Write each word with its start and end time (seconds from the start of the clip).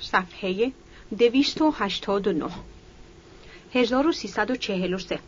صفحه 0.00 0.72
289 1.18 2.50
1343 3.74 5.18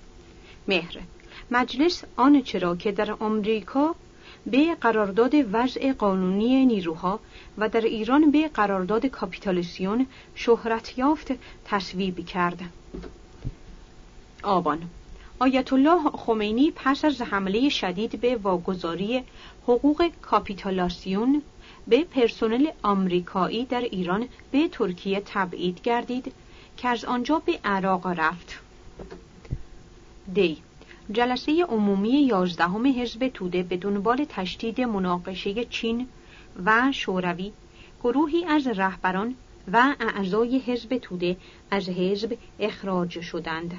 مهر. 0.68 0.98
مجلس 1.50 2.04
آن 2.17 2.43
چرا 2.43 2.77
که 2.77 2.93
در 2.93 3.12
آمریکا 3.12 3.95
به 4.46 4.75
قرارداد 4.75 5.35
وضع 5.53 5.93
قانونی 5.93 6.67
نیروها 6.67 7.21
و 7.59 7.69
در 7.69 7.81
ایران 7.81 8.31
به 8.31 8.49
قرارداد 8.49 9.07
کاپیتالیسیون 9.07 10.07
شهرت 10.35 10.98
یافت 10.98 11.32
تصویب 11.64 12.27
کرد. 12.27 12.61
آبان. 14.43 14.82
آیت 15.39 15.73
الله 15.73 16.11
خمینی 16.11 16.73
پس 16.77 17.05
از 17.05 17.23
حمله 17.23 17.69
شدید 17.69 18.21
به 18.21 18.37
واگذاری 18.37 19.25
حقوق 19.62 20.11
کاپیتالاسیون 20.23 21.43
به 21.89 22.05
پرسنل 22.05 22.70
آمریکایی 22.82 23.64
در 23.64 23.80
ایران 23.80 24.29
به 24.52 24.68
ترکیه 24.68 25.23
تبعید 25.27 25.80
گردید 25.80 26.32
که 26.77 26.88
از 26.88 27.05
آنجا 27.05 27.38
به 27.38 27.59
عراق 27.64 28.06
رفت. 28.06 28.59
دی 30.34 30.56
جلسه 31.12 31.64
عمومی 31.64 32.11
یازدهم 32.11 33.01
حزب 33.01 33.28
توده 33.28 33.62
به 33.62 33.77
دنبال 33.77 34.27
تشدید 34.28 34.80
مناقشه 34.80 35.64
چین 35.64 36.09
و 36.64 36.92
شوروی 36.92 37.52
گروهی 38.02 38.45
از 38.45 38.66
رهبران 38.66 39.34
و 39.73 39.95
اعضای 40.00 40.59
حزب 40.59 40.98
توده 40.98 41.36
از 41.70 41.89
حزب 41.89 42.36
اخراج 42.61 43.20
شدند. 43.20 43.75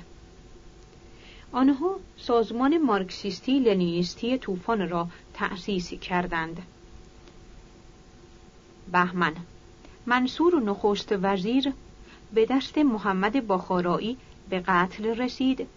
آنها 1.51 1.99
سازمان 2.17 2.77
مارکسیستی 2.77 3.59
لنینیستی 3.59 4.37
طوفان 4.37 4.89
را 4.89 5.07
تأسیس 5.33 5.93
کردند. 5.93 6.61
بهمن 8.91 9.33
منصور 10.05 10.55
و 10.55 10.59
نخست 10.59 11.11
وزیر 11.11 11.73
به 12.33 12.45
دست 12.45 12.77
محمد 12.77 13.47
باخارایی 13.47 14.17
به 14.49 14.59
قتل 14.59 15.05
رسید 15.05 15.67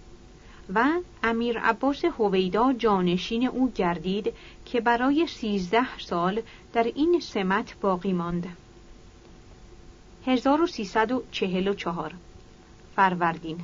و 0.74 0.88
امیر 1.22 1.58
عباس 1.58 2.04
هویدا 2.04 2.72
جانشین 2.72 3.48
او 3.48 3.70
گردید 3.70 4.32
که 4.64 4.80
برای 4.80 5.26
سیزده 5.26 5.98
سال 5.98 6.42
در 6.72 6.82
این 6.82 7.20
سمت 7.20 7.80
باقی 7.80 8.12
ماند. 8.12 8.56
1344 10.26 12.14
فروردین 12.96 13.60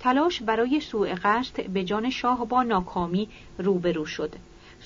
تلاش 0.00 0.42
برای 0.42 0.80
سوء 0.80 1.14
قصد 1.22 1.66
به 1.66 1.84
جان 1.84 2.10
شاه 2.10 2.46
با 2.46 2.62
ناکامی 2.62 3.28
روبرو 3.58 4.06
شد. 4.06 4.34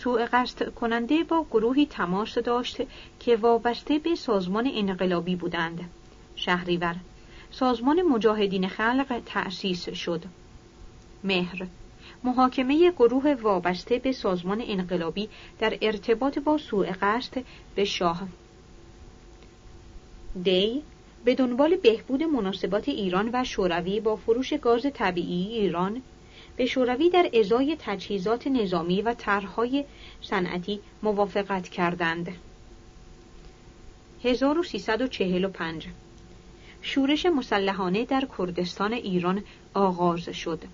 سوء 0.02 0.26
قصد 0.32 0.74
کننده 0.74 1.24
با 1.24 1.46
گروهی 1.50 1.86
تماس 1.86 2.38
داشت 2.38 2.82
که 3.20 3.36
وابسته 3.36 3.98
به 3.98 4.14
سازمان 4.14 4.70
انقلابی 4.74 5.36
بودند. 5.36 5.80
شهریور 6.36 6.96
سازمان 7.50 8.02
مجاهدین 8.02 8.68
خلق 8.68 9.22
تأسیس 9.26 9.88
شد. 9.88 10.22
مهر 11.24 11.66
محاکمه 12.24 12.90
گروه 12.90 13.34
وابسته 13.34 13.98
به 13.98 14.12
سازمان 14.12 14.62
انقلابی 14.66 15.28
در 15.58 15.78
ارتباط 15.82 16.38
با 16.38 16.58
سوء 16.58 16.92
قصد 17.02 17.44
به 17.74 17.84
شاه 17.84 18.22
دی 20.44 20.82
به 21.24 21.34
دنبال 21.34 21.76
بهبود 21.76 22.22
مناسبات 22.22 22.88
ایران 22.88 23.30
و 23.32 23.44
شوروی 23.44 24.00
با 24.00 24.16
فروش 24.16 24.54
گاز 24.54 24.86
طبیعی 24.94 25.58
ایران 25.58 26.02
به 26.56 26.66
شوروی 26.66 27.10
در 27.10 27.30
ازای 27.34 27.76
تجهیزات 27.80 28.46
نظامی 28.46 29.02
و 29.02 29.14
طرحهای 29.14 29.84
صنعتی 30.22 30.80
موافقت 31.02 31.68
کردند. 31.68 32.28
1345 34.24 35.86
شورش 36.82 37.26
مسلحانه 37.26 38.04
در 38.04 38.28
کردستان 38.38 38.92
ایران 38.92 39.42
آغاز 39.74 40.28
شد. 40.28 40.64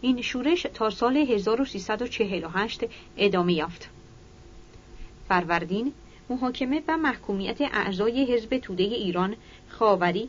این 0.00 0.22
شورش 0.22 0.66
تا 0.74 0.90
سال 0.90 1.16
1348 1.16 2.80
ادامه 3.16 3.52
یافت. 3.52 3.88
فروردین 5.28 5.92
محاکمه 6.28 6.82
و 6.88 6.96
محکومیت 6.96 7.60
اعضای 7.60 8.34
حزب 8.34 8.58
توده 8.58 8.84
ایران 8.84 9.36
خاوری 9.68 10.28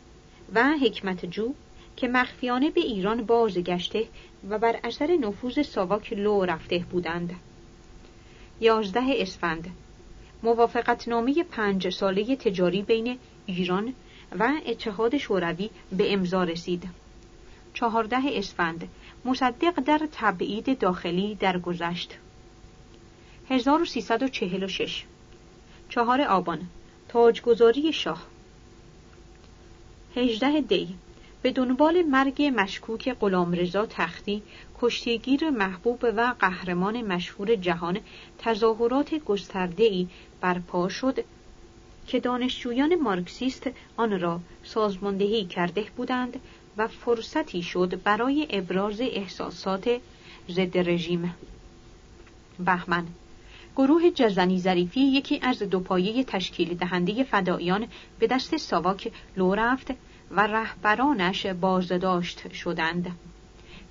و 0.54 0.64
حکمت 0.82 1.26
جو 1.26 1.54
که 1.96 2.08
مخفیانه 2.08 2.70
به 2.70 2.80
ایران 2.80 3.26
بازگشته 3.26 4.08
و 4.48 4.58
بر 4.58 4.80
اثر 4.84 5.16
نفوذ 5.16 5.62
ساواک 5.62 6.12
لو 6.12 6.44
رفته 6.44 6.78
بودند. 6.78 7.34
یازده 8.60 9.14
اسفند 9.16 9.70
موافقتنامه 10.42 11.42
پنج 11.42 11.88
ساله 11.88 12.36
تجاری 12.36 12.82
بین 12.82 13.18
ایران 13.46 13.94
و 14.38 14.52
اتحاد 14.66 15.18
شوروی 15.18 15.70
به 15.92 16.12
امضا 16.12 16.44
رسید. 16.44 16.88
چهارده 17.74 18.18
اسفند 18.24 18.88
مصدق 19.24 19.80
در 19.80 20.08
تبعید 20.12 20.78
داخلی 20.78 21.34
درگذشت. 21.34 22.14
1346 23.50 25.04
چهار 25.88 26.20
آبان 26.20 26.60
تاجگذاری 27.08 27.92
شاه 27.92 28.22
18 30.16 30.60
دی 30.60 30.94
به 31.44 31.50
دنبال 31.50 32.02
مرگ 32.02 32.52
مشکوک 32.56 33.16
غلامرضا 33.20 33.86
تختی 33.86 34.42
کشتیگیر 34.80 35.50
محبوب 35.50 36.04
و 36.16 36.34
قهرمان 36.38 37.02
مشهور 37.02 37.54
جهان 37.54 38.00
تظاهرات 38.38 39.14
گسترده‌ای 39.14 40.08
برپا 40.40 40.88
شد 40.88 41.24
که 42.06 42.20
دانشجویان 42.20 42.94
مارکسیست 42.94 43.70
آن 43.96 44.20
را 44.20 44.40
سازماندهی 44.62 45.44
کرده 45.44 45.84
بودند 45.96 46.40
و 46.76 46.88
فرصتی 46.88 47.62
شد 47.62 48.02
برای 48.02 48.46
ابراز 48.50 49.00
احساسات 49.00 50.00
ضد 50.50 50.78
رژیم. 50.78 51.34
بهمن 52.58 53.06
گروه 53.76 54.10
جزنی 54.10 54.58
ظریفی 54.58 55.00
یکی 55.00 55.40
از 55.42 55.58
دو 55.58 55.80
پایه 55.80 56.24
تشکیل 56.24 56.74
دهنده 56.74 57.24
فدایان 57.24 57.86
به 58.18 58.26
دست 58.26 58.56
ساواک 58.56 59.12
لو 59.36 59.54
رفت 59.54 59.90
و 60.36 60.40
رهبرانش 60.40 61.46
بازداشت 61.46 62.52
شدند. 62.52 63.10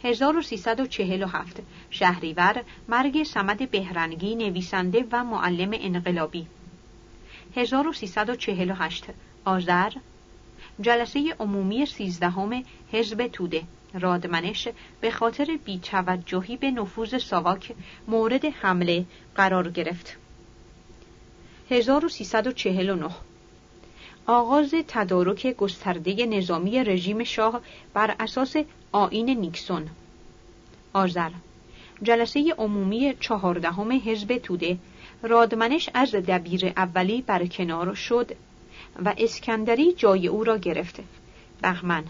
1347 0.03 1.61
شهریور 1.89 2.63
مرگ 2.87 3.23
سمد 3.23 3.71
بهرنگی 3.71 4.35
نویسنده 4.35 5.05
و 5.11 5.23
معلم 5.23 5.69
انقلابی 5.73 6.47
1348 7.55 9.05
آذر 9.45 9.91
جلسه 10.81 11.35
عمومی 11.39 11.85
سیزدهم 11.85 12.63
حزب 12.91 13.27
توده 13.27 13.63
رادمنش 13.93 14.67
به 15.01 15.11
خاطر 15.11 15.57
بیتوجهی 15.65 16.57
به 16.57 16.71
نفوذ 16.71 17.17
ساواک 17.17 17.75
مورد 18.07 18.45
حمله 18.45 19.05
قرار 19.35 19.71
گرفت 19.71 20.17
1349 21.69 23.09
آغاز 24.25 24.73
تدارک 24.87 25.47
گسترده 25.47 26.25
نظامی 26.25 26.83
رژیم 26.83 27.23
شاه 27.23 27.61
بر 27.93 28.15
اساس 28.19 28.55
آین 28.91 29.29
نیکسون. 29.29 29.89
آذر 30.93 31.31
جلسه 32.03 32.53
عمومی 32.57 33.13
چهاردهم 33.19 33.91
حزب 33.91 34.37
توده 34.37 34.77
رادمنش 35.21 35.89
از 35.93 36.11
دبیر 36.15 36.73
اولی 36.77 37.21
برکنار 37.21 37.93
شد 37.93 38.31
و 39.05 39.13
اسکندری 39.17 39.93
جای 39.93 40.27
او 40.27 40.43
را 40.43 40.57
گرفت. 40.57 40.99
بهمن 41.61 42.03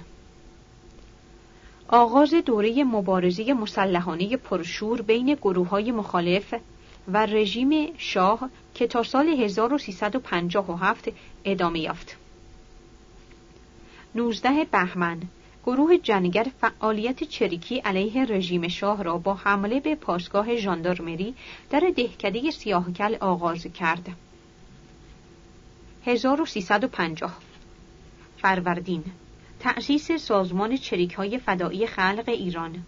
آغاز 1.88 2.34
دوره 2.34 2.84
مبارزه 2.84 3.54
مسلحانه 3.54 4.38
پرشور 4.38 5.02
بین 5.02 5.34
گروه 5.34 5.68
های 5.70 5.92
مخالف 5.92 6.54
و 7.08 7.26
رژیم 7.26 7.94
شاه 7.98 8.50
که 8.74 8.88
تا 8.88 9.04
سال 9.04 9.28
1357 9.28 11.10
ادامه 11.46 11.80
یافت. 11.80 12.18
19 14.16 14.66
بهمن 14.72 15.22
گروه 15.66 15.98
جنگر 15.98 16.48
فعالیت 16.62 17.24
چریکی 17.24 17.80
علیه 17.80 18.26
رژیم 18.26 18.68
شاه 18.68 19.04
را 19.04 19.18
با 19.18 19.34
حمله 19.34 19.80
به 19.80 19.96
پاسگاه 19.96 20.56
ژاندارمری 20.56 21.36
در 21.70 21.94
دهکده 21.96 22.52
سیاهکل 22.52 23.16
آغاز 23.16 23.68
کرد. 23.68 24.10
1350 26.06 27.38
فروردین 28.38 29.04
تأسیس 29.60 30.12
سازمان 30.12 30.78
چریک 30.78 31.14
های 31.14 31.38
فدایی 31.38 31.88
خلق 31.88 32.24
ایران 32.28 32.84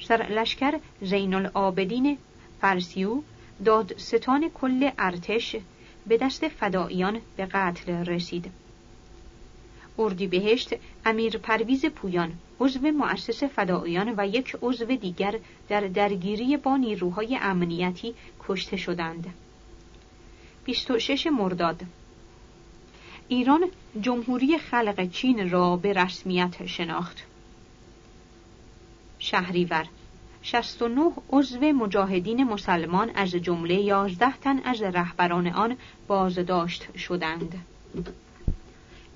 سرلشکر 0.00 0.78
زین 1.00 1.34
العابدین 1.34 2.18
فرسیو 2.60 3.22
دادستان 3.64 4.50
کل 4.54 4.90
ارتش 4.98 5.56
به 6.06 6.16
دست 6.16 6.48
فداییان 6.48 7.20
به 7.36 7.46
قتل 7.46 7.92
رسید. 7.92 8.50
اردیبهشت 9.98 10.74
امیر 11.04 11.38
پرویز 11.38 11.86
پویان 11.86 12.32
عضو 12.60 12.80
مؤسس 12.80 13.44
فداییان 13.44 14.14
و 14.16 14.26
یک 14.26 14.56
عضو 14.62 14.84
دیگر 14.84 15.38
در 15.68 15.80
درگیری 15.80 16.56
با 16.56 16.76
نیروهای 16.76 17.38
امنیتی 17.42 18.14
کشته 18.48 18.76
شدند. 18.76 19.34
26 20.64 21.26
مرداد 21.26 21.80
ایران 23.28 23.70
جمهوری 24.00 24.58
خلق 24.58 25.10
چین 25.10 25.50
را 25.50 25.76
به 25.76 25.92
رسمیت 25.92 26.66
شناخت 26.66 27.22
شهریور 29.18 29.86
69 30.42 31.12
عضو 31.30 31.60
مجاهدین 31.60 32.44
مسلمان 32.44 33.10
از 33.14 33.30
جمله 33.30 33.74
11 33.74 34.38
تن 34.38 34.58
از 34.64 34.82
رهبران 34.82 35.46
آن 35.46 35.76
بازداشت 36.06 36.98
شدند. 36.98 37.54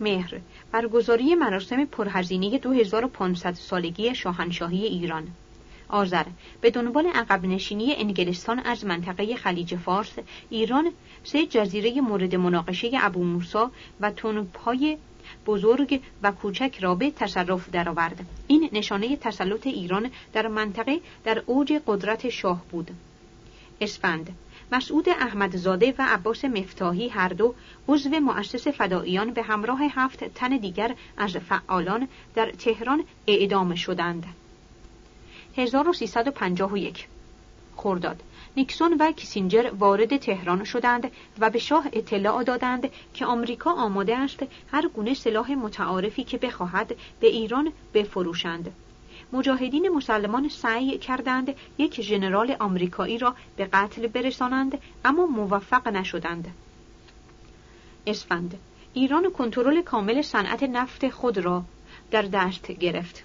مهر 0.00 0.40
برگزاری 0.72 1.34
مراسم 1.34 1.84
پرهزینه 1.84 2.58
2500 2.58 3.54
سالگی 3.54 4.14
شاهنشاهی 4.14 4.84
ایران. 4.84 5.28
آذر 5.88 6.24
به 6.60 6.70
دنبال 6.70 7.06
عقب 7.06 7.46
نشینی 7.46 7.94
انگلستان 7.94 8.58
از 8.58 8.84
منطقه 8.84 9.36
خلیج 9.36 9.76
فارس 9.76 10.12
ایران 10.50 10.92
سه 11.24 11.46
جزیره 11.46 12.00
مورد 12.00 12.34
مناقشه 12.34 12.90
ابو 13.00 13.24
موسا 13.24 13.70
و 14.00 14.10
تونپای 14.10 14.98
بزرگ 15.46 16.02
و 16.22 16.32
کوچک 16.32 16.78
را 16.80 16.94
به 16.94 17.10
تصرف 17.10 17.70
درآورد. 17.70 18.26
این 18.46 18.68
نشانه 18.72 19.16
تسلط 19.16 19.66
ایران 19.66 20.10
در 20.32 20.48
منطقه 20.48 21.00
در 21.24 21.42
اوج 21.46 21.80
قدرت 21.86 22.28
شاه 22.28 22.64
بود. 22.70 22.90
اسفند 23.80 24.36
مسعود 24.72 25.08
احمدزاده 25.08 25.94
و 25.98 26.06
عباس 26.08 26.44
مفتاحی 26.44 27.08
هر 27.08 27.28
دو 27.28 27.54
عضو 27.88 28.10
مؤسس 28.10 28.68
فداییان 28.68 29.30
به 29.30 29.42
همراه 29.42 29.80
هفت 29.82 30.24
تن 30.24 30.56
دیگر 30.56 30.94
از 31.16 31.36
فعالان 31.36 32.08
در 32.34 32.50
تهران 32.50 33.04
اعدام 33.26 33.74
شدند. 33.74 34.24
1351 35.56 37.06
خرداد 37.76 38.22
نیکسون 38.56 38.96
و 39.00 39.12
کیسینجر 39.12 39.70
وارد 39.78 40.16
تهران 40.16 40.64
شدند 40.64 41.10
و 41.38 41.50
به 41.50 41.58
شاه 41.58 41.86
اطلاع 41.92 42.44
دادند 42.44 42.90
که 43.14 43.26
آمریکا 43.26 43.70
آماده 43.70 44.16
است 44.16 44.42
هر 44.72 44.88
گونه 44.88 45.14
سلاح 45.14 45.52
متعارفی 45.52 46.24
که 46.24 46.38
بخواهد 46.38 46.96
به 47.20 47.26
ایران 47.26 47.72
بفروشند. 47.94 48.72
مجاهدین 49.32 49.88
مسلمان 49.88 50.48
سعی 50.48 50.98
کردند 50.98 51.54
یک 51.78 52.00
ژنرال 52.00 52.56
آمریکایی 52.60 53.18
را 53.18 53.34
به 53.56 53.64
قتل 53.64 54.06
برسانند 54.06 54.78
اما 55.04 55.26
موفق 55.26 55.88
نشدند. 55.88 56.54
اسفند 58.06 58.58
ایران 58.94 59.30
کنترل 59.30 59.82
کامل 59.82 60.22
صنعت 60.22 60.62
نفت 60.62 61.08
خود 61.08 61.38
را 61.38 61.64
در 62.10 62.22
دست 62.22 62.66
گرفت. 62.72 63.22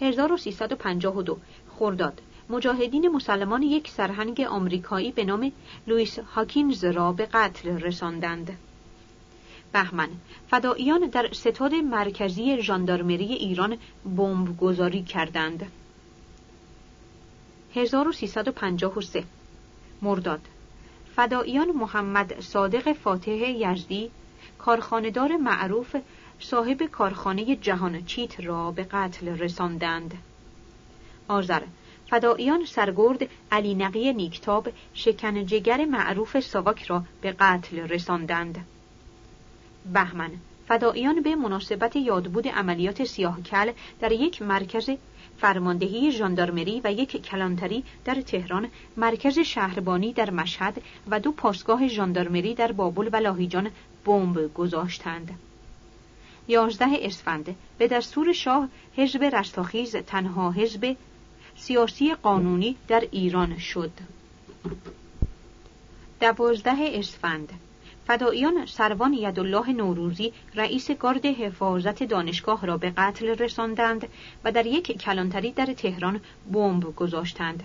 1352 0.00 1.38
خرداد 1.78 2.20
مجاهدین 2.50 3.08
مسلمان 3.08 3.62
یک 3.62 3.88
سرهنگ 3.88 4.40
آمریکایی 4.40 5.12
به 5.12 5.24
نام 5.24 5.52
لوئیس 5.86 6.18
هاکینز 6.18 6.84
را 6.84 7.12
به 7.12 7.26
قتل 7.26 7.68
رساندند. 7.68 8.58
بهمن 9.72 10.08
فداییان 10.50 11.00
در 11.00 11.32
ستاد 11.32 11.74
مرکزی 11.74 12.62
ژاندارمری 12.62 13.24
ایران 13.24 13.76
بمب 14.16 14.58
گذاری 14.58 15.02
کردند. 15.02 15.66
1353 17.74 19.24
مرداد 20.02 20.40
فداییان 21.16 21.68
محمد 21.68 22.40
صادق 22.40 22.92
فاتح 22.92 23.30
یزدی 23.32 24.10
کارخانهدار 24.58 25.36
معروف 25.36 25.96
صاحب 26.40 26.82
کارخانه 26.82 27.56
جهان 27.56 28.04
چیت 28.04 28.40
را 28.40 28.70
به 28.70 28.84
قتل 28.84 29.28
رساندند. 29.28 30.14
آذر 31.28 31.62
فداییان 32.10 32.64
سرگرد 32.64 33.28
علی 33.52 33.74
نقی 33.74 34.12
نیکتاب 34.12 34.68
شکنجگر 34.94 35.84
معروف 35.84 36.40
ساواک 36.40 36.82
را 36.82 37.04
به 37.20 37.32
قتل 37.32 37.78
رساندند. 37.78 38.66
بهمن 39.92 40.30
فداییان 40.68 41.22
به 41.22 41.34
مناسبت 41.34 41.96
یادبود 41.96 42.48
عملیات 42.48 43.04
سیاهکل 43.04 43.72
در 44.00 44.12
یک 44.12 44.42
مرکز 44.42 44.90
فرماندهی 45.38 46.12
ژاندارمری 46.12 46.80
و 46.84 46.92
یک 46.92 47.22
کلانتری 47.22 47.84
در 48.04 48.20
تهران، 48.20 48.68
مرکز 48.96 49.38
شهربانی 49.38 50.12
در 50.12 50.30
مشهد 50.30 50.82
و 51.10 51.20
دو 51.20 51.32
پاسگاه 51.32 51.88
ژاندارمری 51.88 52.54
در 52.54 52.72
بابل 52.72 53.08
و 53.12 53.16
لاهیجان 53.16 53.70
بمب 54.04 54.54
گذاشتند. 54.54 55.30
یازده 56.48 56.88
اسفند 57.00 57.56
به 57.78 57.88
دستور 57.88 58.32
شاه 58.32 58.68
حزب 58.96 59.22
رستاخیز 59.22 59.96
تنها 59.96 60.50
حزب 60.50 60.96
سیاسی 61.60 62.14
قانونی 62.14 62.76
در 62.88 63.04
ایران 63.10 63.58
شد. 63.58 63.90
دوازده 66.20 66.76
اسفند. 66.78 67.52
فداییان 68.06 68.66
سروان 68.66 69.12
یدالله 69.12 69.72
نوروزی 69.72 70.32
رئیس 70.54 70.90
گارد 70.90 71.26
حفاظت 71.26 72.02
دانشگاه 72.02 72.66
را 72.66 72.76
به 72.76 72.90
قتل 72.90 73.26
رساندند 73.26 74.08
و 74.44 74.52
در 74.52 74.66
یک 74.66 74.98
کلانتری 74.98 75.50
در 75.50 75.66
تهران 75.66 76.20
بمب 76.52 76.96
گذاشتند. 76.96 77.62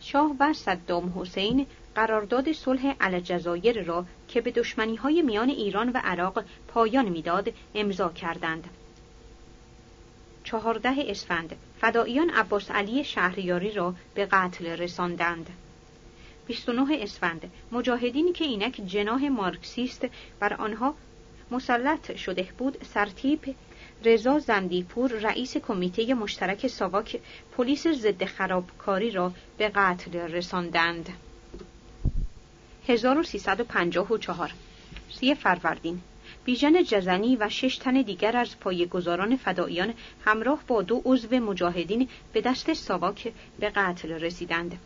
شاه 0.00 0.36
و 0.40 0.52
صدام 0.52 1.12
حسین 1.16 1.66
قرارداد 1.94 2.52
صلح 2.52 2.94
الجزایر 3.00 3.82
را 3.82 4.04
که 4.28 4.40
به 4.40 4.50
دشمنی 4.50 4.96
های 4.96 5.22
میان 5.22 5.48
ایران 5.48 5.88
و 5.88 6.00
عراق 6.04 6.44
پایان 6.68 7.08
می‌داد 7.08 7.52
امضا 7.74 8.08
کردند. 8.08 8.64
چهارده 10.50 10.94
اسفند. 10.98 11.56
فداییان 11.80 12.30
عباس 12.30 12.70
علی 12.70 13.04
شهریاری 13.04 13.72
را 13.72 13.94
به 14.14 14.26
قتل 14.26 14.66
رساندند. 14.66 15.50
29 16.46 16.98
اسفند. 17.02 17.50
مجاهدینی 17.72 18.32
که 18.32 18.44
اینک 18.44 18.80
جناه 18.86 19.28
مارکسیست 19.28 20.06
بر 20.40 20.54
آنها 20.54 20.94
مسلط 21.50 22.16
شده 22.16 22.48
بود 22.58 22.84
سرتیپ 22.94 23.54
رضا 24.04 24.38
زندیپور 24.38 25.10
رئیس 25.10 25.56
کمیته 25.56 26.14
مشترک 26.14 26.66
ساواک 26.66 27.20
پلیس 27.56 27.86
ضد 27.86 28.24
خرابکاری 28.24 29.10
را 29.10 29.32
به 29.58 29.68
قتل 29.68 30.18
رساندند. 30.18 31.08
1354 32.88 34.52
سی 35.10 35.34
فروردین. 35.34 36.00
بیژن 36.50 36.82
جزنی 36.84 37.36
و 37.36 37.48
شش 37.48 37.76
تن 37.76 38.02
دیگر 38.02 38.36
از 38.36 38.60
پایگزاران 38.60 39.36
فداییان 39.36 39.94
همراه 40.24 40.62
با 40.66 40.82
دو 40.82 41.02
عضو 41.04 41.36
مجاهدین 41.36 42.08
به 42.32 42.40
دست 42.40 42.72
ساواک 42.72 43.32
به 43.58 43.70
قتل 43.70 44.12
رسیدند. 44.12 44.78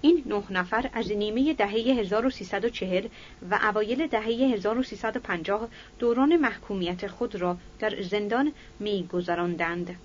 این 0.00 0.22
نه 0.26 0.42
نفر 0.50 0.90
از 0.92 1.12
نیمه 1.12 1.54
دهه 1.54 1.70
1340 1.70 3.06
و 3.50 3.58
اوایل 3.62 4.06
دهه 4.06 4.24
1350 4.24 5.68
دوران 5.98 6.36
محکومیت 6.36 7.06
خود 7.06 7.36
را 7.36 7.56
در 7.78 8.02
زندان 8.02 8.52
می 8.78 9.06
گذراندند. 9.12 9.96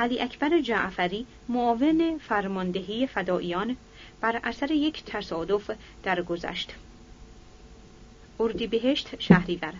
علی 0.00 0.20
اکبر 0.20 0.60
جعفری 0.60 1.26
معاون 1.48 2.18
فرماندهی 2.18 3.06
فداییان 3.06 3.76
بر 4.20 4.40
اثر 4.44 4.70
یک 4.70 5.04
تصادف 5.04 5.70
درگذشت. 6.02 6.74
اردیبهشت 8.40 9.20
شهریور 9.20 9.72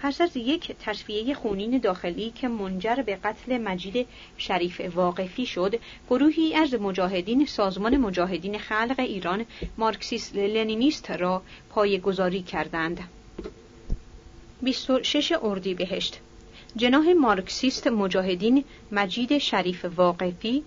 پس 0.00 0.20
از 0.20 0.36
یک 0.36 0.72
تصفیه 0.72 1.34
خونین 1.34 1.78
داخلی 1.78 2.30
که 2.30 2.48
منجر 2.48 2.94
به 2.94 3.16
قتل 3.16 3.58
مجید 3.58 4.06
شریف 4.36 4.80
واقفی 4.94 5.46
شد 5.46 5.74
گروهی 6.10 6.54
از 6.54 6.74
مجاهدین 6.74 7.46
سازمان 7.46 7.96
مجاهدین 7.96 8.58
خلق 8.58 8.94
ایران 8.98 9.46
مارکسیست 9.78 10.36
لنینیست 10.36 11.10
را 11.10 11.42
پایگذاری 11.70 12.42
کردند. 12.42 13.00
26 14.62 15.32
اردیبهشت 15.42 16.20
جناح 16.76 17.12
مارکسیست 17.12 17.86
مجاهدین 17.86 18.64
مجید 18.92 19.38
شریف 19.38 19.84
واقفی 19.96 20.62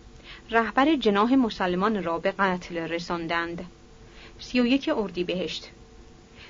رهبر 0.50 0.95
جناح 0.95 1.35
مسلمان 1.35 2.03
را 2.03 2.19
به 2.19 2.31
قتل 2.31 2.77
رساندند. 2.77 3.65
31 4.39 4.89
اردیبهشت 4.89 5.69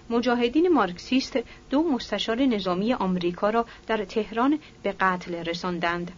مجاهدین 0.09 0.67
مارکسیست 0.67 1.39
دو 1.69 1.83
مستشار 1.83 2.45
نظامی 2.45 2.93
آمریکا 2.93 3.49
را 3.49 3.65
در 3.87 4.05
تهران 4.05 4.59
به 4.83 4.91
قتل 4.91 5.35
رساندند. 5.35 6.11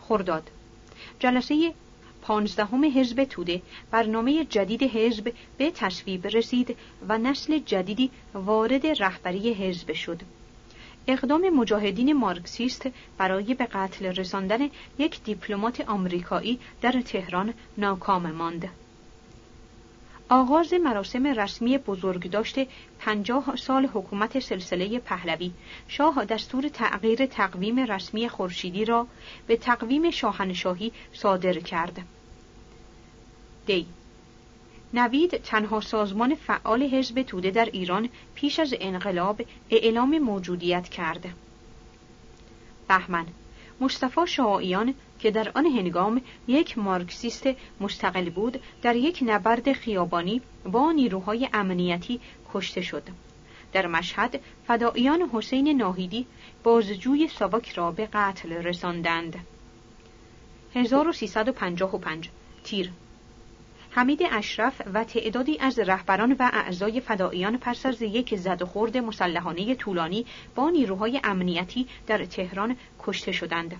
خرداد 0.00 0.50
جلسه 1.18 1.74
پانزدهم 2.22 2.84
حزب 2.84 3.24
توده 3.24 3.62
برنامه 3.90 4.44
جدید 4.44 4.82
حزب 4.82 5.32
به 5.58 5.70
تصویب 5.70 6.26
رسید 6.26 6.76
و 7.08 7.18
نسل 7.18 7.58
جدیدی 7.58 8.10
وارد 8.34 8.86
رهبری 8.86 9.54
حزب 9.54 9.92
شد. 9.92 10.20
اقدام 11.08 11.50
مجاهدین 11.50 12.12
مارکسیست 12.12 12.88
برای 13.18 13.54
به 13.54 13.64
قتل 13.64 14.06
رساندن 14.06 14.70
یک 14.98 15.22
دیپلمات 15.24 15.80
آمریکایی 15.80 16.58
در 16.82 17.00
تهران 17.00 17.54
ناکام 17.78 18.30
ماند. 18.30 18.68
آغاز 20.28 20.74
مراسم 20.74 21.26
رسمی 21.26 21.78
بزرگداشت 21.78 22.58
پنجاه 22.98 23.56
سال 23.56 23.86
حکومت 23.86 24.38
سلسله 24.38 24.98
پهلوی 24.98 25.50
شاه 25.88 26.24
دستور 26.24 26.68
تغییر 26.68 27.26
تقویم 27.26 27.78
رسمی 27.78 28.28
خورشیدی 28.28 28.84
را 28.84 29.06
به 29.46 29.56
تقویم 29.56 30.10
شاهنشاهی 30.10 30.92
صادر 31.12 31.52
کرد. 31.58 31.98
دی 33.66 33.86
نوید 34.94 35.36
تنها 35.36 35.80
سازمان 35.80 36.34
فعال 36.34 36.82
حزب 36.82 37.22
توده 37.22 37.50
در 37.50 37.64
ایران 37.64 38.08
پیش 38.34 38.58
از 38.58 38.74
انقلاب 38.80 39.42
اعلام 39.70 40.18
موجودیت 40.18 40.88
کرد. 40.88 41.24
بهمن 42.88 43.26
مصطفی 43.80 44.26
شاعیان 44.26 44.94
که 45.18 45.30
در 45.30 45.52
آن 45.54 45.66
هنگام 45.66 46.22
یک 46.48 46.78
مارکسیست 46.78 47.48
مستقل 47.80 48.30
بود 48.30 48.60
در 48.82 48.96
یک 48.96 49.24
نبرد 49.26 49.72
خیابانی 49.72 50.42
با 50.64 50.92
نیروهای 50.92 51.48
امنیتی 51.52 52.20
کشته 52.54 52.80
شد. 52.80 53.02
در 53.72 53.86
مشهد 53.86 54.40
فداییان 54.66 55.30
حسین 55.32 55.68
ناهیدی 55.68 56.26
بازجوی 56.62 57.28
ساواک 57.28 57.72
را 57.72 57.90
به 57.90 58.08
قتل 58.12 58.52
رساندند. 58.52 59.36
1355 60.74 62.30
تیر 62.64 62.90
حمید 63.90 64.20
اشرف 64.30 64.82
و 64.94 65.04
تعدادی 65.04 65.58
از 65.58 65.78
رهبران 65.78 66.32
و 66.38 66.50
اعضای 66.52 67.00
فداییان 67.00 67.58
پس 67.58 67.86
از 67.86 68.02
یک 68.02 68.36
زد 68.36 68.62
خورد 68.62 68.96
مسلحانه 68.96 69.74
طولانی 69.74 70.26
با 70.54 70.70
نیروهای 70.70 71.20
امنیتی 71.24 71.86
در 72.06 72.24
تهران 72.24 72.76
کشته 73.02 73.32
شدند. 73.32 73.76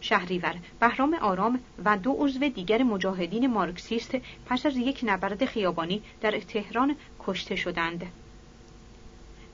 شهریور 0.00 0.54
بهرام 0.80 1.14
آرام 1.14 1.60
و 1.84 1.96
دو 1.96 2.12
عضو 2.12 2.48
دیگر 2.48 2.82
مجاهدین 2.82 3.46
مارکسیست 3.46 4.16
پس 4.46 4.66
از 4.66 4.76
یک 4.76 5.00
نبرد 5.02 5.44
خیابانی 5.44 6.02
در 6.20 6.40
تهران 6.40 6.96
کشته 7.20 7.56
شدند. 7.56 8.06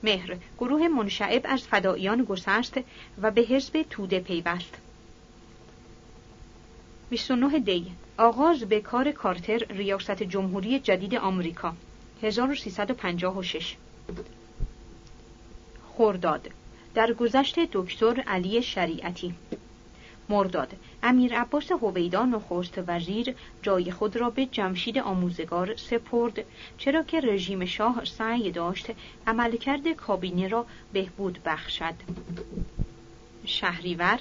مهر 0.03 0.37
گروه 0.59 0.87
منشعب 0.87 1.41
از 1.45 1.67
فداییان 1.67 2.23
گسست 2.23 2.79
و 3.21 3.31
به 3.31 3.41
حزب 3.41 3.85
توده 3.89 4.19
پیوست. 4.19 4.77
29 7.09 7.59
دی 7.59 7.91
آغاز 8.17 8.63
به 8.63 8.81
کار 8.81 9.11
کارتر 9.11 9.57
ریاست 9.57 10.23
جمهوری 10.23 10.79
جدید 10.79 11.15
آمریکا 11.15 11.73
1356 12.23 13.75
خورداد 15.97 16.49
در 16.93 17.13
گذشت 17.13 17.59
دکتر 17.59 18.23
علی 18.27 18.61
شریعتی 18.61 19.33
مرداد 20.29 20.73
امیر 21.03 21.39
عباس 21.39 21.71
هویدا 21.71 22.25
نخست 22.25 22.73
وزیر 22.87 23.35
جای 23.61 23.91
خود 23.91 24.17
را 24.17 24.29
به 24.29 24.45
جمشید 24.45 24.97
آموزگار 24.97 25.75
سپرد 25.75 26.45
چرا 26.77 27.03
که 27.03 27.19
رژیم 27.21 27.65
شاه 27.65 28.05
سعی 28.05 28.51
داشت 28.51 28.91
عملکرد 29.27 29.87
کابینه 29.87 30.47
را 30.47 30.65
بهبود 30.93 31.39
بخشد 31.45 31.95
شهریور 33.45 34.19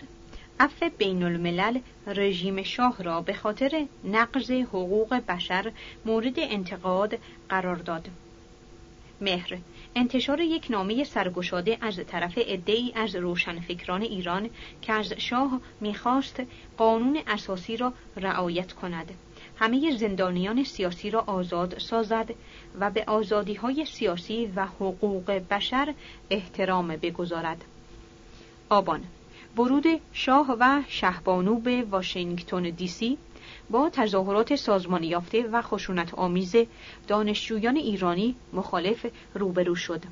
عفو 0.60 0.90
بین 0.98 1.22
الملل 1.22 1.78
رژیم 2.06 2.62
شاه 2.62 3.02
را 3.02 3.20
به 3.20 3.32
خاطر 3.32 3.86
نقض 4.04 4.50
حقوق 4.50 5.14
بشر 5.14 5.72
مورد 6.04 6.34
انتقاد 6.38 7.18
قرار 7.48 7.76
داد. 7.76 8.08
مهر. 9.20 9.58
انتشار 9.94 10.40
یک 10.40 10.66
نامه 10.70 11.04
سرگشاده 11.04 11.78
از 11.80 12.00
طرف 12.06 12.38
عدهای 12.38 12.92
از 12.94 13.16
روشنفکران 13.16 14.02
ایران 14.02 14.50
که 14.82 14.92
از 14.92 15.12
شاه 15.12 15.60
می‌خواست 15.80 16.42
قانون 16.76 17.18
اساسی 17.26 17.76
را 17.76 17.92
رعایت 18.16 18.72
کند. 18.72 19.10
همه 19.58 19.96
زندانیان 19.96 20.64
سیاسی 20.64 21.10
را 21.10 21.24
آزاد 21.26 21.78
سازد 21.78 22.34
و 22.80 22.90
به 22.90 23.04
آزادی 23.06 23.54
های 23.54 23.84
سیاسی 23.84 24.52
و 24.56 24.66
حقوق 24.66 25.30
بشر 25.30 25.94
احترام 26.30 26.88
بگذارد. 26.88 27.64
آبان. 28.68 29.04
ورود 29.56 29.86
شاه 30.12 30.56
و 30.60 30.82
شهبانو 30.88 31.54
به 31.54 31.82
واشنگتن 31.82 32.62
دی 32.62 32.88
سی 32.88 33.18
با 33.70 33.90
تظاهرات 33.90 34.56
سازمانی 34.56 35.06
یافته 35.06 35.42
و 35.42 35.62
خشونت 35.62 36.14
آمیز 36.14 36.56
دانشجویان 37.08 37.76
ایرانی 37.76 38.34
مخالف 38.52 39.06
روبرو 39.34 39.74
شد. 39.74 40.02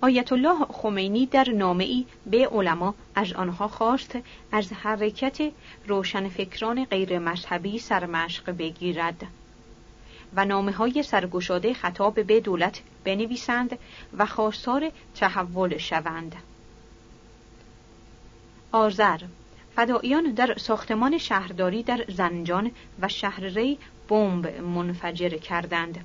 آیت 0.00 0.32
الله 0.32 0.64
خمینی 0.64 1.26
در 1.26 1.50
نامه‌ای 1.50 2.06
به 2.26 2.48
علما 2.48 2.94
از 3.14 3.32
آنها 3.32 3.68
خواست 3.68 4.18
از 4.52 4.72
حرکت 4.72 5.52
روشنفکران 5.86 6.84
غیر 6.84 7.18
مذهبی 7.18 7.78
سرمشق 7.78 8.56
بگیرد 8.56 9.26
و 10.36 10.44
نامه 10.44 10.72
های 10.72 11.02
سرگشاده 11.02 11.74
خطاب 11.74 12.22
به 12.22 12.40
دولت 12.40 12.80
بنویسند 13.04 13.78
و 14.18 14.26
خواستار 14.26 14.90
تحول 15.14 15.78
شوند. 15.78 16.36
آذر 18.72 19.20
فداییان 19.78 20.32
در 20.32 20.54
ساختمان 20.58 21.18
شهرداری 21.18 21.82
در 21.82 22.04
زنجان 22.08 22.70
و 23.00 23.08
شهر 23.08 23.40
ری 23.40 23.78
بمب 24.08 24.60
منفجر 24.60 25.28
کردند. 25.28 26.04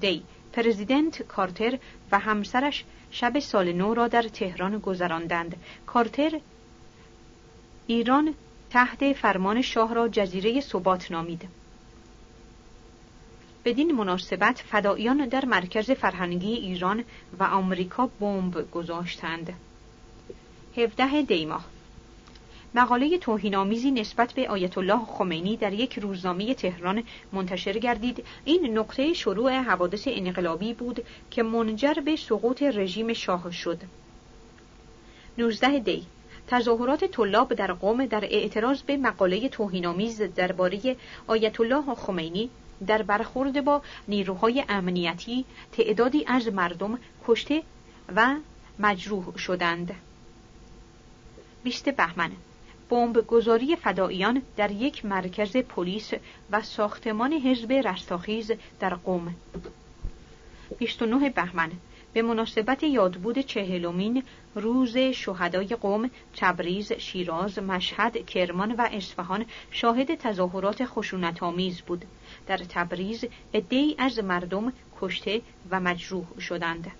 دی 0.00 0.22
پرزیدنت 0.52 1.22
کارتر 1.22 1.78
و 2.12 2.18
همسرش 2.18 2.84
شب 3.10 3.38
سال 3.38 3.72
نو 3.72 3.94
را 3.94 4.08
در 4.08 4.22
تهران 4.22 4.78
گذراندند. 4.78 5.56
کارتر 5.86 6.40
ایران 7.86 8.34
تحت 8.70 9.12
فرمان 9.12 9.62
شاه 9.62 9.94
را 9.94 10.08
جزیره 10.08 10.60
ثبات 10.60 11.10
نامید. 11.10 11.48
بدین 13.64 13.92
مناسبت 13.92 14.64
فداییان 14.70 15.28
در 15.28 15.44
مرکز 15.44 15.90
فرهنگی 15.90 16.54
ایران 16.54 17.04
و 17.38 17.44
آمریکا 17.44 18.06
بمب 18.06 18.70
گذاشتند. 18.70 19.52
17 20.76 21.22
دیماه 21.22 21.64
مقاله 22.74 23.18
توهینآمیزی 23.18 23.90
نسبت 23.90 24.32
به 24.32 24.48
آیت 24.48 24.78
الله 24.78 25.04
خمینی 25.04 25.56
در 25.56 25.72
یک 25.72 25.98
روزنامه 25.98 26.54
تهران 26.54 27.02
منتشر 27.32 27.78
گردید. 27.78 28.24
این 28.44 28.78
نقطه 28.78 29.12
شروع 29.12 29.52
حوادث 29.58 30.08
انقلابی 30.10 30.74
بود 30.74 31.04
که 31.30 31.42
منجر 31.42 31.94
به 31.94 32.16
سقوط 32.16 32.62
رژیم 32.62 33.12
شاه 33.12 33.50
شد. 33.50 33.80
19 35.38 35.78
دی. 35.78 36.06
تظاهرات 36.46 37.04
طلاب 37.04 37.54
در 37.54 37.72
قوم 37.72 38.06
در 38.06 38.24
اعتراض 38.24 38.82
به 38.82 38.96
مقاله 38.96 39.48
توهینآمیز 39.48 40.22
درباره 40.22 40.96
آیت 41.26 41.60
الله 41.60 41.94
خمینی 41.94 42.50
در 42.86 43.02
برخورد 43.02 43.64
با 43.64 43.82
نیروهای 44.08 44.64
امنیتی 44.68 45.44
تعدادی 45.72 46.24
از 46.26 46.46
مردم 46.48 46.98
کشته 47.26 47.62
و 48.16 48.36
مجروح 48.78 49.36
شدند. 49.36 49.94
20 51.64 51.88
بهمن. 51.88 52.30
بمب 52.92 53.26
گذاری 53.26 53.76
فداییان 53.76 54.42
در 54.56 54.70
یک 54.70 55.04
مرکز 55.04 55.56
پلیس 55.56 56.12
و 56.50 56.62
ساختمان 56.62 57.32
حزب 57.32 57.72
رستاخیز 57.72 58.52
در 58.80 58.94
قوم 58.94 59.34
29 60.78 61.30
بهمن 61.30 61.70
به 62.12 62.22
مناسبت 62.22 62.82
یادبود 62.82 63.38
چهلمین 63.38 64.22
روز 64.54 64.96
شهدای 64.96 65.66
قوم 65.66 66.10
تبریز، 66.36 66.92
شیراز، 66.92 67.58
مشهد، 67.58 68.26
کرمان 68.26 68.72
و 68.72 68.88
اصفهان 68.92 69.44
شاهد 69.70 70.14
تظاهرات 70.14 70.84
خشونتآمیز 70.84 71.80
بود. 71.80 72.04
در 72.46 72.56
تبریز 72.56 73.24
عدهای 73.54 73.94
از 73.98 74.18
مردم 74.18 74.72
کشته 75.00 75.40
و 75.70 75.80
مجروح 75.80 76.40
شدند. 76.40 76.90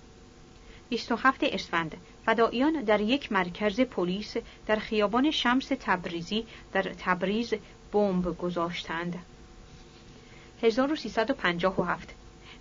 27 0.93 1.43
اسفند. 1.43 1.97
فداییان 2.25 2.81
در 2.81 3.01
یک 3.01 3.31
مرکز 3.31 3.81
پلیس 3.81 4.37
در 4.67 4.75
خیابان 4.75 5.31
شمس 5.31 5.67
تبریزی 5.79 6.45
در 6.73 6.81
تبریز 6.81 7.53
بمب 7.91 8.37
گذاشتند. 8.37 9.15
1357 10.61 12.15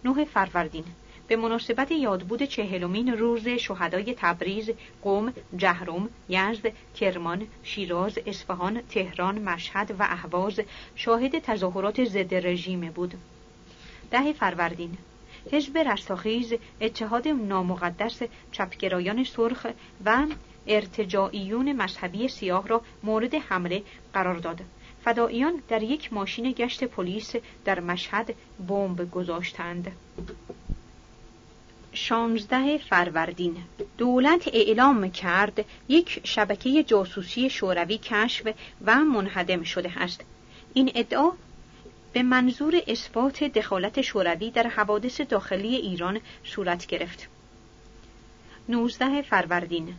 9 0.05 0.25
فروردین. 0.25 0.85
به 1.29 1.37
مناسبت 1.37 1.91
یادبود 1.91 2.43
چهلمین 2.43 3.19
روز 3.19 3.49
شهدای 3.49 4.15
تبریز، 4.19 4.71
قوم، 5.03 5.33
جهرم، 5.57 6.09
یزد، 6.29 6.73
کرمان، 6.95 7.47
شیراز، 7.63 8.19
اصفهان، 8.27 8.83
تهران، 8.83 9.39
مشهد 9.39 9.91
و 9.99 10.03
اهواز 10.03 10.61
شاهد 10.97 11.39
تظاهرات 11.39 12.05
ضد 12.05 12.35
رژیم 12.35 12.81
بود. 12.81 13.15
ده 14.11 14.33
فروردین. 14.33 14.99
حزب 15.51 15.79
رستاخیز 15.79 16.55
اتحاد 16.81 17.29
نامقدس 17.29 18.23
چپگرایان 18.53 19.25
سرخ 19.25 19.67
و 20.05 20.27
ارتجاعیون 20.67 21.73
مذهبی 21.73 22.29
سیاه 22.29 22.69
را 22.69 22.81
مورد 23.03 23.35
حمله 23.35 23.83
قرار 24.15 24.37
داد. 24.37 24.61
فداییان 25.05 25.63
در 25.69 25.83
یک 25.83 26.13
ماشین 26.13 26.53
گشت 26.53 26.85
پلیس 26.85 27.35
در 27.65 27.81
مشهد 27.81 28.35
بمب 28.69 29.11
گذاشتند. 29.11 29.93
16 31.95 32.79
فروردین 32.79 33.57
دولت 33.99 34.49
اعلام 34.53 35.11
کرد 35.11 35.65
یک 35.89 36.21
شبکه 36.25 36.83
جاسوسی 36.83 37.51
شوروی 37.51 37.99
کشف 37.99 38.49
و 38.85 38.97
منهدم 38.97 39.63
شده 39.63 40.03
است. 40.03 40.25
این 40.75 40.93
ادعا 40.95 41.31
به 42.13 42.23
منظور 42.23 42.83
اثبات 42.87 43.45
دخالت 43.45 44.01
شوروی 44.01 44.51
در 44.51 44.67
حوادث 44.67 45.21
داخلی 45.21 45.77
ایران 45.77 46.21
صورت 46.45 46.87
گرفت. 46.87 47.29
19 48.69 49.23
فروردین. 49.23 49.95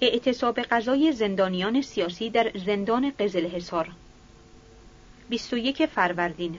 اعتصاب 0.00 0.62
غذای 0.62 1.12
زندانیان 1.12 1.82
سیاسی 1.82 2.30
در 2.30 2.52
زندان 2.66 3.12
قزل 3.18 3.46
حصار. 3.46 3.90
21 5.28 5.86
فروردین. 5.86 6.58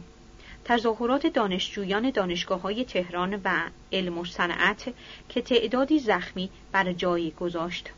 تظاهرات 0.66 1.28
دانشجویان 1.28 2.10
دانشگاه 2.10 2.62
های 2.62 2.86
تهران 2.86 3.42
و 3.44 3.70
علم 3.92 4.18
و 4.18 4.26
صنعت 4.26 4.94
که 5.30 5.42
تعدادی 5.42 6.00
زخمی 6.00 6.50
بر 6.72 6.94
جای 6.94 7.32
گذاشت. 7.32 7.90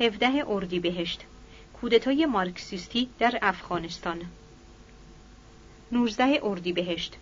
17 0.00 0.44
اردیبهشت. 0.48 1.20
کودتای 1.80 2.26
مارکسیستی 2.26 3.08
در 3.18 3.38
افغانستان. 3.42 4.20
19 5.94 6.40
اردیبهشت. 6.42 7.16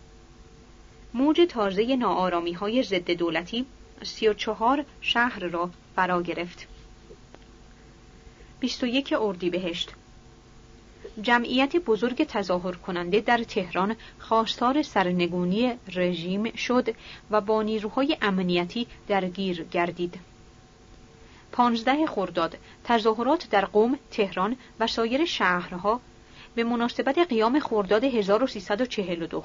موج 1.15 1.41
تازه 1.49 1.97
ناآرامی 1.97 2.53
های 2.53 2.83
ضد 2.83 3.11
دولتی 3.11 3.67
34 4.03 4.85
شهر 5.01 5.39
را 5.39 5.71
فرا 5.97 6.23
گرفت. 6.23 6.67
21 8.61 9.15
اردیبهشت. 9.21 9.93
جمعیت 11.23 11.77
بزرگ 11.77 12.25
تظاهر 12.25 12.73
کننده 12.73 13.21
در 13.21 13.45
تهران 13.45 13.97
خواستار 14.19 14.83
سرنگونی 14.83 15.73
رژیم 15.95 16.53
شد 16.57 16.89
و 17.31 17.41
با 17.41 17.63
نیروهای 17.63 18.17
امنیتی 18.23 18.87
درگیر 19.09 19.63
گردید. 19.63 20.21
پانزده 21.53 22.07
خرداد 22.07 22.59
تظاهرات 22.85 23.51
در 23.51 23.65
قوم، 23.65 23.99
تهران 24.11 24.57
و 24.81 24.87
سایر 24.87 25.25
شهرها 25.25 26.01
به 26.55 26.65
مناسبت 26.65 27.19
قیام 27.19 27.61
خرداد 27.61 28.05
1342 28.05 29.45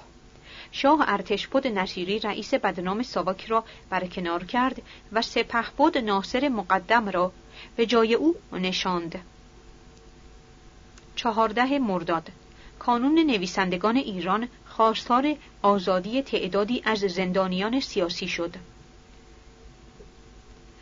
شاه 0.72 1.04
ارتشپد 1.08 1.68
نصیری 1.68 2.20
رئیس 2.20 2.54
بدنام 2.54 3.04
ساواک 3.04 3.46
را 3.46 3.64
برکنار 3.90 4.44
کرد 4.44 4.82
و 5.12 5.22
سپهبد 5.22 5.98
ناصر 5.98 6.50
مقدم 6.50 7.10
را 7.10 7.32
به 7.76 7.86
جای 7.86 8.14
او 8.14 8.36
نشاند. 8.54 9.20
چهارده 11.16 11.80
مرداد 11.80 12.30
کانون 12.80 13.20
نویسندگان 13.20 13.98
ایران 13.98 14.48
خواستار 14.68 15.36
آزادی 15.62 16.22
تعدادی 16.22 16.82
از 16.86 17.00
زندانیان 17.00 17.80
سیاسی 17.80 18.28
شد. 18.28 18.56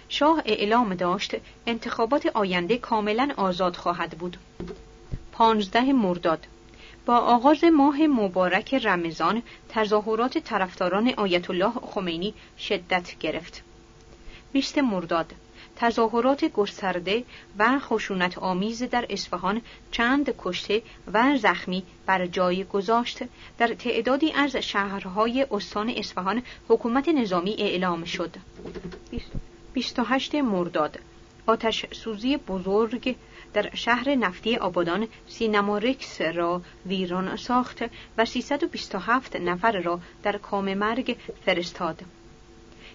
شاه 0.10 0.42
اعلام 0.46 0.96
داشت 0.96 1.36
انتخابات 1.68 2.26
آینده 2.26 2.78
کاملا 2.78 3.34
آزاد 3.38 3.76
خواهد 3.76 4.10
بود. 4.10 4.38
پانزده 5.38 5.94
مرداد. 5.94 6.48
با 7.06 7.18
آغاز 7.18 7.64
ماه 7.64 8.02
مبارک 8.02 8.74
رمضان 8.74 9.44
تظاهرات 9.70 10.38
طرفداران 10.38 11.14
آیت 11.18 11.50
الله 11.50 11.72
خمینی 11.72 12.34
شدت 12.60 13.20
گرفت. 13.20 13.64
20 14.52 14.78
مرداد. 14.78 15.34
تظاهرات 15.76 16.46
گسترده 16.46 17.24
و 17.60 17.80
خشونت 17.80 18.38
آمیز 18.38 18.84
در 18.84 19.06
اصفهان 19.10 19.62
چند 19.92 20.36
کشته 20.38 20.82
و 21.14 21.38
زخمی 21.38 21.84
بر 22.06 22.28
جای 22.28 22.64
گذاشت. 22.64 23.20
در 23.58 23.68
تعدادی 23.68 24.32
از 24.32 24.56
شهرهای 24.56 25.48
استان 25.52 25.90
اصفهان 25.90 26.44
حکومت 26.68 27.10
نظامی 27.10 27.56
اعلام 27.60 28.06
شد. 28.06 28.36
28 29.74 30.36
مرداد. 30.36 31.00
آتش 31.46 31.86
سوزی 31.92 32.38
بزرگ 32.38 33.16
در 33.56 33.76
شهر 33.76 34.16
نفتی 34.16 34.56
آبادان 34.56 35.08
سینما 35.28 35.78
رکس 35.78 36.22
را 36.22 36.62
ویران 36.86 37.36
ساخت 37.36 37.84
و 38.18 38.26
327 38.26 39.36
نفر 39.36 39.72
را 39.82 40.00
در 40.24 40.38
کام 40.38 40.74
مرگ 40.74 41.18
فرستاد. 41.46 42.02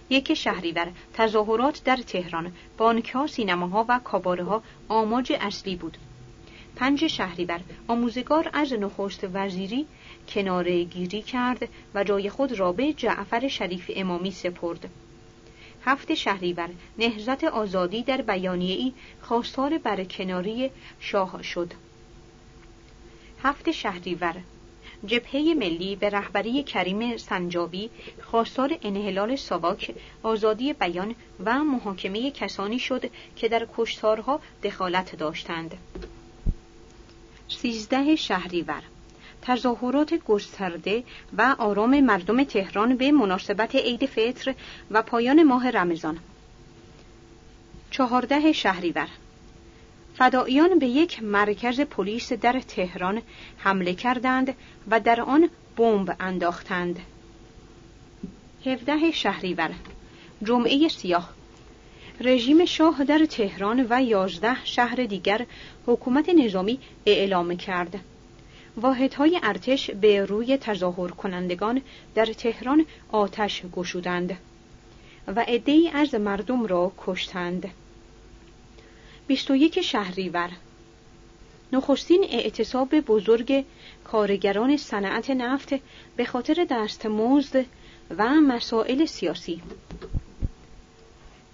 یک 0.09 0.33
شهریور 0.33 0.87
تظاهرات 1.13 1.83
در 1.83 1.95
تهران 1.95 2.51
بانکها 2.77 3.27
سینماها 3.27 3.85
و 3.89 3.99
کاباره 4.03 4.43
ها 4.43 4.63
آماج 4.89 5.33
اصلی 5.41 5.75
بود 5.75 5.97
پنج 6.75 7.07
شهریور 7.07 7.59
آموزگار 7.87 8.49
از 8.53 8.73
نخست 8.73 9.27
وزیری 9.33 9.85
کناره 10.27 10.83
گیری 10.83 11.21
کرد 11.21 11.69
و 11.95 12.03
جای 12.03 12.29
خود 12.29 12.59
را 12.59 12.71
به 12.71 12.93
جعفر 12.93 13.47
شریف 13.47 13.91
امامی 13.95 14.31
سپرد 14.31 14.89
هفت 15.85 16.13
شهریور 16.13 16.69
نهزت 16.97 17.43
آزادی 17.43 18.03
در 18.03 18.21
بیانیه‌ای 18.21 18.93
خواستار 19.21 19.77
برکناری 19.77 20.69
شاه 20.99 21.43
شد. 21.43 21.73
هفت 23.43 23.71
شهریور 23.71 24.35
جبهه 25.05 25.53
ملی 25.57 25.95
به 25.95 26.09
رهبری 26.09 26.63
کریم 26.63 27.17
سنجابی 27.17 27.89
خواستار 28.21 28.77
انحلال 28.83 29.35
ساواک 29.35 29.95
آزادی 30.23 30.73
بیان 30.73 31.15
و 31.45 31.63
محاکمه 31.63 32.31
کسانی 32.31 32.79
شد 32.79 33.09
که 33.35 33.47
در 33.47 33.67
کشتارها 33.77 34.39
دخالت 34.63 35.15
داشتند. 35.15 35.77
سیزده 37.47 38.15
شهریور 38.15 38.83
تظاهرات 39.41 40.13
گسترده 40.13 41.03
و 41.37 41.55
آرام 41.59 41.99
مردم 41.99 42.43
تهران 42.43 42.97
به 42.97 43.11
مناسبت 43.11 43.75
عید 43.75 44.05
فطر 44.05 44.55
و 44.91 45.01
پایان 45.01 45.43
ماه 45.43 45.69
رمضان 45.69 46.19
چهارده 47.91 48.51
شهریور 48.51 49.07
فداییان 50.15 50.79
به 50.79 50.87
یک 50.87 51.23
مرکز 51.23 51.79
پلیس 51.79 52.33
در 52.33 52.59
تهران 52.59 53.21
حمله 53.57 53.93
کردند 53.93 54.55
و 54.89 54.99
در 54.99 55.21
آن 55.21 55.49
بمب 55.77 56.15
انداختند. 56.19 56.99
17 58.65 59.11
شهریور 59.11 59.71
جمعه 60.43 60.87
سیاه 60.87 61.29
رژیم 62.19 62.65
شاه 62.65 63.03
در 63.03 63.25
تهران 63.25 63.87
و 63.89 64.03
یازده 64.03 64.65
شهر 64.65 64.95
دیگر 64.95 65.45
حکومت 65.85 66.29
نظامی 66.29 66.79
اعلام 67.05 67.57
کرد. 67.57 67.99
واحدهای 68.77 69.39
ارتش 69.43 69.91
به 69.91 70.25
روی 70.25 70.57
تظاهر 70.57 71.07
کنندگان 71.07 71.81
در 72.15 72.25
تهران 72.25 72.85
آتش 73.11 73.63
گشودند 73.75 74.37
و 75.27 75.45
عدهای 75.47 75.89
از 75.89 76.15
مردم 76.15 76.65
را 76.65 76.91
کشتند. 76.97 77.69
21 79.27 79.81
شهریور. 79.81 80.49
نخستین 81.73 82.23
اعتصاب 82.23 82.99
بزرگ 82.99 83.65
کارگران 84.03 84.77
صنعت 84.77 85.29
نفت 85.29 85.73
به 86.15 86.25
خاطر 86.25 86.67
دستمزد 86.69 87.65
و 88.17 88.29
مسائل 88.29 89.05
سیاسی. 89.05 89.61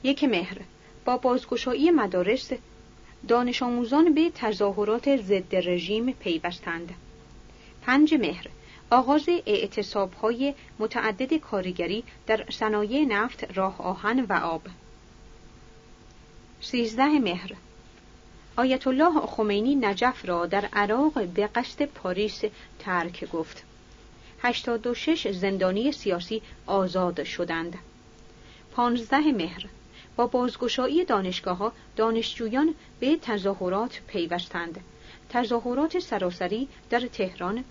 یک 0.03 0.23
مهر. 0.23 0.58
با 1.06 1.17
بازگشایی 1.17 1.91
مدارس 1.91 2.51
دانش 3.27 3.63
آموزان 3.63 4.13
به 4.13 4.32
تظاهرات 4.36 5.17
ضد 5.17 5.56
رژیم 5.56 6.12
پیوستند. 6.12 6.93
پنج 7.88 8.13
مهر 8.13 8.47
آغاز 8.89 9.30
اعتصاب 9.45 10.13
های 10.13 10.54
متعدد 10.80 11.34
کارگری 11.34 12.04
در 12.28 12.45
صنایع 12.50 13.06
نفت 13.06 13.58
راه 13.58 13.82
آهن 13.82 14.26
و 14.30 14.34
آب 14.34 14.62
سیزده 16.62 17.19
مهر 17.19 17.54
آیت 18.58 18.88
الله 18.88 19.21
خمینی 19.21 19.76
نجف 19.76 20.26
را 20.26 20.45
در 20.45 20.69
عراق 20.73 21.26
به 21.26 21.47
قصد 21.47 21.86
پاریس 21.86 22.41
ترک 22.80 23.32
گفت. 23.32 23.63
86 24.41 25.32
زندانی 25.32 25.91
سیاسی 25.91 26.41
آزاد 26.65 27.23
شدند. 27.23 27.78
15 28.76 29.17
مهر 29.17 29.65
با 30.15 30.28
بازگشایی 30.28 31.06
دانشگاه 31.06 31.58
ها 31.58 31.71
دانشجویان 31.95 32.76
به 33.00 33.17
تظاهرات 33.21 34.02
پیوستند. 34.08 34.80
تظاهرات 35.30 36.00
سراسری 36.00 36.67
در 36.89 37.00
تهران، 37.00 37.63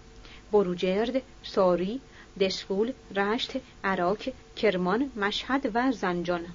بروجرد، 0.53 1.23
ساری، 1.43 2.01
دسفول، 2.41 2.93
رشت، 3.17 3.53
عراق، 3.85 4.19
کرمان، 4.57 5.11
مشهد 5.17 5.71
و 5.75 5.93
زنجان. 5.93 6.47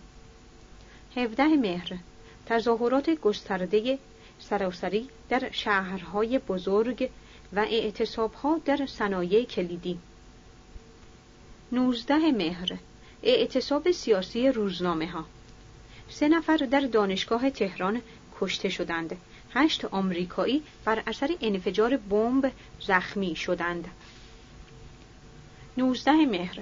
17 1.16 1.44
مهر. 1.48 1.98
تظاهرات 2.46 3.10
گسترده 3.10 3.98
سراسری 4.40 5.10
در 5.30 5.52
شهرهای 5.52 6.40
بزرگ 6.40 7.10
و 7.54 7.60
اعتصابها 7.60 8.60
در 8.66 8.86
صنایع 8.86 9.44
کلیدی. 9.44 9.98
19 11.72 12.16
مهر. 12.32 12.78
اعتصاب 13.24 13.92
سیاسی 13.92 14.48
روزنامه 14.48 15.08
ها 15.08 15.26
سه 16.10 16.28
نفر 16.28 16.58
در 16.58 16.82
دانشگاه 16.82 17.50
تهران 17.50 18.02
کشته 18.42 18.70
شدند. 18.70 19.18
هشت 19.54 19.86
آمریکایی 19.86 20.64
بر 20.86 21.04
اثر 21.08 21.36
انفجار 21.42 21.98
بمب 21.98 22.52
زخمی 22.80 23.36
شدند. 23.36 23.88
19 25.78 26.12
مهر. 26.12 26.60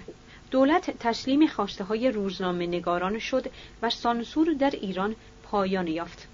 دولت 0.52 0.98
تسلیم 0.98 1.48
خواسته 1.48 1.84
های 1.84 2.12
روزنامه 2.12 2.68
نگاران 2.68 3.20
شد 3.20 3.52
و 3.82 3.90
سانسور 3.90 4.54
در 4.54 4.70
ایران 4.70 5.16
پایان 5.44 5.88
یافت. 5.88 6.28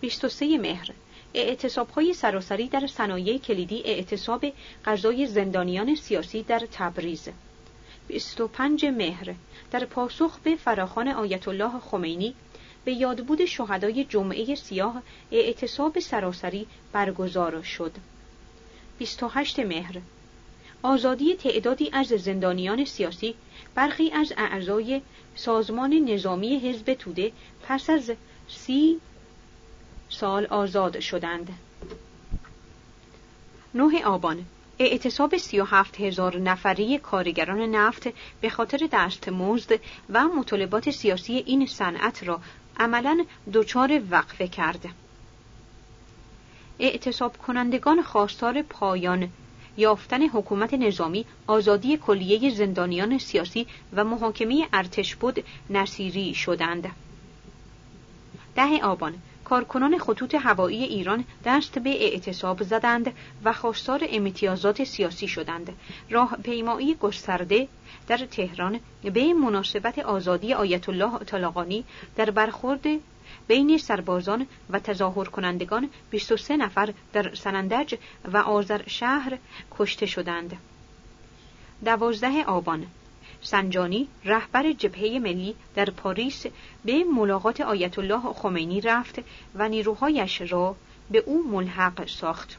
23 0.00 0.58
مهر. 0.58 0.90
اعتصاب 1.34 1.90
های 1.90 2.14
سراسری 2.14 2.68
در 2.68 2.86
صنایع 2.86 3.38
کلیدی 3.38 3.82
اعتصاب 3.84 4.46
غذای 4.84 5.26
زندانیان 5.26 5.94
سیاسی 5.94 6.42
در 6.42 6.62
تبریز. 6.72 7.28
25 8.08 8.84
مهر. 8.84 9.34
در 9.70 9.84
پاسخ 9.84 10.38
به 10.38 10.56
فراخان 10.56 11.08
آیت 11.08 11.48
الله 11.48 11.80
خمینی 11.80 12.34
به 12.88 12.94
یادبود 12.94 13.44
شهدای 13.44 14.04
جمعه 14.04 14.54
سیاه 14.54 15.02
اعتصاب 15.32 15.98
سراسری 15.98 16.66
برگزار 16.92 17.62
شد. 17.62 17.92
28 18.98 19.60
مهر. 19.60 20.00
آزادی 20.82 21.34
تعدادی 21.34 21.90
از 21.92 22.06
زندانیان 22.06 22.84
سیاسی 22.84 23.34
برخی 23.74 24.10
از 24.10 24.32
اعضای 24.36 25.02
سازمان 25.34 25.92
نظامی 25.92 26.58
حزب 26.58 26.94
توده 26.94 27.32
پس 27.62 27.90
از 27.90 28.12
سی 28.48 29.00
سال 30.10 30.46
آزاد 30.46 31.00
شدند. 31.00 31.48
نه 33.74 34.04
آبان. 34.04 34.44
اعتصاب 34.80 35.36
سی 35.36 35.60
و 35.60 35.64
هفت 35.64 36.00
هزار 36.00 36.38
نفری 36.38 36.98
کارگران 36.98 37.60
نفت 37.60 38.08
به 38.40 38.50
خاطر 38.50 38.88
دستمزد 38.92 39.80
و 40.10 40.24
مطالبات 40.24 40.90
سیاسی 40.90 41.32
این 41.46 41.66
صنعت 41.66 42.24
را 42.24 42.40
عملا 42.78 43.24
دچار 43.52 44.02
وقفه 44.10 44.48
کرد. 44.48 44.88
اعتصاب 46.80 47.36
کنندگان 47.38 48.02
خواستار 48.02 48.62
پایان 48.62 49.28
یافتن 49.76 50.22
حکومت 50.22 50.74
نظامی 50.74 51.24
آزادی 51.46 51.96
کلیه 51.96 52.50
زندانیان 52.50 53.18
سیاسی 53.18 53.66
و 53.92 54.04
محاکمه 54.04 54.68
ارتش 54.72 55.16
بود 55.16 55.44
نصیری 55.70 56.34
شدند. 56.34 56.90
ده 58.56 58.82
آبان 58.82 59.14
کارکنان 59.48 59.98
خطوط 59.98 60.34
هوایی 60.34 60.84
ایران 60.84 61.24
دست 61.44 61.78
به 61.78 61.90
اعتصاب 61.90 62.62
زدند 62.62 63.12
و 63.44 63.52
خواستار 63.52 64.00
امتیازات 64.08 64.84
سیاسی 64.84 65.28
شدند. 65.28 65.72
راه 66.10 66.36
پیمایی 66.42 66.94
گسترده 66.94 67.68
در 68.06 68.16
تهران 68.16 68.80
به 69.02 69.32
مناسبت 69.32 69.98
آزادی 69.98 70.54
آیت 70.54 70.88
الله 70.88 71.18
طالقانی 71.18 71.84
در 72.16 72.30
برخورد 72.30 72.86
بین 73.48 73.78
سربازان 73.78 74.46
و 74.70 74.78
تظاهر 74.78 75.24
کنندگان 75.24 75.88
23 76.10 76.56
نفر 76.56 76.94
در 77.12 77.34
سنندج 77.34 77.94
و 78.32 78.36
آذر 78.36 78.82
شهر 78.86 79.38
کشته 79.78 80.06
شدند. 80.06 80.56
دوازده 81.84 82.44
آبان 82.44 82.86
سنجانی 83.42 84.08
رهبر 84.24 84.72
جبهه 84.72 85.18
ملی 85.18 85.54
در 85.74 85.90
پاریس 85.90 86.46
به 86.84 87.04
ملاقات 87.04 87.60
آیت 87.60 87.98
الله 87.98 88.32
خمینی 88.32 88.80
رفت 88.80 89.20
و 89.54 89.68
نیروهایش 89.68 90.40
را 90.40 90.76
به 91.10 91.18
او 91.18 91.48
ملحق 91.50 92.08
ساخت. 92.08 92.56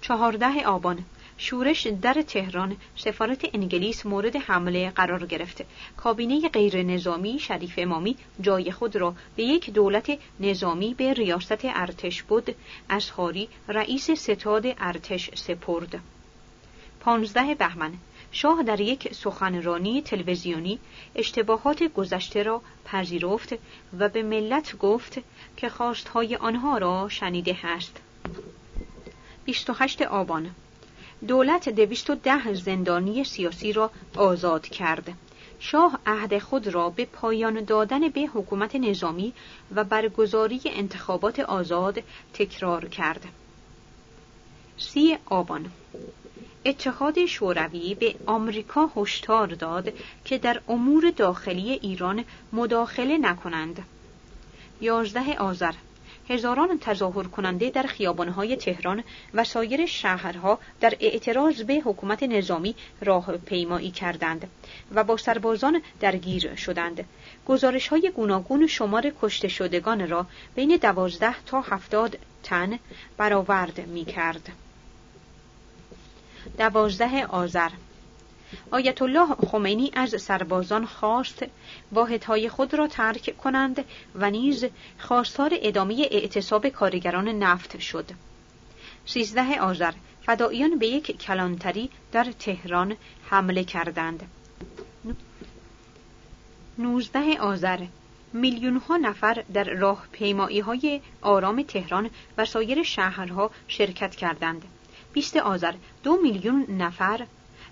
چهارده 0.00 0.66
آبان 0.66 1.04
شورش 1.36 1.86
در 1.86 2.22
تهران 2.22 2.76
سفارت 2.96 3.54
انگلیس 3.54 4.06
مورد 4.06 4.36
حمله 4.36 4.90
قرار 4.90 5.26
گرفت. 5.26 5.62
کابینه 5.96 6.48
غیر 6.48 6.82
نظامی 6.82 7.38
شریف 7.38 7.74
امامی 7.76 8.16
جای 8.40 8.72
خود 8.72 8.96
را 8.96 9.14
به 9.36 9.42
یک 9.42 9.70
دولت 9.70 10.18
نظامی 10.40 10.94
به 10.94 11.12
ریاست 11.12 11.64
ارتش 11.64 12.22
بود 12.22 12.54
از 12.88 13.10
رئیس 13.68 14.10
ستاد 14.10 14.66
ارتش 14.78 15.30
سپرد. 15.34 16.00
پانزده 17.00 17.54
بهمن 17.54 17.92
شاه 18.32 18.62
در 18.62 18.80
یک 18.80 19.14
سخنرانی 19.14 20.02
تلویزیونی 20.02 20.78
اشتباهات 21.14 21.82
گذشته 21.82 22.42
را 22.42 22.62
پذیرفت 22.84 23.54
و 23.98 24.08
به 24.08 24.22
ملت 24.22 24.78
گفت 24.78 25.18
که 25.56 25.68
خواستهای 25.68 26.36
آنها 26.36 26.78
را 26.78 27.08
شنیده 27.08 27.56
است. 27.66 27.96
28 29.44 30.02
آبان 30.02 30.50
دولت 31.28 31.68
دویست 31.68 32.10
و 32.10 32.14
ده 32.14 32.54
زندانی 32.54 33.24
سیاسی 33.24 33.72
را 33.72 33.90
آزاد 34.16 34.66
کرد. 34.66 35.12
شاه 35.58 35.98
عهد 36.06 36.38
خود 36.38 36.68
را 36.68 36.90
به 36.90 37.04
پایان 37.04 37.64
دادن 37.64 38.08
به 38.08 38.20
حکومت 38.20 38.76
نظامی 38.76 39.32
و 39.74 39.84
برگزاری 39.84 40.60
انتخابات 40.66 41.40
آزاد 41.40 42.02
تکرار 42.34 42.88
کرد. 42.88 43.24
سی 44.78 45.18
آبان 45.26 45.70
اتحاد 46.64 47.26
شوروی 47.26 47.94
به 47.94 48.14
آمریکا 48.26 48.90
هشدار 48.96 49.46
داد 49.46 49.92
که 50.24 50.38
در 50.38 50.60
امور 50.68 51.10
داخلی 51.10 51.70
ایران 51.70 52.24
مداخله 52.52 53.18
نکنند. 53.18 53.84
یازده 54.80 55.36
آذر 55.36 55.72
هزاران 56.28 56.78
تظاهر 56.78 57.22
کننده 57.22 57.70
در 57.70 57.82
خیابانهای 57.82 58.56
تهران 58.56 59.04
و 59.34 59.44
سایر 59.44 59.86
شهرها 59.86 60.58
در 60.80 60.94
اعتراض 61.00 61.62
به 61.62 61.74
حکومت 61.74 62.22
نظامی 62.22 62.74
راه 63.00 63.36
پیمایی 63.36 63.90
کردند 63.90 64.50
و 64.94 65.04
با 65.04 65.16
سربازان 65.16 65.82
درگیر 66.00 66.54
شدند. 66.54 67.04
گزارش 67.46 67.88
های 67.88 68.12
گوناگون 68.14 68.66
شمار 68.66 69.12
کشته 69.22 69.48
شدگان 69.48 70.08
را 70.08 70.26
بین 70.54 70.76
دوازده 70.76 71.42
تا 71.46 71.60
هفتاد 71.60 72.18
تن 72.42 72.78
برآورد 73.16 73.86
می 73.86 74.04
کرد. 74.04 74.52
دوازده 76.58 77.26
آذر 77.26 77.70
آیت 78.70 79.02
الله 79.02 79.26
خمینی 79.34 79.90
از 79.94 80.22
سربازان 80.22 80.86
خواست 80.86 81.44
واحدهای 81.92 82.48
خود 82.48 82.74
را 82.74 82.86
ترک 82.86 83.36
کنند 83.36 83.84
و 84.14 84.30
نیز 84.30 84.64
خواستار 84.98 85.50
ادامه 85.62 86.08
اعتصاب 86.10 86.68
کارگران 86.68 87.28
نفت 87.28 87.78
شد. 87.78 88.10
سیزده 89.06 89.60
آذر 89.60 89.92
فداییان 90.22 90.78
به 90.78 90.86
یک 90.86 91.18
کلانتری 91.18 91.90
در 92.12 92.24
تهران 92.38 92.96
حمله 93.30 93.64
کردند. 93.64 94.22
نوزده 96.78 97.38
آذر 97.40 97.86
میلیون 98.32 98.76
ها 98.76 98.96
نفر 98.96 99.44
در 99.54 99.64
راه 99.64 100.06
پیمایی 100.12 100.60
های 100.60 101.00
آرام 101.22 101.62
تهران 101.62 102.10
و 102.38 102.44
سایر 102.44 102.82
شهرها 102.82 103.50
شرکت 103.68 104.16
کردند. 104.16 104.64
20 105.12 105.36
آذر 105.36 105.74
دو 106.02 106.18
میلیون 106.22 106.66
نفر 106.68 107.26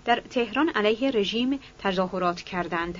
در 0.05 0.21
تهران 0.29 0.69
علیه 0.69 1.11
رژیم 1.11 1.59
تظاهرات 1.79 2.41
کردند. 2.41 2.99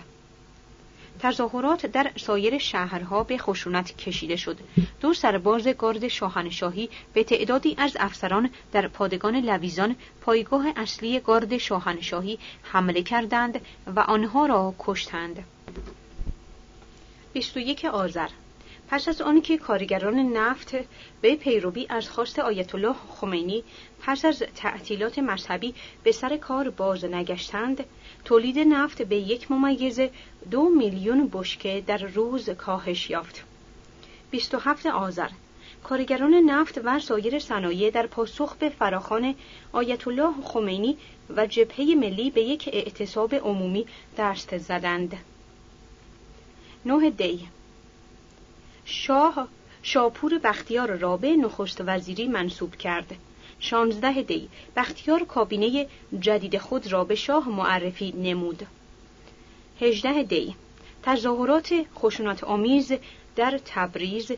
تظاهرات 1.20 1.86
در 1.86 2.12
سایر 2.16 2.58
شهرها 2.58 3.24
به 3.24 3.38
خشونت 3.38 3.98
کشیده 3.98 4.36
شد. 4.36 4.60
دو 5.02 5.14
سرباز 5.14 5.68
گارد 5.68 6.08
شاهنشاهی 6.08 6.90
به 7.14 7.24
تعدادی 7.24 7.76
از 7.78 7.98
افسران 8.00 8.50
در 8.72 8.88
پادگان 8.88 9.36
لویزان 9.36 9.96
پایگاه 10.22 10.66
اصلی 10.76 11.20
گارد 11.20 11.58
شاهنشاهی 11.58 12.40
حمله 12.64 13.02
کردند 13.02 13.62
و 13.96 14.00
آنها 14.00 14.46
را 14.46 14.76
کشتند. 14.80 15.44
21 17.34 17.86
آذر 17.86 18.30
پس 18.92 19.08
از 19.08 19.22
آنکه 19.22 19.58
کارگران 19.58 20.20
نفت 20.20 20.76
به 21.22 21.36
پیروی 21.36 21.86
از 21.90 22.10
خواست 22.10 22.40
آیت 22.40 22.76
الله 22.76 22.96
خمینی 23.10 23.64
پس 24.02 24.26
از 24.26 24.44
تعطیلات 24.56 25.20
مذهبی 25.20 25.76
به 26.04 26.12
سر 26.12 26.38
کار 26.38 26.70
باز 26.70 27.06
نگشتند 27.06 27.86
تولید 28.26 28.60
نفت 28.60 29.02
به 29.02 29.16
یک 29.16 29.52
ممیز 29.52 30.00
دو 30.52 30.70
میلیون 30.70 31.30
بشکه 31.34 31.84
در 31.88 31.98
روز 31.98 32.50
کاهش 32.50 33.10
یافت 33.10 33.44
27 34.32 34.86
آذر 34.86 35.30
کارگران 35.84 36.34
نفت 36.34 36.82
و 36.84 37.00
سایر 37.00 37.40
صنایع 37.40 37.90
در 37.90 38.08
پاسخ 38.08 38.56
به 38.56 38.70
فراخان 38.70 39.36
آیت 39.72 40.08
الله 40.08 40.34
خمینی 40.44 40.98
و 41.30 41.48
جبهه 41.48 41.96
ملی 41.96 42.32
به 42.32 42.42
یک 42.42 42.70
اعتصاب 42.74 43.36
عمومی 43.36 43.86
دست 44.18 44.58
زدند. 44.58 45.18
نه 46.86 47.10
دی 47.10 47.48
شاه 48.92 49.48
شاپور 49.84 50.38
بختیار 50.38 50.92
را 50.98 51.18
به 51.18 51.36
نخست 51.36 51.82
وزیری 51.86 52.28
منصوب 52.28 52.76
کرد. 52.76 53.16
شانزده 53.60 54.22
دی 54.22 54.50
بختیار 54.76 55.24
کابینه 55.24 55.88
جدید 56.20 56.58
خود 56.58 56.92
را 56.92 57.04
به 57.04 57.16
شاه 57.16 57.50
معرفی 57.50 58.12
نمود. 58.12 58.68
هجده 59.82 60.24
دی 60.24 60.56
تظاهرات 61.04 61.74
خشونت 61.96 62.44
آمیز 62.44 62.94
در 63.36 63.60
تبریز 63.66 64.32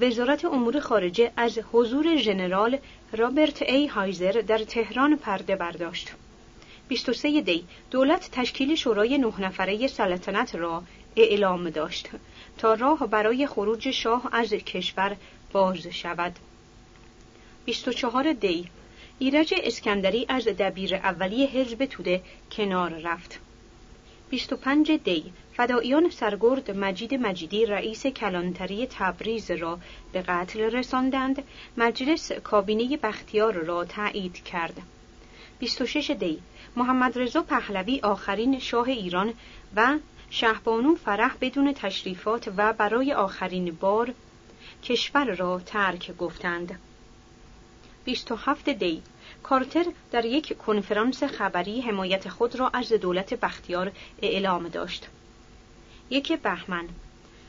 وزارت 0.00 0.44
امور 0.44 0.80
خارجه 0.80 1.32
از 1.36 1.58
حضور 1.72 2.16
ژنرال 2.16 2.78
رابرت 3.12 3.62
ای 3.62 3.86
هایزر 3.86 4.42
در 4.46 4.58
تهران 4.58 5.16
پرده 5.16 5.56
برداشت. 5.56 6.12
23 6.88 7.40
دی 7.40 7.64
دولت 7.90 8.28
تشکیل 8.32 8.74
شورای 8.74 9.18
نه 9.18 9.40
نفره 9.40 9.86
سلطنت 9.86 10.54
را 10.54 10.82
اعلام 11.16 11.70
داشت 11.70 12.08
تا 12.58 12.74
راه 12.74 13.06
برای 13.06 13.46
خروج 13.46 13.90
شاه 13.90 14.28
از 14.32 14.48
کشور 14.50 15.16
باز 15.52 15.86
شود. 15.86 16.36
24 17.64 18.32
دی 18.32 18.68
ایرج 19.18 19.54
اسکندری 19.62 20.26
از 20.28 20.44
دبیر 20.44 20.94
اولی 20.94 21.46
حزب 21.46 21.84
توده 21.84 22.22
کنار 22.52 22.90
رفت. 22.90 23.40
25 24.30 24.92
دی 24.92 25.32
فداییان 25.56 26.10
سرگرد 26.10 26.70
مجید 26.70 27.14
مجیدی 27.14 27.66
رئیس 27.66 28.06
کلانتری 28.06 28.86
تبریز 28.86 29.50
را 29.50 29.78
به 30.12 30.22
قتل 30.22 30.60
رساندند 30.60 31.42
مجلس 31.76 32.32
کابینه 32.32 32.96
بختیار 32.96 33.52
را 33.52 33.84
تایید 33.84 34.34
کرد. 34.44 34.82
26 35.58 36.10
دی 36.10 36.42
محمد 36.76 37.18
رضا 37.18 37.42
پهلوی 37.42 38.00
آخرین 38.00 38.58
شاه 38.58 38.88
ایران 38.88 39.34
و 39.76 39.98
شهبانو 40.30 40.94
فرح 40.94 41.36
بدون 41.40 41.72
تشریفات 41.74 42.52
و 42.56 42.72
برای 42.72 43.12
آخرین 43.12 43.70
بار 43.80 44.14
کشور 44.84 45.34
را 45.34 45.60
ترک 45.66 46.16
گفتند 46.16 46.78
27 48.04 48.68
دی 48.68 49.02
کارتر 49.42 49.84
در 50.12 50.24
یک 50.24 50.58
کنفرانس 50.58 51.22
خبری 51.22 51.80
حمایت 51.80 52.28
خود 52.28 52.56
را 52.56 52.68
از 52.68 52.92
دولت 52.92 53.34
بختیار 53.34 53.92
اعلام 54.22 54.68
داشت. 54.68 55.08
یک 56.10 56.32
بهمن 56.32 56.88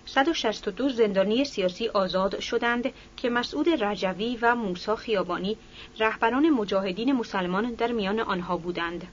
162 0.06 0.90
زندانی 0.90 1.46
سیاسی 1.46 1.88
آزاد 1.88 2.40
شدند 2.40 2.94
که 3.18 3.30
مسعود 3.30 3.84
رجوی 3.84 4.38
و 4.42 4.56
موسا 4.56 4.96
خیابانی 4.96 5.58
رهبران 6.00 6.50
مجاهدین 6.50 7.14
مسلمان 7.14 7.74
در 7.74 7.92
میان 7.92 8.20
آنها 8.20 8.58
بودند. 8.58 9.08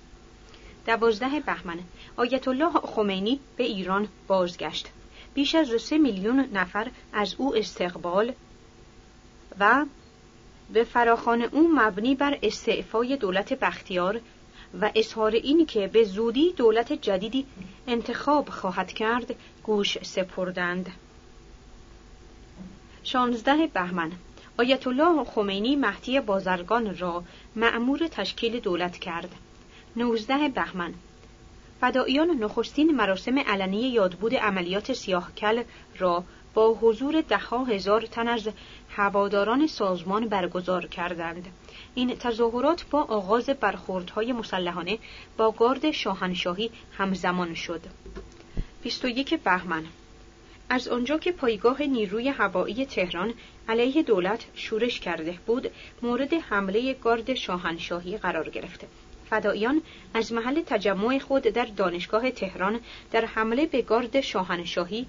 دوازده 0.87 1.40
بهمن. 1.40 1.79
آیت 2.16 2.49
الله 2.49 2.73
خمینی 2.73 3.40
به 3.57 3.64
ایران 3.64 4.09
بازگشت. 4.27 4.88
بیش 5.35 5.55
از 5.55 5.83
سه 5.83 5.99
میلیون 5.99 6.49
نفر 6.53 6.90
از 7.12 7.35
او 7.38 7.57
استقبال 7.57 8.33
و 9.61 9.87
به 10.73 10.85
فراخان 10.85 11.42
او 11.42 11.68
مبنی 11.75 12.14
بر 12.14 12.38
استعفای 12.42 13.16
دولت 13.16 13.53
بختیار 13.53 14.20
و 14.81 14.90
اظهار 14.94 15.31
اینی 15.31 15.64
که 15.64 15.87
به 15.87 16.05
زودی 16.05 16.53
دولت 16.53 16.92
جدیدی 16.92 17.47
انتخاب 17.87 18.49
خواهد 18.49 18.92
کرد 18.92 19.35
گوش 19.62 19.99
سپردند. 20.03 20.92
شانزده 23.03 23.66
بهمن. 23.66 24.12
آیت 24.59 24.87
الله 24.87 25.25
خمینی 25.25 25.77
مهدی 25.77 26.20
بازرگان 26.20 26.99
را 26.99 27.25
معمور 27.57 28.09
تشکیل 28.09 28.61
دولت 28.61 28.99
کرد. 28.99 29.35
نوزده 29.96 30.48
بهمن. 30.48 30.94
فداییان 31.80 32.30
نخستین 32.30 32.96
مراسم 32.96 33.38
علنی 33.38 33.88
یادبود 33.88 34.35
عملیات 34.35 34.92
سیاهکل 34.92 35.62
را 35.98 36.24
با 36.54 36.74
حضور 36.74 37.20
دهها 37.20 37.64
هزار 37.64 38.00
تن 38.00 38.28
از 38.28 38.48
هواداران 38.90 39.66
سازمان 39.66 40.28
برگزار 40.28 40.87
کردند. 40.87 41.46
این 41.94 42.16
تظاهرات 42.16 42.85
با 42.90 43.02
آغاز 43.02 43.50
برخوردهای 43.50 44.33
مسلحانه 44.33 44.98
با 45.37 45.50
گارد 45.50 45.90
شاهنشاهی 45.90 46.70
همزمان 46.98 47.54
شد. 47.54 47.80
21 48.83 49.35
بهمن. 49.35 49.85
از 50.68 50.88
آنجا 50.88 51.18
که 51.18 51.33
پایگاه 51.33 51.83
نیروی 51.83 52.28
هوایی 52.28 52.87
تهران 52.87 53.35
علیه 53.68 54.02
دولت 54.02 54.46
شورش 54.54 55.00
کرده 55.00 55.38
بود 55.46 55.70
مورد 56.02 56.35
حمله 56.35 56.92
گارد 56.92 57.35
شاهنشاهی 57.35 58.18
قرار 58.18 58.50
گرفته 58.50 58.87
فداییان 59.35 59.83
از 60.14 60.33
محل 60.33 60.62
تجمع 60.66 61.18
خود 61.18 61.42
در 61.42 61.64
دانشگاه 61.64 62.31
تهران 62.31 62.81
در 63.12 63.25
حمله 63.25 63.66
به 63.66 63.83
گارد 63.83 64.20
شاهنشاهی 64.20 65.07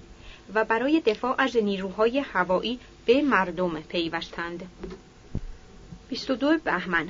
و 0.54 0.64
برای 0.64 1.00
دفاع 1.00 1.34
از 1.38 1.56
نیروهای 1.56 2.18
هوایی 2.18 2.78
به 3.06 3.22
مردم 3.22 3.80
پیوستند. 3.80 4.62
22 6.08 6.58
بهمن 6.64 7.08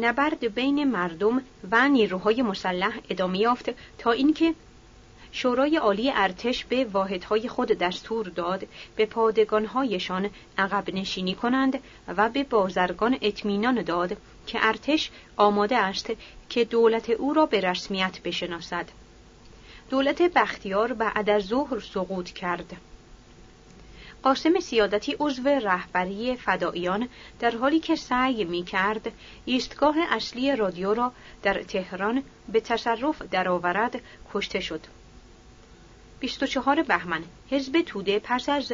نبرد 0.00 0.54
بین 0.54 0.84
مردم 0.84 1.42
و 1.70 1.88
نیروهای 1.88 2.42
مسلح 2.42 2.98
ادامه 3.10 3.38
یافت 3.38 3.70
تا 3.98 4.10
اینکه 4.12 4.54
شورای 5.32 5.76
عالی 5.76 6.10
ارتش 6.14 6.64
به 6.64 6.84
واحدهای 6.84 7.48
خود 7.48 7.68
دستور 7.68 8.26
داد 8.26 8.66
به 8.96 9.06
پادگانهایشان 9.06 10.30
عقب 10.58 10.94
نشینی 10.94 11.34
کنند 11.34 11.78
و 12.16 12.28
به 12.28 12.44
بازرگان 12.44 13.18
اطمینان 13.22 13.82
داد 13.82 14.16
که 14.46 14.58
ارتش 14.62 15.10
آماده 15.36 15.76
است 15.76 16.12
که 16.48 16.64
دولت 16.64 17.10
او 17.10 17.34
را 17.34 17.46
به 17.46 17.60
رسمیت 17.60 18.20
بشناسد. 18.24 18.86
دولت 19.90 20.22
بختیار 20.22 20.92
بعد 20.92 21.30
از 21.30 21.42
ظهر 21.42 21.80
سقوط 21.80 22.30
کرد. 22.30 22.76
قاسم 24.22 24.60
سیادتی 24.60 25.16
عضو 25.20 25.48
رهبری 25.48 26.36
فداییان 26.36 27.08
در 27.40 27.56
حالی 27.56 27.80
که 27.80 27.96
سعی 27.96 28.44
می 28.44 28.62
کرد 28.62 29.12
ایستگاه 29.44 29.96
اصلی 30.10 30.56
رادیو 30.56 30.94
را 30.94 31.12
در 31.42 31.62
تهران 31.62 32.22
به 32.48 32.60
تصرف 32.60 33.22
درآورد 33.22 34.00
کشته 34.34 34.60
شد. 34.60 34.80
24 36.20 36.82
بهمن 36.82 37.24
حزب 37.50 37.82
توده 37.82 38.18
پس 38.18 38.48
از 38.48 38.72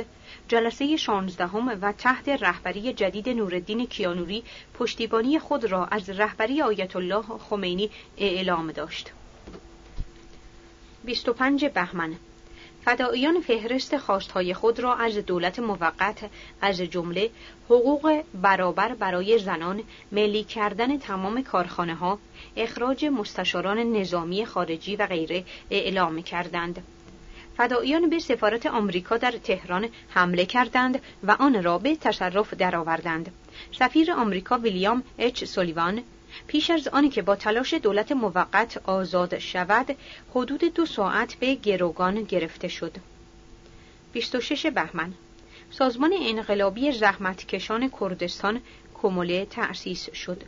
جلسه 0.48 0.96
شانزدهم 0.96 1.78
و 1.83 1.92
تحت 1.92 2.28
رهبری 2.28 2.92
جدید 2.92 3.28
نوردین 3.28 3.87
کیانوری 3.87 4.44
پشتیبانی 4.74 5.38
خود 5.38 5.64
را 5.64 5.87
از 5.87 6.11
رهبری 6.11 6.62
آیت 6.62 6.96
الله 6.96 7.22
خمینی 7.22 7.90
اعلام 8.18 8.72
داشت. 8.72 9.12
25 11.05 11.64
بهمن. 11.64 12.16
فداییان 12.85 13.40
فهرست 13.40 13.96
خواستهای 13.96 14.55
خود 14.55 14.81
را 14.81 14.94
از 14.94 15.16
دولت 15.16 15.59
موقت 15.59 16.31
از 16.61 16.81
جمله 16.81 17.31
حقوق 17.64 18.22
برابر 18.35 18.94
برای 18.94 19.38
زنان، 19.38 19.83
ملی 20.12 20.44
کردن 20.44 20.98
تمام 20.98 21.42
کارخانه 21.42 21.94
ها، 21.94 22.18
اخراج 22.57 23.05
مستشاران 23.05 23.78
نظامی 23.78 24.46
خارجی 24.46 24.96
و 24.96 25.07
غیره 25.07 25.44
اعلام 25.70 26.22
کردند. 26.22 26.83
فداییان 27.57 28.11
به 28.11 28.19
سفارت 28.19 28.67
آمریکا 28.67 29.17
در 29.17 29.31
تهران 29.31 29.88
حمله 30.09 30.47
کردند 30.47 31.03
و 31.23 31.31
آن 31.31 31.62
را 31.62 31.79
به 31.79 31.97
تصرف 31.97 32.55
درآوردند. 32.55 33.33
سفیر 33.79 34.12
آمریکا 34.12 34.59
ویلیام 34.59 35.03
اچ. 35.19 35.45
سولیوان 35.45 36.03
پیش 36.47 36.71
از 36.71 36.88
آنی 36.88 37.09
که 37.09 37.23
با 37.23 37.37
تلاش 37.37 37.75
دولت 37.75 38.12
موقت 38.12 38.81
آزاد 38.85 39.38
شود 39.38 39.97
حدود 40.31 40.65
دو 40.65 40.87
ساعت 40.87 41.35
به 41.35 41.55
گروگان 41.55 42.23
گرفته 42.23 42.69
شد. 42.69 42.97
26 44.12 44.67
بهمن 44.67 45.12
سازمان 45.71 46.12
انقلابی 46.19 46.93
زحمتکشان 46.93 47.91
کردستان 48.01 48.61
کموله 48.95 49.47
تأسیس 49.47 50.11
شد. 50.15 50.43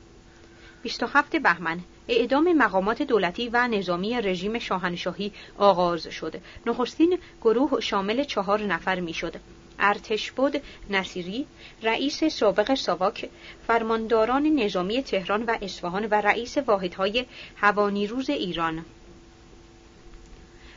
27 0.83 1.37
بهمن 1.37 1.81
اعدام 2.09 2.53
مقامات 2.53 3.03
دولتی 3.03 3.49
و 3.49 3.69
نظامی 3.69 4.21
رژیم 4.21 4.59
شاهنشاهی 4.59 5.33
آغاز 5.59 6.09
شد 6.09 6.35
نخستین 6.67 7.19
گروه 7.43 7.81
شامل 7.81 8.25
چهار 8.25 8.63
نفر 8.63 9.01
می‌شد. 9.01 9.35
ارتش 9.79 10.33
بود 10.33 10.63
نصیری 10.91 11.47
رئیس 11.83 12.25
سابق 12.25 12.75
ساواک 12.75 13.31
فرمانداران 13.67 14.47
نظامی 14.47 15.03
تهران 15.03 15.43
و 15.43 15.59
اصفهان 15.63 16.07
و 16.07 16.15
رئیس 16.15 16.59
واحدهای 16.59 17.27
هوانیروز 17.57 18.31
ایران. 18.31 18.85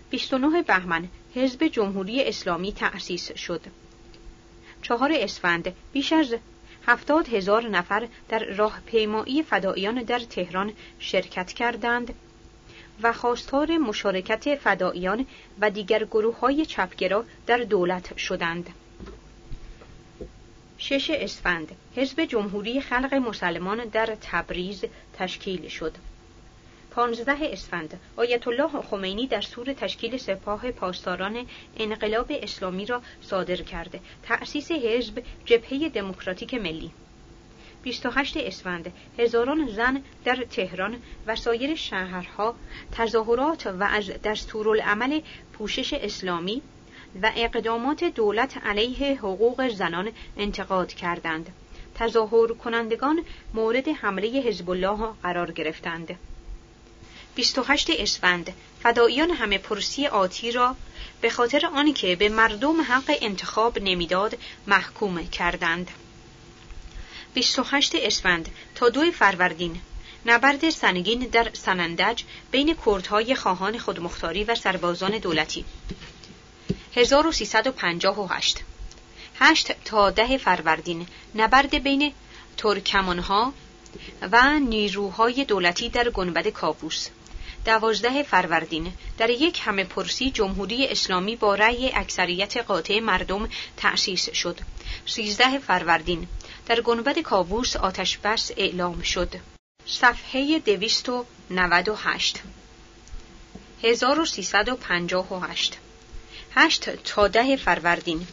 29 0.09 0.61
بهمن 0.61 1.07
حزب 1.35 1.67
جمهوری 1.67 2.23
اسلامی 2.23 2.71
تأسیس 2.71 3.31
شد. 3.31 3.61
چهار 4.81 5.11
اسفند 5.15 5.73
بیش 5.93 6.13
از 6.13 6.35
هفتاد 6.87 7.29
هزار 7.29 7.69
نفر 7.69 8.07
در 8.29 8.39
راهپیمایی 8.39 9.43
فداییان 9.43 10.03
در 10.03 10.19
تهران 10.19 10.73
شرکت 10.99 11.53
کردند 11.53 12.13
و 13.03 13.13
خواستار 13.13 13.77
مشارکت 13.77 14.55
فداییان 14.55 15.25
و 15.59 15.69
دیگر 15.69 16.03
گروه 16.03 16.39
های 16.39 16.65
چپگرا 16.65 17.25
در 17.47 17.57
دولت 17.57 18.17
شدند. 18.17 18.69
شش 20.77 21.09
اسفند 21.09 21.71
حزب 21.95 22.25
جمهوری 22.25 22.81
خلق 22.81 23.13
مسلمان 23.13 23.85
در 23.85 24.17
تبریز 24.21 24.85
تشکیل 25.13 25.67
شد. 25.67 25.95
پانزده 26.97 27.37
اسفند 27.41 27.99
آیت 28.15 28.47
الله 28.47 28.81
خمینی 28.81 29.27
در 29.27 29.41
سور 29.41 29.73
تشکیل 29.73 30.17
سپاه 30.17 30.71
پاسداران 30.71 31.45
انقلاب 31.77 32.25
اسلامی 32.29 32.85
را 32.85 33.01
صادر 33.21 33.55
کرده 33.55 33.99
تأسیس 34.23 34.71
حزب 34.71 35.23
جبهه 35.45 35.89
دموکراتیک 35.89 36.53
ملی 36.53 36.91
28 37.83 38.37
اسفند 38.37 38.93
هزاران 39.19 39.67
زن 39.67 40.03
در 40.25 40.35
تهران 40.35 40.97
و 41.27 41.35
سایر 41.35 41.75
شهرها 41.75 42.55
تظاهرات 42.91 43.67
و 43.67 43.83
از 43.83 44.11
دستورالعمل 44.23 45.21
پوشش 45.53 45.93
اسلامی 45.93 46.61
و 47.21 47.31
اقدامات 47.35 48.03
دولت 48.03 48.57
علیه 48.57 49.17
حقوق 49.17 49.67
زنان 49.67 50.11
انتقاد 50.37 50.93
کردند. 50.93 51.49
تظاهر 51.95 52.47
کنندگان 52.47 53.23
مورد 53.53 53.87
حمله 53.87 54.27
حزب 54.27 54.69
الله 54.69 55.13
قرار 55.23 55.51
گرفتند. 55.51 56.17
28 57.37 57.89
اسفند. 57.89 58.53
فداییان 58.83 59.31
همه 59.31 59.57
پرسی 59.57 60.07
آتی 60.07 60.51
را 60.51 60.75
به 61.21 61.29
خاطر 61.29 61.65
آنکه 61.65 62.15
به 62.15 62.29
مردم 62.29 62.81
حق 62.81 63.17
انتخاب 63.21 63.79
نمی‌داد 63.79 64.37
محکوم 64.67 65.27
کردند. 65.27 65.91
28 67.33 67.95
اسفند. 67.95 68.49
تا 68.75 68.89
دو 68.89 69.11
فروردین. 69.11 69.81
نبرد 70.25 70.69
سنگین 70.69 71.19
در 71.19 71.49
سنندج 71.53 72.23
بین 72.51 72.75
کردهای 72.85 73.35
خواهان 73.35 73.77
خودمختاری 73.77 74.43
و 74.43 74.55
سربازان 74.55 75.17
دولتی. 75.17 75.65
1358 76.95 78.63
8 79.39 79.71
تا 79.85 80.09
ده 80.09 80.37
فروردین. 80.37 81.07
نبرد 81.35 81.83
بین 81.83 82.13
ترکمانها 82.57 83.53
و 84.31 84.59
نیروهای 84.59 85.45
دولتی 85.45 85.89
در 85.89 86.09
گنبد 86.09 86.47
کابوس. 86.47 87.07
دوازده 87.67 88.23
فروردین. 88.23 88.93
در 89.17 89.29
یک 89.29 89.61
همه 89.65 89.83
پرسی 89.83 90.31
جمهوری 90.31 90.87
اسلامی 90.87 91.35
با 91.35 91.55
رأی 91.55 91.91
اکثریت 91.93 92.57
قاطع 92.57 92.99
مردم 92.99 93.49
تأسیس 93.77 94.29
شد. 94.29 94.59
سیزده 95.05 95.59
فروردین. 95.59 96.27
در 96.65 96.81
گنبد 96.81 97.19
کابوس 97.19 97.75
آتش 97.75 98.17
بس 98.17 98.51
اعلام 98.57 99.01
شد. 99.01 99.35
صفحه 99.85 100.59
دویست 100.59 101.09
و 101.09 101.25
نود 101.51 101.89
و 101.89 101.95
هشت. 101.95 102.39
هزار 103.83 104.19
و 104.19 104.25
سیصد 104.25 104.69
و 104.69 104.75
پنجاه 104.75 105.33
و 105.33 105.39
هشت. 105.39 105.77
هشت 106.55 106.89
تا 106.89 107.27
ده 107.27 107.55
فروردین. 107.55 108.27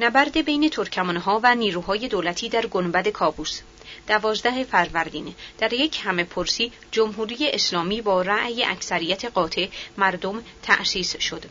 نبرد 0.00 0.44
بین 0.44 0.68
ترکمانها 0.68 1.40
و 1.42 1.54
نیروهای 1.54 2.08
دولتی 2.08 2.48
در 2.48 2.66
گنبد 2.66 3.08
کابوس. 3.08 3.60
دوازده 4.06 4.64
فروردین. 4.64 5.34
در 5.58 5.72
یک 5.72 6.00
همه 6.04 6.24
پرسی 6.24 6.72
جمهوری 6.90 7.50
اسلامی 7.50 8.00
با 8.00 8.22
رأی 8.22 8.64
اکثریت 8.64 9.24
قاطع 9.24 9.66
مردم 9.96 10.42
تأسیس 10.62 11.16
شد. 11.16 11.44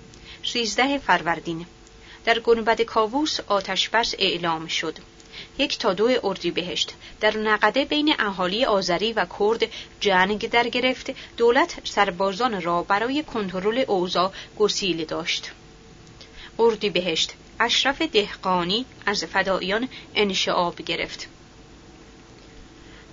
سیزده 0.43 0.97
فروردین. 0.97 1.65
در 2.25 2.39
گنبد 2.39 2.81
کاووس 2.81 3.39
آتش 3.47 3.89
بس 3.89 4.15
اعلام 4.19 4.67
شد. 4.67 4.97
یک 5.57 5.77
تا 5.77 5.93
دو 5.93 6.19
بهشت 6.51 6.93
در 7.19 7.37
نقده 7.37 7.85
بین 7.85 8.15
اهالی 8.19 8.65
آذری 8.65 9.13
و 9.13 9.25
کرد 9.39 9.63
جنگ 9.99 10.49
در 10.49 10.69
گرفت. 10.69 11.11
دولت 11.37 11.75
سربازان 11.83 12.61
را 12.61 12.83
برای 12.83 13.23
کنترل 13.23 13.85
اوضاع 13.87 14.31
گسیل 14.59 15.05
داشت. 15.05 15.51
بهشت 16.93 17.33
اشرف 17.59 18.01
دهقانی 18.01 18.85
از 19.05 19.23
فداییان 19.23 19.89
انشعاب 20.15 20.81
گرفت. 20.81 21.27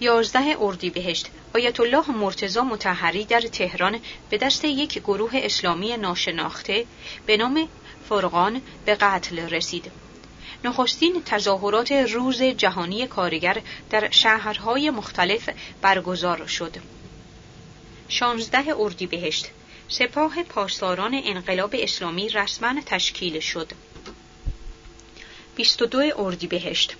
یازده 0.02 0.56
بهشت 0.94 1.28
آیت 1.54 1.80
الله 1.80 2.10
مرتزا 2.10 2.62
متحری 2.62 3.24
در 3.24 3.40
تهران 3.40 4.00
به 4.30 4.38
دست 4.38 4.64
یک 4.64 4.98
گروه 4.98 5.30
اسلامی 5.34 5.96
ناشناخته 5.96 6.86
به 7.26 7.36
نام 7.36 7.68
فرقان 8.08 8.62
به 8.86 8.94
قتل 8.94 9.38
رسید 9.38 9.90
نخستین 10.64 11.22
تظاهرات 11.24 11.92
روز 11.92 12.42
جهانی 12.42 13.06
کارگر 13.06 13.62
در 13.90 14.10
شهرهای 14.10 14.90
مختلف 14.90 15.48
برگزار 15.82 16.46
شد. 16.46 16.76
16 18.08 18.74
اردیبهشت 18.78 19.50
سپاه 19.88 20.42
پاسداران 20.42 21.20
انقلاب 21.24 21.74
اسلامی 21.78 22.28
رسما 22.28 22.80
تشکیل 22.86 23.40
شد. 23.40 23.72
22 25.56 26.02
اردیبهشت 26.18 26.96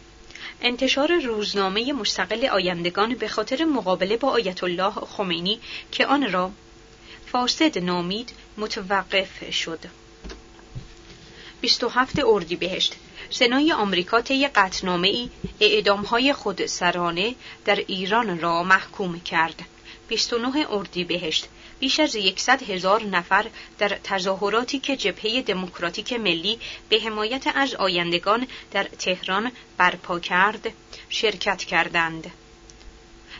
انتشار 0.63 1.21
روزنامه 1.21 1.93
مستقل 1.93 2.47
آیندگان 2.47 3.15
به 3.15 3.29
خاطر 3.29 3.65
مقابله 3.65 4.17
با 4.17 4.29
آیت 4.29 4.65
الله 4.65 4.91
خمینی 4.91 5.61
که 5.93 6.07
آن 6.07 6.33
را 6.33 6.51
فاسد 7.27 7.79
نامید 7.79 8.33
متوقف 8.57 9.51
شد. 9.55 9.79
27 11.61 12.19
اردیبهشت 12.25 12.97
سنای 13.31 13.73
آمریکا 13.73 14.21
طی 14.21 14.49
قطنامه 14.49 15.09
ای 15.09 15.31
اعدامهای 15.61 16.33
خودسرانه 16.33 17.35
در 17.65 17.77
ایران 17.77 18.41
را 18.41 18.63
محکوم 18.63 19.21
کرد. 19.21 19.63
29 20.09 20.67
اردیبهشت 20.71 21.49
بیش 21.83 22.01
از 22.01 22.15
یکصد 22.15 22.71
هزار 22.71 23.03
نفر 23.03 23.47
در 23.79 23.89
تظاهراتی 23.89 24.79
که 24.79 24.97
جبهه 24.97 25.43
دموکراتیک 25.43 26.13
ملی 26.13 26.59
به 26.89 27.01
حمایت 27.01 27.47
از 27.55 27.75
آیندگان 27.75 28.47
در 28.71 28.85
تهران 28.85 29.53
برپا 29.77 30.19
کرد 30.19 30.73
شرکت 31.09 31.65
کردند. 31.65 32.31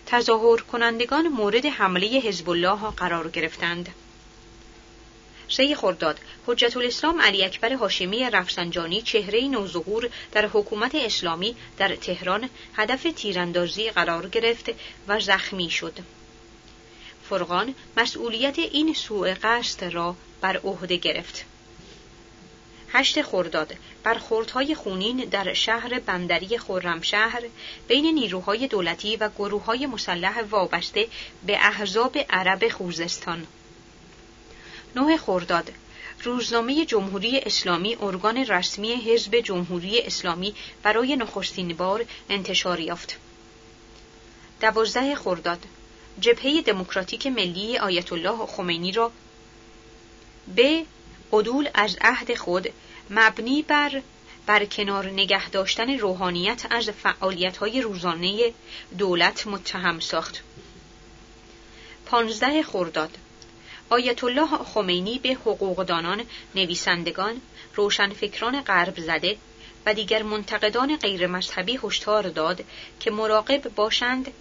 تظاهر 0.07 0.61
کنندگان 0.61 1.29
مورد 1.29 1.67
حمله 1.67 2.07
حزب 2.07 2.51
الله 2.51 2.91
قرار 2.91 3.31
گرفتند. 3.31 3.89
سه 5.49 5.75
خرداد 5.75 6.21
حجت 6.47 6.77
الاسلام 6.77 7.21
علی 7.21 7.45
اکبر 7.45 7.73
هاشمی 7.73 8.31
رفسنجانی 8.31 9.03
چهره 9.03 9.41
نوظهور 9.41 10.11
در 10.33 10.47
حکومت 10.47 10.95
اسلامی 10.95 11.57
در 11.79 11.97
تهران 11.97 12.49
هدف 12.77 13.07
تیراندازی 13.17 13.91
قرار 13.91 14.29
گرفت 14.29 14.71
و 15.09 15.21
زخمی 15.21 15.71
شد 15.71 15.99
فرقان 17.33 17.75
مسئولیت 17.97 18.59
این 18.59 18.95
سوء 18.95 19.35
قصد 19.43 19.85
را 19.85 20.17
بر 20.41 20.57
عهده 20.57 20.97
گرفت 20.97 21.45
هشت 22.93 23.23
خرداد 23.23 23.75
برخوردهای 24.03 24.75
خونین 24.75 25.17
در 25.17 25.55
شهر 25.55 26.01
بندری 26.01 26.59
خرمشهر 26.59 27.43
بین 27.89 28.07
نیروهای 28.15 28.69
دولتی 28.69 29.17
و 29.17 29.29
گروههای 29.29 29.87
مسلح 29.87 30.41
وابسته 30.41 31.09
به 31.47 31.57
احزاب 31.57 32.19
عرب 32.31 32.69
خوزستان 32.69 33.47
نه 34.97 35.17
خرداد 35.17 35.73
روزنامه 36.25 36.85
جمهوری 36.85 37.39
اسلامی 37.39 37.97
ارگان 38.01 38.37
رسمی 38.37 38.95
حزب 38.95 39.41
جمهوری 39.41 40.01
اسلامی 40.01 40.55
برای 40.83 41.17
نخستین 41.17 41.77
بار 41.77 42.05
انتشار 42.31 42.81
یافت. 42.81 43.17
دوازده 44.61 45.15
خرداد 45.15 45.67
جبهه 46.21 46.63
دموکراتیک 46.63 47.27
ملی 47.27 47.79
آیت 47.79 48.13
الله 48.13 48.47
خمینی 48.47 48.93
را 48.93 49.13
به 50.57 50.85
عدول 51.33 51.69
از 51.75 51.97
عهد 52.01 52.35
خود 52.35 52.69
مبنی 53.11 53.63
بر 53.63 54.03
برکنار 54.47 55.11
نگه 55.11 55.51
داشتن 55.51 55.99
روحانیت 55.99 56.67
از 56.71 56.91
فعالیت‌های 56.91 57.81
روزانه 57.81 58.53
دولت 58.99 59.47
متهم 59.47 60.01
ساخت. 60.01 60.43
پانزده 62.07 62.63
خرداد 62.63 63.19
آیت 63.91 64.25
الله 64.25 64.47
خمینی 64.47 65.19
به 65.19 65.29
حقوقدانان، 65.29 66.23
نویسندگان، 66.55 67.41
روشنفکران 67.75 68.61
غرب 68.61 69.01
زده 69.01 69.37
و 69.87 69.95
دیگر 69.95 70.23
منتقدان 70.23 70.97
غیر 70.97 71.27
مذهبی 71.27 71.81
هشدار 71.85 72.29
داد 72.29 72.65
که 73.01 73.11
مراقب 73.11 73.75
باشند 73.75 74.33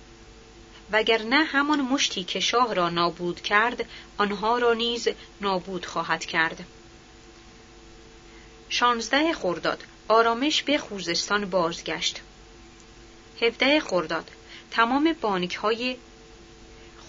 وگرنه 0.92 1.44
همان 1.44 1.82
مشتی 1.82 2.24
که 2.24 2.40
شاه 2.40 2.74
را 2.74 2.90
نابود 2.90 3.42
کرد 3.42 3.86
آنها 4.18 4.58
را 4.58 4.74
نیز 4.74 5.08
نابود 5.42 5.86
خواهد 5.86 6.26
کرد 6.26 6.66
شانزده 8.70 9.34
خرداد 9.34 9.84
آرامش 10.08 10.64
به 10.64 10.78
خوزستان 10.78 11.50
بازگشت 11.50 12.22
هفده 13.42 13.80
خرداد 13.80 14.32
تمام 14.72 15.16
بانک 15.22 15.56
های 15.56 15.96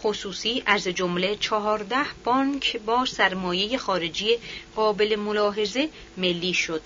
خصوصی 0.02 0.62
از 0.66 0.84
جمله 0.84 1.36
چهارده 1.36 2.04
بانک 2.24 2.76
با 2.76 3.04
سرمایه 3.04 3.78
خارجی 3.78 4.38
قابل 4.76 5.16
ملاحظه 5.16 5.88
ملی 6.16 6.54
شد. 6.54 6.82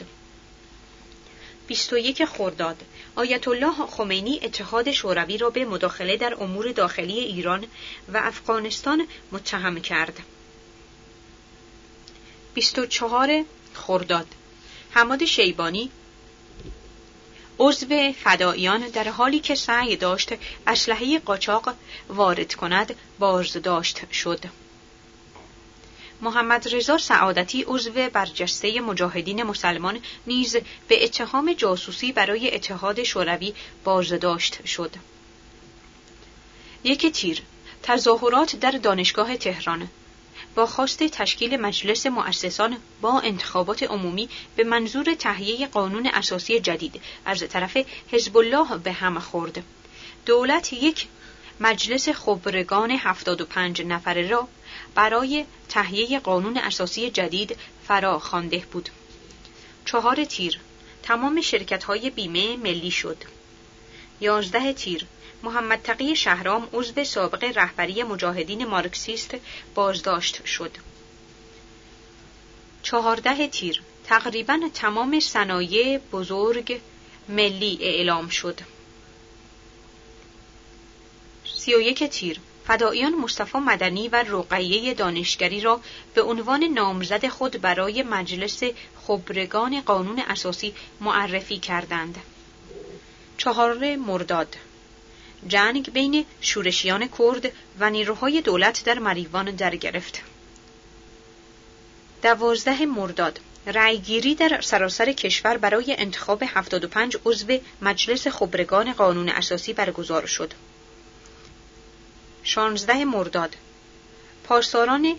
21 1.66 2.24
خرداد 2.24 2.82
آیت 3.16 3.48
الله 3.48 3.86
خمینی 3.86 4.40
اتحاد 4.42 4.92
شوروی 4.92 5.38
را 5.38 5.50
به 5.50 5.64
مداخله 5.64 6.16
در 6.16 6.34
امور 6.40 6.72
داخلی 6.72 7.18
ایران 7.18 7.66
و 8.12 8.16
افغانستان 8.16 9.06
متهم 9.32 9.80
کرد. 9.80 10.20
24 12.54 13.44
خرداد 13.74 14.26
حماد 14.90 15.24
شیبانی 15.24 15.90
عضو 17.58 18.12
فداییان 18.12 18.88
در 18.88 19.08
حالی 19.08 19.40
که 19.40 19.54
سعی 19.54 19.96
داشت 19.96 20.32
اسلحه 20.66 21.18
قاچاق 21.18 21.74
وارد 22.08 22.54
کند 22.54 22.94
بازداشت 23.18 24.12
شد. 24.12 24.65
محمد 26.20 26.74
رضا 26.74 26.98
سعادتی 26.98 27.64
عضو 27.68 27.92
برجسته 28.12 28.80
مجاهدین 28.80 29.42
مسلمان 29.42 29.98
نیز 30.26 30.56
به 30.88 31.04
اتهام 31.04 31.52
جاسوسی 31.52 32.12
برای 32.12 32.54
اتحاد 32.54 33.02
شوروی 33.02 33.54
بازداشت 33.84 34.66
شد. 34.66 34.94
یک 36.84 37.06
تیر 37.06 37.42
تظاهرات 37.82 38.56
در 38.56 38.70
دانشگاه 38.70 39.36
تهران 39.36 39.88
با 40.54 40.66
خواست 40.66 41.02
تشکیل 41.02 41.56
مجلس 41.56 42.06
مؤسسان 42.06 42.76
با 43.00 43.20
انتخابات 43.20 43.82
عمومی 43.82 44.28
به 44.56 44.64
منظور 44.64 45.14
تهیه 45.14 45.66
قانون 45.66 46.06
اساسی 46.06 46.60
جدید 46.60 47.00
از 47.24 47.48
طرف 47.48 47.76
حزب 48.12 48.36
الله 48.36 48.78
به 48.78 48.92
هم 48.92 49.18
خورد. 49.18 49.64
دولت 50.26 50.72
یک 50.72 51.06
مجلس 51.60 52.08
خبرگان 52.08 52.90
75 52.90 53.82
نفره 53.82 54.28
را 54.28 54.48
برای 54.96 55.44
تهیه 55.68 56.18
قانون 56.18 56.56
اساسی 56.56 57.10
جدید 57.10 57.56
فرا 57.88 58.18
خوانده 58.18 58.58
بود. 58.72 58.88
چهار 59.84 60.24
تیر 60.24 60.60
تمام 61.02 61.40
شرکت 61.40 61.84
های 61.84 62.10
بیمه 62.10 62.56
ملی 62.56 62.90
شد. 62.90 63.16
یازده 64.20 64.72
تیر 64.72 65.06
محمد 65.42 65.82
تقی 65.82 66.16
شهرام 66.16 66.68
عضو 66.72 67.04
سابق 67.04 67.44
رهبری 67.44 68.02
مجاهدین 68.02 68.64
مارکسیست 68.64 69.36
بازداشت 69.74 70.46
شد. 70.46 70.76
چهارده 72.82 73.48
تیر 73.48 73.82
تقریبا 74.04 74.60
تمام 74.74 75.20
صنایع 75.20 75.98
بزرگ 76.12 76.80
ملی 77.28 77.78
اعلام 77.80 78.28
شد. 78.28 78.60
سی 81.56 81.74
و 81.74 81.80
یک 81.80 82.04
تیر 82.04 82.40
فداییان 82.66 83.14
مصطفی 83.14 83.58
مدنی 83.58 84.08
و 84.08 84.24
رقیه 84.28 84.94
دانشگری 84.94 85.60
را 85.60 85.80
به 86.14 86.22
عنوان 86.22 86.64
نامزد 86.64 87.28
خود 87.28 87.60
برای 87.60 88.02
مجلس 88.02 88.62
خبرگان 89.06 89.80
قانون 89.80 90.18
اساسی 90.18 90.74
معرفی 91.00 91.58
کردند. 91.58 92.16
چهار 93.38 93.96
مرداد 93.96 94.56
جنگ 95.48 95.92
بین 95.92 96.24
شورشیان 96.40 97.08
کرد 97.18 97.52
و 97.80 97.90
نیروهای 97.90 98.40
دولت 98.40 98.84
در 98.84 98.98
مریوان 98.98 99.50
در 99.50 99.76
گرفت. 99.76 100.22
دوازده 102.22 102.86
مرداد 102.86 103.40
رأیگیری 103.66 104.34
در 104.34 104.60
سراسر 104.60 105.12
کشور 105.12 105.56
برای 105.56 105.96
انتخاب 105.98 106.42
75 106.46 107.16
عضو 107.24 107.58
مجلس 107.82 108.28
خبرگان 108.28 108.92
قانون 108.92 109.28
اساسی 109.28 109.72
برگزار 109.72 110.26
شد. 110.26 110.52
16 112.46 113.04
مرداد. 113.04 113.56
پاسداران 114.44 115.16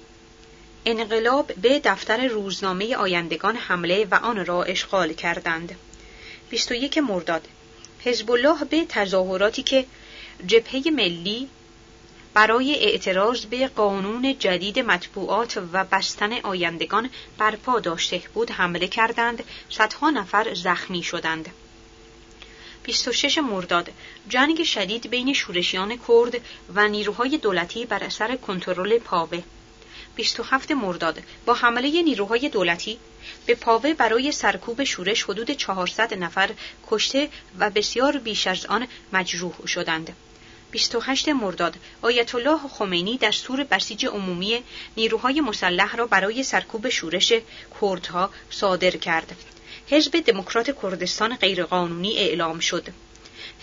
انقلاب 0.85 1.53
به 1.53 1.79
دفتر 1.79 2.27
روزنامه 2.27 2.95
آیندگان 2.95 3.55
حمله 3.55 4.07
و 4.11 4.15
آن 4.15 4.45
را 4.45 4.63
اشغال 4.63 5.13
کردند. 5.13 5.75
21 6.49 6.97
مرداد. 6.97 7.47
حزب 7.99 8.31
الله 8.31 8.63
به 8.65 8.85
تظاهراتی 8.89 9.63
که 9.63 9.85
جبهه 10.45 10.91
ملی 10.91 11.49
برای 12.33 12.75
اعتراض 12.75 13.45
به 13.45 13.67
قانون 13.67 14.39
جدید 14.39 14.79
مطبوعات 14.79 15.57
و 15.73 15.83
بستن 15.83 16.33
آیندگان 16.33 17.09
برپا 17.37 17.79
داشته 17.79 18.21
بود 18.33 18.51
حمله 18.51 18.87
کردند. 18.87 19.43
صدها 19.69 20.09
نفر 20.09 20.53
زخمی 20.53 21.03
شدند. 21.03 21.49
26 22.87 23.37
مرداد 23.37 23.89
جنگ 24.29 24.63
شدید 24.63 25.09
بین 25.09 25.33
شورشیان 25.33 25.99
کرد 26.07 26.41
و 26.75 26.87
نیروهای 26.87 27.37
دولتی 27.37 27.85
بر 27.85 28.03
اثر 28.03 28.35
کنترل 28.35 28.99
پاوه 28.99 29.43
27 30.15 30.71
مرداد 30.71 31.23
با 31.45 31.53
حمله 31.53 32.01
نیروهای 32.01 32.49
دولتی 32.49 32.97
به 33.45 33.55
پاوه 33.55 33.93
برای 33.93 34.31
سرکوب 34.31 34.83
شورش 34.83 35.23
حدود 35.23 35.51
400 35.51 36.13
نفر 36.13 36.49
کشته 36.89 37.29
و 37.59 37.69
بسیار 37.69 38.17
بیش 38.17 38.47
از 38.47 38.65
آن 38.65 38.87
مجروح 39.13 39.67
شدند. 39.67 40.15
28 40.71 41.29
مرداد 41.29 41.75
آیت 42.01 42.35
الله 42.35 42.59
خمینی 42.69 43.17
دستور 43.17 43.63
بسیج 43.63 44.05
عمومی 44.05 44.63
نیروهای 44.97 45.41
مسلح 45.41 45.95
را 45.95 46.07
برای 46.07 46.43
سرکوب 46.43 46.89
شورش 46.89 47.33
کردها 47.81 48.29
صادر 48.49 48.91
کرد. 48.91 49.56
حزب 49.89 50.19
دموکرات 50.19 50.81
کردستان 50.81 51.35
غیرقانونی 51.35 52.17
اعلام 52.17 52.59
شد. 52.59 52.87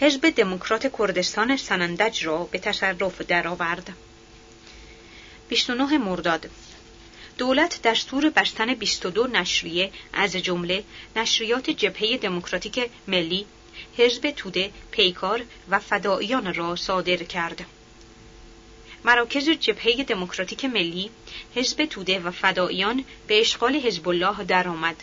حزب 0.00 0.30
دموکرات 0.30 0.96
کردستان 0.98 1.56
سنندج 1.56 2.24
را 2.24 2.44
به 2.44 2.58
تصرف 2.58 3.20
درآورد. 3.20 3.92
29 5.48 5.98
مرداد 5.98 6.50
دولت 7.38 7.82
دستور 7.82 8.30
بستن 8.30 8.74
22 8.74 9.26
نشریه 9.26 9.90
از 10.12 10.32
جمله 10.32 10.84
نشریات 11.16 11.70
جبهه 11.70 12.16
دموکراتیک 12.16 12.90
ملی 13.08 13.46
حزب 13.96 14.30
توده، 14.30 14.70
پیکار 14.90 15.42
و 15.70 15.78
فداییان 15.78 16.54
را 16.54 16.76
صادر 16.76 17.16
کرد. 17.16 17.64
مراکز 19.04 19.48
جبهه 19.50 20.04
دموکراتیک 20.04 20.64
ملی، 20.64 21.10
حزب 21.54 21.84
توده 21.84 22.20
و 22.20 22.30
فداییان 22.30 23.04
به 23.26 23.40
اشغال 23.40 23.74
حزب 23.74 24.08
الله 24.08 24.44
درآمد. 24.44 24.96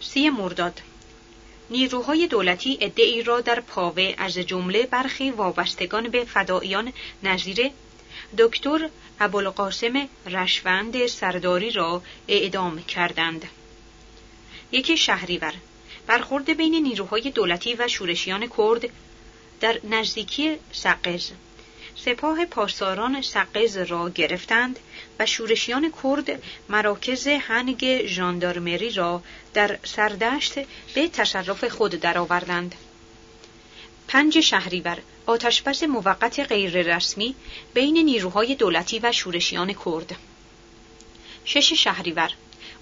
سی 0.00 0.30
مرداد. 0.30 0.80
نیروهای 1.70 2.26
دولتی 2.26 2.78
ادعی 2.80 3.22
را 3.22 3.40
در 3.40 3.60
پاوه 3.60 4.14
از 4.18 4.32
جمله 4.32 4.86
برخی 4.86 5.30
وابستگان 5.30 6.08
به 6.08 6.24
فداییان 6.24 6.92
نظیر 7.22 7.70
دکتر 8.38 8.88
ابوالقاسم 9.20 10.08
رشوند 10.26 11.06
سرداری 11.06 11.70
را 11.70 12.02
اعدام 12.28 12.82
کردند. 12.82 13.44
یکی 14.72 14.96
شهریور. 14.96 15.54
برخورد 16.06 16.56
بین 16.56 16.74
نیروهای 16.74 17.30
دولتی 17.30 17.74
و 17.74 17.88
شورشیان 17.88 18.48
کرد 18.58 18.88
در 19.60 19.80
نزدیکی 19.84 20.56
سقز. 20.72 21.30
سپاه 22.04 22.44
پاسداران 22.44 23.22
سقز 23.22 23.76
را 23.76 24.10
گرفتند 24.10 24.78
و 25.18 25.26
شورشیان 25.26 25.92
کرد 26.02 26.42
مراکز 26.68 27.28
هنگ 27.28 28.06
ژاندارمری 28.06 28.90
را 28.90 29.22
در 29.54 29.78
سردشت 29.84 30.54
به 30.94 31.08
تصرف 31.08 31.64
خود 31.64 31.90
درآوردند. 31.90 32.74
پنج 34.08 34.40
شهریور 34.40 34.98
آتشبس 35.26 35.82
موقت 35.82 36.40
غیررسمی 36.40 37.34
بین 37.74 37.98
نیروهای 37.98 38.54
دولتی 38.54 38.98
و 38.98 39.12
شورشیان 39.12 39.72
کرد. 39.84 40.16
شش 41.44 41.72
شهریور 41.72 42.30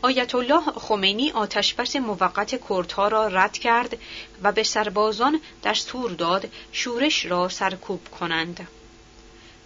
آیت 0.03 0.35
الله 0.35 0.63
خمینی 0.73 1.31
آتشبس 1.31 1.97
موقت 1.97 2.69
کردها 2.69 3.09
را 3.09 3.29
رد 3.29 3.59
کرد 3.59 3.99
و 4.43 4.53
به 4.53 4.63
سربازان 4.63 5.41
دستور 5.65 6.11
داد 6.11 6.49
شورش 6.73 7.27
را 7.27 7.49
سرکوب 7.49 8.09
کنند. 8.21 8.69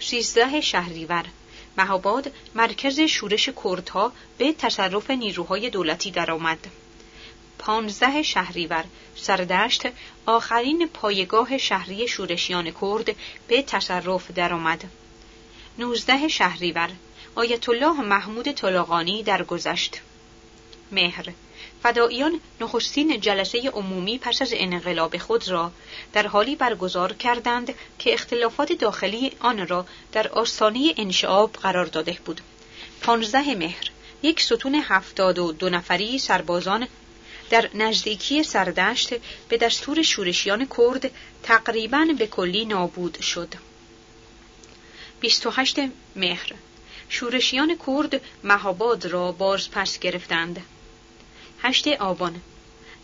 سیزده 0.03 0.61
شهریور 0.61 1.25
مهاباد 1.79 2.33
مرکز 2.55 3.01
شورش 3.01 3.49
کردها 3.65 4.13
به 4.39 4.53
تصرف 4.53 5.11
نیروهای 5.11 5.71
دولتی 5.71 6.11
درآمد. 6.11 6.59
پانزده 7.59 8.23
شهریور 8.23 8.85
سردشت 9.17 9.83
آخرین 10.27 10.89
پایگاه 10.95 11.59
شهری 11.59 12.09
شورشیان 12.09 12.71
کرد 12.71 13.17
به 13.49 13.63
تصرف 13.63 14.31
درآمد. 14.31 14.85
نوزده 15.79 16.29
شهریور 16.29 16.91
آیت 17.35 17.69
الله 17.69 18.01
محمود 18.01 18.53
طلاقانی 18.53 19.23
درگذشت. 19.23 20.01
مهر 20.93 21.33
فداییان 21.83 22.41
نخستین 22.61 23.21
جلسه 23.21 23.71
عمومی 23.71 24.19
پس 24.19 24.43
از 24.43 24.51
انقلاب 24.57 25.19
خود 25.19 25.49
را 25.49 25.73
در 26.13 26.27
حالی 26.27 26.57
برگزار 26.57 27.13
کردند 27.13 27.75
که 27.99 28.13
اختلافات 28.15 28.73
داخلی 28.73 29.33
آن 29.41 29.69
را 29.69 29.87
در 30.13 30.29
آستانه 30.29 30.95
انشعاب 30.97 31.53
قرار 31.53 31.87
داده 31.87 32.19
بود. 32.25 32.41
پانزده 33.03 33.55
مهر 33.55 33.91
یک 34.23 34.41
ستون 34.41 34.75
هفتاد 34.75 35.39
و 35.39 35.53
دو 35.53 35.69
نفری 35.69 36.19
سربازان 36.19 36.89
در 37.51 37.71
نزدیکی 37.75 38.43
سردشت 38.43 39.15
به 39.49 39.57
دستور 39.57 40.03
شورشیان 40.03 40.67
کرد 40.79 41.11
تقریبا 41.43 42.07
به 42.19 42.27
کلی 42.27 42.65
نابود 42.65 43.21
شد. 43.21 43.55
28 45.21 45.79
مهر 46.17 46.53
شورشیان 47.09 47.79
کرد 47.87 48.21
مهاباد 48.45 49.07
را 49.07 49.33
باز 49.33 49.71
پس 49.71 49.99
گرفتند. 49.99 50.63
8 51.63 51.89
آبان 51.89 52.41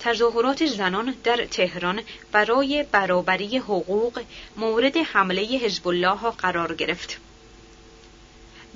تظاهرات 0.01 0.67
زنان 0.67 1.15
در 1.25 1.47
تهران 1.47 2.03
برای 2.33 2.85
برابری 2.93 3.59
حقوق 3.59 4.21
مورد 4.57 4.97
حمله 4.97 5.43
حزب 5.43 5.89
الله 5.89 6.31
قرار 6.31 6.75
گرفت. 6.75 7.19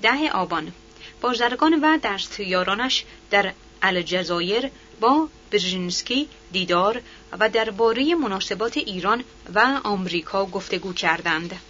ده 0.02 0.30
آبان 0.32 0.72
بازرگان 1.20 1.80
و 1.80 1.98
دستیارانش 1.98 3.04
در 3.30 3.52
الجزایر 3.82 4.70
با 5.00 5.28
برژینسکی 5.50 6.28
دیدار 6.52 7.02
و 7.38 7.48
درباره 7.48 8.14
مناسبات 8.14 8.76
ایران 8.76 9.24
و 9.54 9.80
آمریکا 9.84 10.46
گفتگو 10.46 10.92
کردند. 10.92 11.60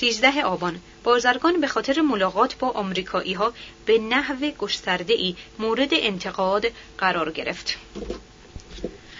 سیزده 0.00 0.42
آبان 0.42 0.80
بازرگان 1.04 1.60
به 1.60 1.66
خاطر 1.66 2.00
ملاقات 2.00 2.54
با 2.58 2.70
آمریکایی 2.70 3.32
ها 3.32 3.52
به 3.86 3.98
نحو 3.98 4.50
گسترده 4.50 5.14
ای 5.14 5.36
مورد 5.58 5.88
انتقاد 5.92 6.66
قرار 6.98 7.32
گرفت. 7.32 7.76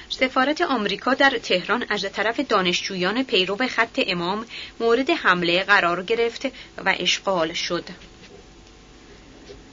سفارت 0.09 0.61
آمریکا 0.61 1.14
در 1.14 1.39
تهران 1.43 1.85
از 1.89 2.07
طرف 2.12 2.41
دانشجویان 2.41 3.22
پیرو 3.22 3.57
خط 3.57 4.01
امام 4.07 4.47
مورد 4.81 5.11
حمله 5.11 5.62
قرار 5.62 6.03
گرفت 6.03 6.47
و 6.85 6.95
اشغال 6.99 7.53
شد. 7.53 7.85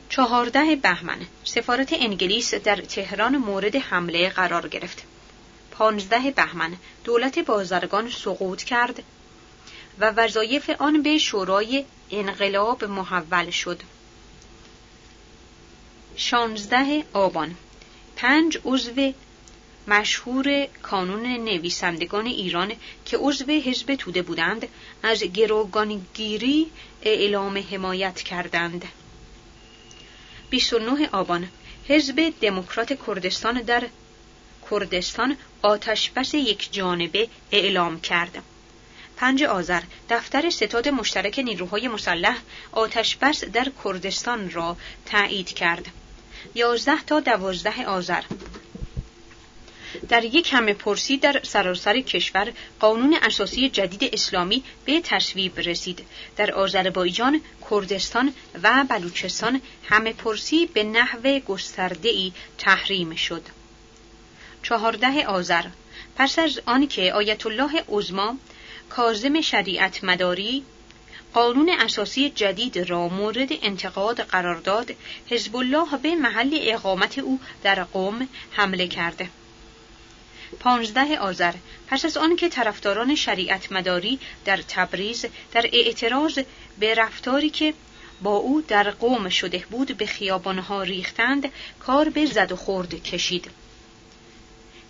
چهارده 0.09 0.75
بهمن 0.75 1.19
سفارت 1.43 1.93
انگلیس 1.93 2.53
در 2.53 2.75
تهران 2.75 3.37
مورد 3.37 3.75
حمله 3.75 4.29
قرار 4.29 4.67
گرفت. 4.67 5.03
پانزده 5.71 6.31
بهمن 6.31 6.77
دولت 7.03 7.39
بازرگان 7.39 8.09
سقوط 8.09 8.63
کرد 8.63 9.03
و 9.99 10.11
وظایف 10.11 10.69
آن 10.69 11.01
به 11.01 11.17
شورای 11.17 11.85
انقلاب 12.11 12.83
محول 12.83 13.49
شد. 13.49 13.81
شانزده 16.15 17.03
آبان 17.13 17.55
پنج 18.15 18.57
عضو 18.65 19.13
مشهور 19.87 20.67
کانون 20.81 21.25
نویسندگان 21.25 22.25
ایران 22.25 22.71
که 23.05 23.17
عضو 23.17 23.51
حزب 23.51 23.95
توده 23.95 24.21
بودند 24.21 24.67
از 25.03 25.23
گروگانگیری 25.23 26.71
اعلام 27.01 27.57
حمایت 27.71 28.21
کردند. 28.21 28.85
29 30.49 31.09
آبان 31.11 31.49
حزب 31.87 32.33
دموکرات 32.41 33.05
کردستان 33.07 33.61
در 33.61 33.87
کردستان 34.71 35.37
آتش 35.61 36.09
بس 36.09 36.33
یک 36.33 36.73
جانبه 36.73 37.27
اعلام 37.51 38.01
کرد. 38.01 38.43
پنج 39.17 39.43
آذر 39.43 39.81
دفتر 40.09 40.49
ستاد 40.49 40.87
مشترک 40.87 41.39
نیروهای 41.39 41.87
مسلح 41.87 42.37
آتش 42.71 43.15
بس 43.15 43.43
در 43.43 43.71
کردستان 43.83 44.51
را 44.51 44.77
تایید 45.05 45.47
کرد. 45.47 45.85
یازده 46.55 47.01
تا 47.01 47.19
دوازده 47.19 47.85
آذر. 47.85 48.23
در 50.09 50.23
یک 50.23 50.53
همه 50.53 50.73
پرسی 50.73 51.17
در 51.17 51.41
سراسر 51.43 52.01
کشور 52.01 52.53
قانون 52.79 53.17
اساسی 53.21 53.69
جدید 53.69 54.09
اسلامی 54.13 54.63
به 54.85 55.01
تصویب 55.01 55.59
رسید. 55.59 56.05
در 56.37 56.51
آذربایجان 56.51 57.41
کردستان 57.71 58.33
و 58.63 58.85
بلوچستان 58.89 59.61
همه 59.89 60.13
پرسی 60.13 60.65
به 60.65 60.83
نحو 60.83 61.39
گسترده‌ای 61.39 62.31
تحریم 62.57 63.15
شد. 63.15 63.43
چهارده 64.63 65.25
آذر. 65.25 65.65
پس 66.15 66.39
از 66.39 66.61
آنکه 66.65 67.13
آیت 67.13 67.45
الله 67.45 67.83
عظما 67.89 68.35
کاظم 68.89 69.41
شریعت 69.41 70.03
مداری 70.03 70.63
قانون 71.33 71.69
اساسی 71.69 72.29
جدید 72.29 72.77
را 72.77 73.07
مورد 73.07 73.49
انتقاد 73.61 74.21
قرار 74.21 74.55
داد. 74.55 74.91
حزب 75.29 75.55
الله 75.55 75.97
به 75.97 76.15
محل 76.15 76.57
اقامت 76.61 77.19
او 77.19 77.39
در 77.63 77.83
قوم 77.83 78.27
حمله 78.51 78.87
کرده 78.87 79.29
پانزده 80.59 81.19
آذر 81.19 81.53
پس 81.87 82.05
از 82.05 82.17
آنکه 82.17 82.49
طرفداران 82.49 83.15
شریعت 83.15 83.71
مداری 83.71 84.19
در 84.45 84.59
تبریز 84.67 85.25
در 85.53 85.69
اعتراض 85.73 86.39
به 86.79 86.93
رفتاری 86.93 87.49
که 87.49 87.73
با 88.21 88.35
او 88.35 88.61
در 88.61 88.91
قوم 88.91 89.29
شده 89.29 89.63
بود 89.71 89.97
به 89.97 90.05
خیابانها 90.05 90.83
ریختند 90.83 91.51
کار 91.79 92.09
به 92.09 92.25
زد 92.25 92.51
و 92.51 92.55
خورد 92.55 93.03
کشید. 93.03 93.51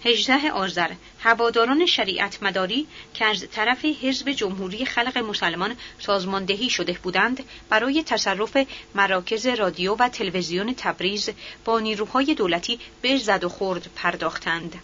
18 0.05 0.51
آذر. 0.51 0.91
هواداران 1.19 1.85
شریعت 1.85 2.43
مداری 2.43 2.87
که 3.13 3.25
از 3.25 3.45
طرف 3.51 3.85
حزب 3.85 4.31
جمهوری 4.31 4.85
خلق 4.85 5.17
مسلمان 5.17 5.75
سازماندهی 5.99 6.69
شده 6.69 6.93
بودند 7.03 7.43
برای 7.69 8.03
تصرف 8.03 8.57
مراکز 8.95 9.47
رادیو 9.47 9.95
و 9.95 10.09
تلویزیون 10.09 10.73
تبریز 10.77 11.29
با 11.65 11.79
نیروهای 11.79 12.35
دولتی 12.35 12.79
به 13.01 13.17
زد 13.17 13.43
و 13.43 13.49
خورد 13.49 13.89
پرداختند. 13.95 14.75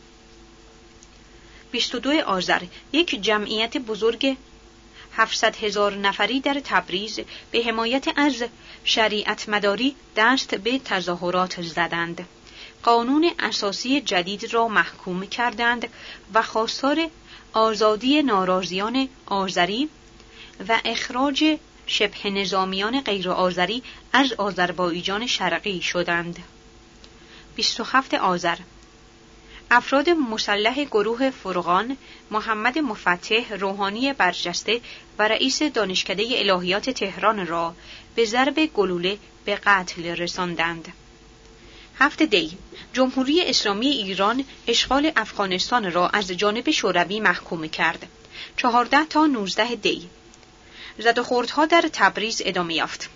22 1.72 2.11
آذر. 2.11 2.61
یک 2.93 3.22
جمعیت 3.22 3.78
بزرگ 3.78 4.38
700 5.13 5.55
هزار 5.55 5.95
نفری 5.95 6.39
در 6.39 6.61
تبریز 6.63 7.19
به 7.51 7.63
حمایت 7.63 8.07
از 8.15 8.43
شریعت 8.84 9.49
مداری 9.49 9.95
دست 10.15 10.55
به 10.55 10.80
تظاهرات 10.80 11.61
زدند. 11.61 12.28
قانون 12.84 13.32
اساسی 13.40 14.02
جدید 14.02 14.54
را 14.54 14.68
محکوم 14.68 15.26
کردند 15.26 15.88
و 16.34 16.42
خواستار 16.42 17.08
آزادی 17.54 18.22
ناراضیان 18.24 19.10
آذری 19.26 19.90
و 20.70 20.80
اخراج 20.86 21.58
شبه 21.88 22.30
نظامیان 22.30 23.02
غیر 23.02 23.30
آذری 23.30 23.84
از 24.14 24.34
آذربایجان 24.34 25.28
شرقی 25.28 25.82
شدند. 25.82 26.40
27 27.56 28.14
آذر 28.14 28.58
افراد 29.72 30.10
مسلح 30.10 30.84
گروه 30.84 31.30
فرقان 31.30 31.98
محمد 32.32 32.80
مفتح 32.80 33.54
روحانی 33.54 34.14
برجسته 34.14 34.82
و 35.20 35.28
رئیس 35.28 35.64
دانشکده 35.64 36.24
الهیات 36.30 36.90
تهران 36.90 37.48
را 37.48 37.76
به 38.16 38.26
ضرب 38.26 38.66
گلوله 38.66 39.18
به 39.46 39.56
قتل 39.56 40.06
رساندند. 40.06 40.94
هفته 42.00 42.26
دی 42.26 42.58
جمهوری 42.94 43.42
اسلامی 43.42 43.88
ایران 43.88 44.46
اشغال 44.68 45.12
افغانستان 45.16 45.92
را 45.92 46.08
از 46.10 46.28
جانب 46.28 46.72
شوروی 46.72 47.20
محکوم 47.20 47.68
کرد. 47.68 48.08
چهارده 48.58 49.06
تا 49.06 49.26
نوزده 49.26 49.76
دی 49.76 50.10
زد 51.00 51.20
خوردها 51.20 51.66
در 51.66 51.89
تبریز 51.94 52.42
ادامه 52.46 52.74
یافت. 52.74 53.10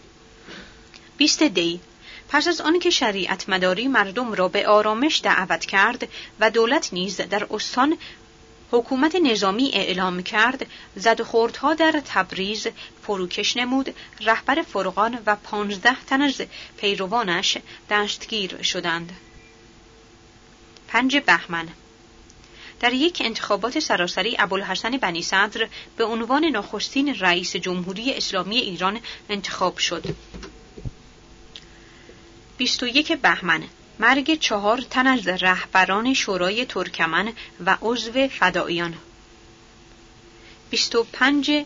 بیست 1.18 1.44
دی 1.44 1.80
پس 2.30 2.48
از 2.48 2.62
آنکه 2.62 2.90
شریعت 2.90 3.50
مداری 3.50 3.88
مردم 3.88 4.34
را 4.34 4.48
به 4.48 4.68
آرامش 4.68 5.22
دعوت 5.24 5.66
کرد 5.66 6.08
و 6.40 6.50
دولت 6.50 6.94
نیز 6.94 7.18
در 7.18 7.48
استان 7.52 7.98
حکومت 8.76 9.16
نظامی 9.16 9.72
اعلام 9.74 10.24
کرد 10.24 10.68
زد 10.96 11.22
خوردها 11.22 11.74
در 11.74 12.02
تبریز 12.06 12.68
فروکش 13.04 13.58
نمود. 13.58 13.96
رهبر 14.22 14.62
فرقان 14.62 15.20
و 15.26 15.36
پانزده 15.36 15.96
تن 16.08 16.22
از 16.22 16.42
پیروانش 16.78 17.58
دستگیر 17.90 18.62
شدند. 18.62 19.12
پنج 20.88 21.18
بهمن. 21.18 21.68
در 22.80 22.94
یک 22.94 23.22
انتخابات 23.26 23.80
سراسری 23.80 24.36
ابوالحسن 24.40 24.98
بنی 24.98 25.22
صدر 25.22 25.68
به 25.98 26.06
عنوان 26.06 26.46
نخستین 26.46 27.16
رئیس 27.16 27.56
جمهوری 27.56 28.14
اسلامی 28.14 28.58
ایران 28.58 29.00
انتخاب 29.30 29.78
شد. 29.78 30.16
21 32.58 33.12
بهمن. 33.12 33.64
مرگ 34.00 34.40
چهار 34.40 34.78
تن 34.90 35.08
از 35.08 35.28
رهبران 35.28 36.14
شورای 36.14 36.66
ترکمن 36.66 37.34
و 37.66 37.78
عضو 37.82 38.28
فداییان 38.28 38.96
25 40.70 41.66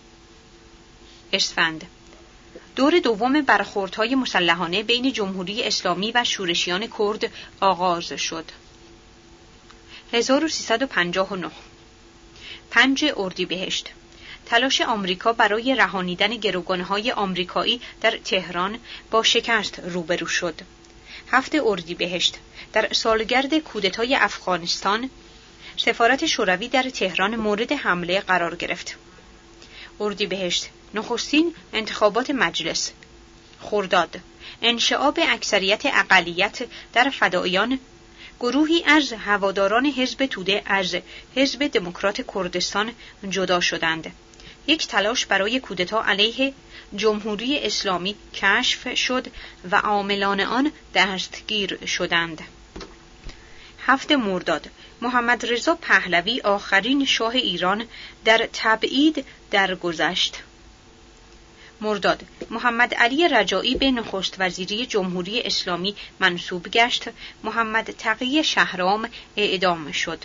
اسفند. 1.34 1.86
دور 2.75 2.99
دوم 2.99 3.41
برخوردهای 3.41 4.15
مسلحانه 4.15 4.84
بین 4.84 5.13
جمهوری 5.13 5.63
اسلامی 5.63 6.11
و 6.11 6.23
شورشیان 6.23 6.88
کرد 6.99 7.32
آغاز 7.59 8.13
شد. 8.13 8.45
1359 10.13 11.51
پنج 12.71 13.05
اردیبهشت. 13.17 13.89
تلاش 14.45 14.82
آمریکا 14.82 15.34
برای 15.34 15.75
رهانیدن 15.75 16.36
گروگانهای 16.36 17.11
آمریکایی 17.11 17.82
در 18.01 18.17
تهران 18.17 18.80
با 19.11 19.23
شکست 19.23 19.80
روبرو 19.80 20.27
شد. 20.27 20.61
هفت 21.32 21.55
بهشت 21.93 22.38
در 22.73 22.93
سالگرد 22.93 23.57
کودتای 23.57 24.15
افغانستان 24.15 25.09
سفارت 25.77 26.25
شوروی 26.25 26.67
در 26.67 26.84
تهران 26.84 27.36
مورد 27.36 27.71
حمله 27.71 28.19
قرار 28.19 28.55
گرفت. 28.55 28.95
بهشت 30.25 30.69
نخستین 30.93 31.55
انتخابات 31.73 32.30
مجلس 32.30 32.91
خرداد 33.61 34.19
انشعاب 34.61 35.19
اکثریت 35.27 35.86
اقلیت 35.86 36.67
در 36.93 37.09
فدایان 37.09 37.80
گروهی 38.39 38.84
از 38.84 39.13
هواداران 39.13 39.86
حزب 39.86 40.25
توده 40.25 40.61
از 40.65 40.97
حزب 41.36 41.67
دموکرات 41.67 42.34
کردستان 42.36 42.91
جدا 43.30 43.59
شدند. 43.59 44.11
یک 44.70 44.88
تلاش 44.88 45.26
برای 45.26 45.59
کودتا 45.59 46.03
علیه 46.03 46.53
جمهوری 46.95 47.59
اسلامی 47.59 48.15
کشف 48.34 48.95
شد 48.95 49.28
و 49.72 49.76
عاملان 49.76 50.39
آن 50.39 50.72
دستگیر 50.95 51.86
شدند. 51.86 52.41
هفت 53.86 54.11
مرداد 54.11 54.70
محمد 55.01 55.45
رضا 55.45 55.76
پهلوی 55.76 56.41
آخرین 56.41 57.05
شاه 57.05 57.36
ایران 57.36 57.86
در 58.26 58.49
تبعید 58.53 59.26
درگذشت. 59.51 60.38
مرداد 61.82 62.24
محمد 62.49 62.93
علی 62.93 63.28
رجایی 63.28 63.76
به 63.76 63.91
نخست 63.91 64.36
وزیری 64.39 64.86
جمهوری 64.86 65.41
اسلامی 65.41 65.95
منصوب 66.20 66.67
گشت 66.67 67.09
محمد 67.43 67.91
تقی 67.91 68.43
شهرام 68.43 69.09
اعدام 69.38 69.91
شد 69.91 70.20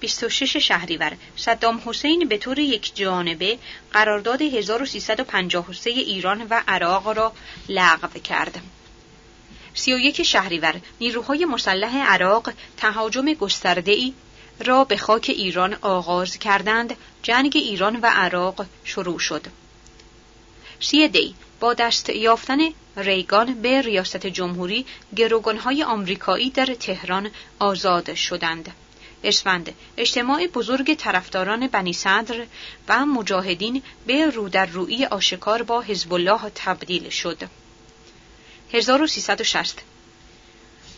26 0.00 0.56
شهریور 0.56 1.12
صدام 1.36 1.82
حسین 1.84 2.28
به 2.28 2.38
طور 2.38 2.58
یک 2.58 2.94
جانبه 2.94 3.58
قرارداد 3.92 4.42
1353 4.42 5.90
ایران 5.90 6.46
و 6.50 6.62
عراق 6.68 7.08
را 7.08 7.32
لغو 7.68 8.20
کرد. 8.20 8.60
31 9.74 10.22
شهریور 10.22 10.80
نیروهای 11.00 11.44
مسلح 11.44 11.96
عراق 11.96 12.52
تهاجم 12.76 13.34
گسترده‌ای 13.34 14.14
را 14.64 14.84
به 14.84 14.96
خاک 14.96 15.26
ایران 15.28 15.74
آغاز 15.80 16.36
کردند 16.36 16.96
جنگ 17.22 17.52
ایران 17.54 17.96
و 17.96 18.06
عراق 18.06 18.66
شروع 18.84 19.18
شد. 19.18 19.46
سی 20.80 21.08
دی 21.08 21.34
با 21.60 21.74
دست 21.74 22.08
یافتن 22.08 22.58
ریگان 22.96 23.62
به 23.62 23.82
ریاست 23.82 24.26
جمهوری 24.26 24.86
گروگانهای 25.16 25.82
آمریکایی 25.82 26.50
در 26.50 26.66
تهران 26.66 27.30
آزاد 27.58 28.14
شدند. 28.14 28.72
اسفند 29.24 29.74
اجتماع 29.96 30.46
بزرگ 30.46 30.94
طرفداران 30.94 31.66
بنی 31.66 31.92
صدر 31.92 32.46
و 32.88 33.06
مجاهدین 33.06 33.82
به 34.06 34.30
رو 34.30 34.48
در 34.48 34.66
روی 34.66 35.04
آشکار 35.04 35.62
با 35.62 35.80
حزب 35.80 36.12
الله 36.12 36.40
تبدیل 36.54 37.08
شد 37.08 37.48
1360 38.72 39.82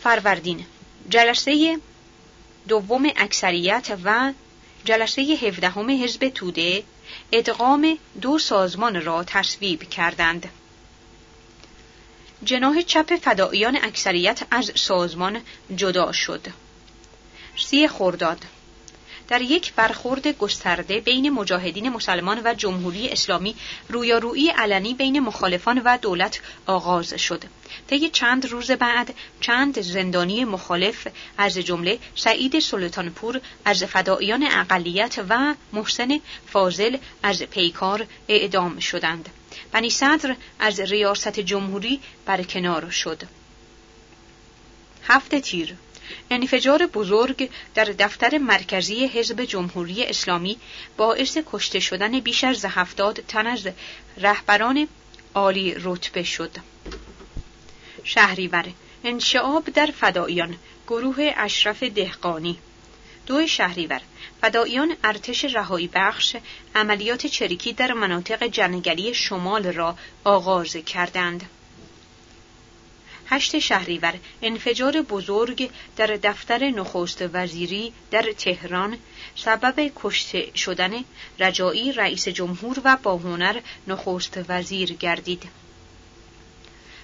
فروردین 0.02 0.66
جلسه 1.08 1.78
دوم 2.68 3.10
اکثریت 3.16 3.98
و 4.04 4.32
جلسه 4.84 5.22
هفدهم 5.22 5.90
حزب 6.04 6.28
توده 6.28 6.82
ادغام 7.32 7.98
دو 8.20 8.38
سازمان 8.38 9.04
را 9.04 9.24
تصویب 9.24 9.82
کردند. 9.82 10.48
جناح 12.44 12.82
چپ 12.82 13.16
فداییان 13.16 13.78
اکثریت 13.82 14.40
از 14.50 14.72
سازمان 14.74 15.40
جدا 15.76 16.12
شد. 16.12 16.46
سی 17.57 17.88
خورداد 17.88 18.44
در 19.30 19.42
یک 19.42 19.72
برخورد 19.72 20.28
گسترده 20.28 21.01
بین 21.01 21.30
مجاهدین 21.30 21.88
مسلمان 21.88 22.40
و 22.44 22.55
جمهوری 22.55 23.09
اسلامی 23.09 23.55
رویارویی 23.88 24.51
علنی 24.51 24.94
بین 24.94 25.20
مخالفان 25.20 25.82
و 25.84 25.98
دولت 26.03 26.40
آغاز 26.66 27.14
شد. 27.14 27.44
طی 27.90 28.09
چند 28.09 28.46
روز 28.46 28.70
بعد 28.70 29.14
چند 29.40 29.80
زندانی 29.80 30.44
مخالف 30.44 31.09
از 31.38 31.55
جمله 31.55 31.98
سعید 32.14 32.59
سلطانپور 32.59 33.40
از 33.64 33.84
فداییان 33.84 34.46
اقلیت 34.51 35.24
و 35.28 35.55
محسن 35.72 36.20
فاضل 36.53 36.96
از 37.22 37.42
پیکار 37.42 38.07
اعدام 38.28 38.78
شدند. 38.78 39.28
بنی 39.72 39.90
صدر 39.90 40.36
از 40.59 40.80
ریاست 40.80 41.40
جمهوری 41.40 42.01
برکنار 42.26 42.90
شد. 42.90 43.22
هفت 45.05 45.34
تیر 45.34 45.74
انفجار 46.31 46.87
بزرگ 46.87 47.51
در 47.74 47.85
دفتر 47.85 48.39
مرکزی 48.39 49.07
حزب 49.07 49.45
جمهوری 49.45 50.05
اسلامی 50.05 50.59
باعث 50.97 51.39
کشته 51.53 51.81
شدن 51.81 52.20
بیش 52.20 52.45
از 52.45 52.64
هفتاد 52.64 53.20
تن 53.28 53.47
از 53.47 53.68
رهبران 54.16 54.89
عالی 55.35 55.74
رتبه 55.78 56.22
شد. 56.22 56.51
شهریور 58.05 58.64
انشعاب 59.05 59.64
در 59.64 59.87
فداییان 59.87 60.57
گروه 60.89 61.33
اشرف 61.37 61.83
دهقانی 61.83 62.59
دو 63.26 63.47
شهریور 63.47 64.01
فداییان 64.41 64.97
ارتش 65.05 65.45
رهایی 65.45 65.91
بخش 65.95 66.37
عملیات 66.74 67.26
چریکی 67.26 67.72
در 67.72 67.93
مناطق 67.93 68.47
جنگلی 68.47 69.14
شمال 69.14 69.64
را 69.64 69.97
آغاز 70.24 70.76
کردند. 70.76 71.51
هشت 73.31 73.59
شهریور 73.59 74.14
انفجار 74.43 75.03
بزرگ 75.03 75.70
در 75.97 76.07
دفتر 76.07 76.70
نخست 76.70 77.24
وزیری 77.33 77.93
در 78.11 78.33
تهران 78.39 78.99
سبب 79.37 79.91
کشته 79.97 80.57
شدن 80.57 80.93
رجایی 81.39 81.93
رئیس 81.93 82.28
جمهور 82.28 82.81
و 82.85 82.97
باهنر 83.03 83.61
نخست 83.87 84.41
وزیر 84.49 84.93
گردید. 84.93 85.59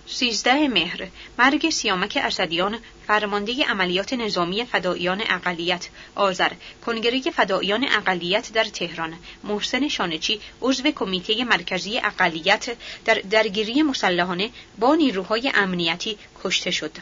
سیزده 0.09 0.69
مهر. 0.69 1.09
مرگ 1.39 1.71
سیامک 1.71 2.19
اسدیان 2.23 2.79
فرمانده 3.07 3.65
عملیات 3.65 4.13
نظامی 4.13 4.65
فداییان 4.65 5.23
اقلیت. 5.29 5.89
آذر 6.15 6.53
کنگره 6.87 7.21
فداییان 7.21 7.87
اقلیت 7.89 8.53
در 8.53 8.65
تهران. 8.65 9.15
محسن 9.45 9.89
شانچی 9.89 10.41
عضو 10.63 10.91
کمیته 10.91 11.45
مرکزی 11.45 11.99
اقلیت. 11.99 12.77
در 13.05 13.15
درگیری 13.15 13.83
مسلحانه 13.83 14.51
با 14.79 14.95
نیروهای 14.95 15.53
امنیتی 15.55 16.19
کشته 16.45 16.71
شد. 16.71 16.93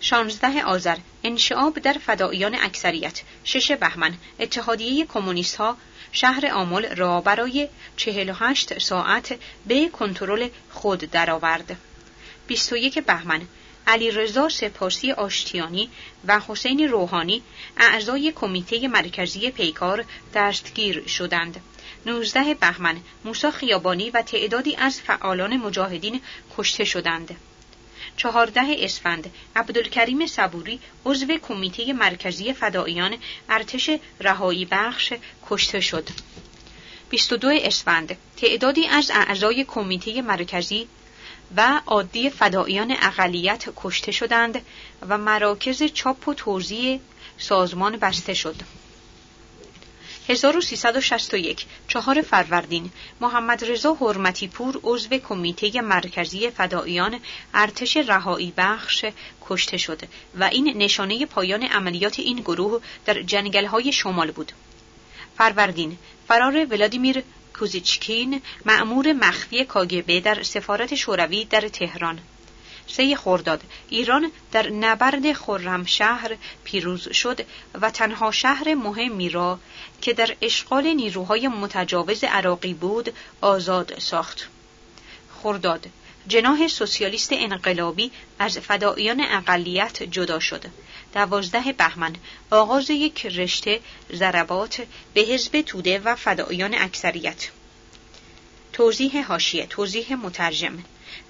شانزده 0.00 0.62
آذر 0.62 0.96
انشعاب 1.24 1.78
در 1.78 1.92
فداییان 1.92 2.54
اکثریت. 2.54 3.20
شش 3.44 3.72
بهمن 3.72 4.14
اتحادیه 4.40 5.06
کمونیست 5.06 5.56
ها 5.56 5.76
شهر 6.12 6.46
آمل 6.46 6.96
را 6.96 7.20
برای 7.20 7.68
48 7.96 8.78
ساعت 8.78 9.38
به 9.66 9.88
کنترل 9.88 10.48
خود 10.70 10.98
درآورد. 10.98 11.76
21 12.46 12.98
بهمن 12.98 13.40
رضا 13.96 14.48
سپاسی 14.48 15.12
آشتیانی 15.12 15.90
و 16.26 16.40
حسین 16.48 16.88
روحانی 16.88 17.42
اعضای 17.76 18.32
کمیته 18.32 18.88
مرکزی 18.88 19.50
پیکار 19.50 20.04
دستگیر 20.34 21.06
شدند. 21.06 21.60
19 22.06 22.54
بهمن 22.54 22.96
موسی 23.24 23.50
خیابانی 23.50 24.10
و 24.10 24.22
تعدادی 24.22 24.76
از 24.76 25.00
فعالان 25.00 25.56
مجاهدین 25.56 26.20
کشته 26.56 26.84
شدند. 26.84 27.36
چهارده 28.18 28.62
اسفند 28.78 29.30
عبدالکریم 29.56 30.26
صبوری 30.26 30.80
عضو 31.06 31.26
کمیته 31.42 31.92
مرکزی 31.92 32.52
فداییان 32.52 33.16
ارتش 33.48 33.90
رهایی 34.20 34.64
بخش 34.64 35.12
کشته 35.50 35.80
شد. 35.80 36.08
22 37.10 37.48
اسفند 37.62 38.16
تعدادی 38.36 38.86
از 38.86 39.10
اعضای 39.14 39.64
کمیته 39.64 40.22
مرکزی 40.22 40.88
و 41.56 41.80
عادی 41.86 42.30
فداییان 42.30 42.96
اقلیت 43.02 43.68
کشته 43.76 44.12
شدند 44.12 44.62
و 45.08 45.18
مراکز 45.18 45.82
چاپ 45.82 46.28
و 46.28 46.34
توزیع 46.34 47.00
سازمان 47.38 47.96
بسته 47.96 48.34
شد. 48.34 48.56
1361 50.28 51.66
چهار 51.88 52.22
فروردین 52.22 52.90
محمد 53.20 53.64
رضا 53.64 53.94
حرمتی 53.94 54.48
پور 54.48 54.80
عضو 54.84 55.18
کمیته 55.18 55.80
مرکزی 55.80 56.50
فداییان 56.50 57.20
ارتش 57.54 57.96
رهایی 57.96 58.52
بخش 58.56 59.04
کشته 59.48 59.76
شد 59.76 60.02
و 60.34 60.44
این 60.44 60.78
نشانه 60.78 61.26
پایان 61.26 61.62
عملیات 61.62 62.18
این 62.18 62.36
گروه 62.36 62.82
در 63.04 63.22
جنگل‌های 63.22 63.92
شمال 63.92 64.30
بود. 64.30 64.52
فروردین 65.36 65.98
فرار 66.28 66.66
ولادیمیر 66.70 67.22
کوزیچکین 67.58 68.42
معمور 68.64 69.12
مخفی 69.12 69.64
کاگبه 69.64 70.20
در 70.20 70.42
سفارت 70.42 70.94
شوروی 70.94 71.44
در 71.44 71.68
تهران 71.68 72.18
سه 72.88 73.16
خرداد 73.16 73.62
ایران 73.88 74.32
در 74.52 74.70
نبرد 74.70 75.32
خرمشهر 75.32 76.36
پیروز 76.64 77.12
شد 77.12 77.40
و 77.80 77.90
تنها 77.90 78.30
شهر 78.30 78.74
مهمی 78.74 79.28
را 79.28 79.58
که 80.02 80.12
در 80.12 80.36
اشغال 80.40 80.86
نیروهای 80.86 81.48
متجاوز 81.48 82.24
عراقی 82.24 82.74
بود 82.74 83.14
آزاد 83.40 83.98
ساخت. 83.98 84.48
خرداد 85.42 85.86
جناح 86.28 86.68
سوسیالیست 86.68 87.32
انقلابی 87.32 88.10
از 88.38 88.58
فداییان 88.58 89.20
اقلیت 89.20 90.02
جدا 90.02 90.40
شد. 90.40 90.64
دوازده 91.14 91.72
بهمن 91.72 92.16
آغاز 92.50 92.90
یک 92.90 93.26
رشته 93.26 93.80
ضربات 94.12 94.82
به 95.14 95.20
حزب 95.20 95.60
توده 95.60 95.98
و 95.98 96.14
فداییان 96.14 96.74
اکثریت. 96.74 97.48
توضیح 98.72 99.26
هاشیه 99.26 99.66
توضیح 99.66 100.14
مترجم 100.14 100.78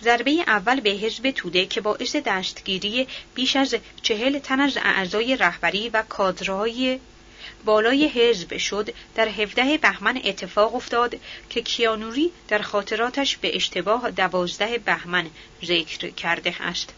ضربه 0.02 0.30
اول 0.46 0.80
به 0.80 0.90
حزب 0.90 1.30
توده 1.30 1.66
که 1.66 1.80
باعث 1.80 2.16
دستگیری 2.16 3.08
بیش 3.34 3.56
از 3.56 3.76
چهل 4.02 4.38
تن 4.38 4.60
از 4.60 4.76
اعضای 4.76 5.36
رهبری 5.36 5.88
و 5.88 6.02
کادرهای 6.02 7.00
بالای 7.64 8.08
حزب 8.08 8.56
شد 8.56 8.94
در 9.14 9.28
17 9.28 9.78
بهمن 9.78 10.20
اتفاق 10.24 10.74
افتاد 10.74 11.16
که 11.50 11.62
کیانوری 11.62 12.30
در 12.48 12.62
خاطراتش 12.62 13.36
به 13.36 13.56
اشتباه 13.56 14.10
دوازده 14.10 14.78
بهمن 14.78 15.30
ذکر 15.64 16.10
کرده 16.10 16.62
است. 16.62 16.94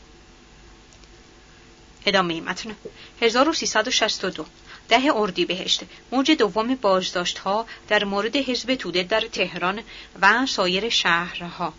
ادامه 2.06 2.40
متن. 2.40 2.76
1362 3.20 4.46
ده 4.88 5.16
اردی 5.16 5.44
بهشت 5.44 5.80
موج 6.12 6.30
دوم 6.30 6.74
بازداشت 6.74 7.38
ها 7.38 7.66
در 7.88 8.04
مورد 8.04 8.36
حزب 8.36 8.74
توده 8.74 9.02
در 9.02 9.20
تهران 9.20 9.82
و 10.20 10.46
سایر 10.46 10.88
شهرها. 10.88 11.72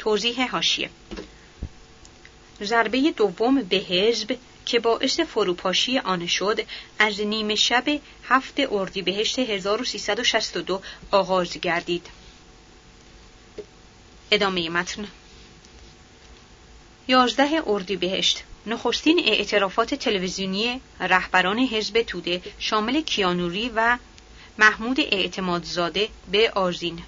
توضیح 0.00 0.50
هاشیه. 0.50 0.90
ضربه 2.62 3.10
دوم 3.16 3.62
به 3.62 3.76
حزب 3.76 4.38
که 4.66 4.80
باعث 4.80 5.20
فروپاشی 5.20 5.98
آن 5.98 6.26
شد 6.26 6.60
از 6.98 7.20
نیمه 7.20 7.54
شب 7.54 7.84
هفت 8.28 8.54
اردیبهشت 8.72 9.38
1362 9.38 10.82
آغاز 11.10 11.52
گردید. 11.52 12.06
ادامه 14.30 14.68
متن. 14.68 15.08
یازده 17.08 17.62
اردیبهشت 17.66 18.42
نخستین 18.66 19.22
اعترافات 19.26 19.94
تلویزیونی 19.94 20.80
رهبران 21.00 21.58
حزب 21.58 22.02
توده 22.02 22.42
شامل 22.58 23.00
کیانوری 23.00 23.70
و 23.74 23.98
محمود 24.58 25.00
اعتمادزاده 25.00 26.08
به 26.32 26.50
آزین 26.50 27.02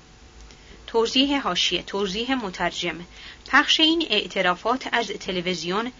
توضیح 0.93 1.43
هاشیه 1.43 1.83
توضیح 1.83 2.35
مترجم. 2.35 3.01
پخش 3.49 3.81
این 3.81 4.07
اعترافات 4.11 4.89
از 4.93 5.07
تلویزیون 5.07 5.93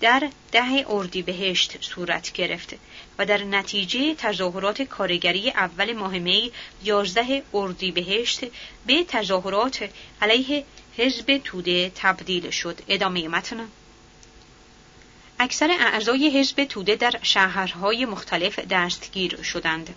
در 0.00 0.30
ده 0.52 0.84
اردیبهشت 0.88 1.76
صورت 1.80 2.32
گرفت 2.32 2.74
و 3.18 3.26
در 3.26 3.44
نتیجه 3.44 4.14
تظاهرات 4.14 4.82
کارگری 4.82 5.50
اول 5.50 5.92
ماه 5.92 6.18
می 6.18 6.52
یازده 6.84 7.42
اردیبهشت 7.54 8.40
به 8.86 9.04
تظاهرات 9.08 9.88
علیه 10.22 10.64
حزب 10.96 11.40
توده 11.44 11.92
تبدیل 11.94 12.50
شد. 12.50 12.78
ادامه 12.88 13.28
متن. 13.28 13.68
اکثر 15.38 15.70
اعضای 15.80 16.40
حزب 16.40 16.64
توده 16.64 16.96
در 16.96 17.14
شهرهای 17.22 18.04
مختلف 18.04 18.58
دستگیر 18.58 19.42
شدند. 19.42 19.94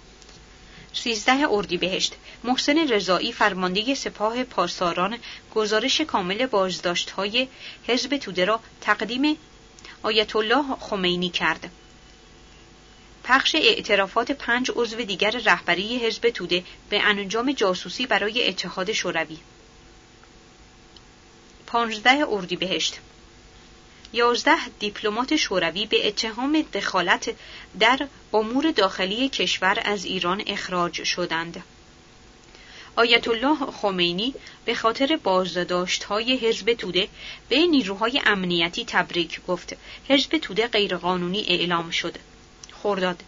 سیزده 0.93 1.47
اردیبهشت 1.49 2.15
محسن 2.43 2.87
رضایی 2.87 3.33
فرمانده 3.33 3.95
سپاه 3.95 4.43
پاسداران 4.43 5.17
گزارش 5.55 6.01
کامل 6.01 6.45
بازداشت‌های 6.45 7.47
حزب 7.87 8.17
توده 8.17 8.45
را 8.45 8.59
تقدیم 8.81 9.37
آیت 10.03 10.35
الله 10.35 10.75
خمینی 10.79 11.29
کرد. 11.29 11.71
پخش 13.23 13.55
اعترافات 13.55 14.31
پنج 14.31 14.71
عضو 14.75 14.97
دیگر 14.97 15.31
رهبری 15.31 15.97
حزب 15.97 16.29
توده 16.29 16.63
به 16.89 17.01
انجام 17.01 17.51
جاسوسی 17.51 18.05
برای 18.05 18.47
اتحاد 18.47 18.91
شوروی. 18.91 19.37
پانزده 21.67 22.25
اردیبهشت 22.29 22.99
یازده 24.13 24.69
دیپلمات 24.79 25.35
شوروی 25.35 25.85
به 25.85 26.07
اتهام 26.07 26.61
دخالت 26.73 27.35
در 27.79 28.07
امور 28.33 28.71
داخلی 28.71 29.29
کشور 29.29 29.81
از 29.85 30.05
ایران 30.05 30.43
اخراج 30.47 31.03
شدند. 31.03 31.63
آیت 32.95 33.27
الله 33.27 33.55
خمینی 33.55 34.33
به 34.65 34.75
خاطر 34.75 35.19
بازداشت 35.23 36.03
های 36.03 36.37
حزب 36.37 36.73
توده 36.73 37.07
به 37.49 37.65
نیروهای 37.65 38.21
امنیتی 38.25 38.85
تبریک 38.85 39.41
گفت. 39.47 39.75
حزب 40.07 40.37
توده 40.37 40.67
غیرقانونی 40.67 41.45
اعلام 41.47 41.91
شد. 41.91 42.15
خرداد 42.83 43.23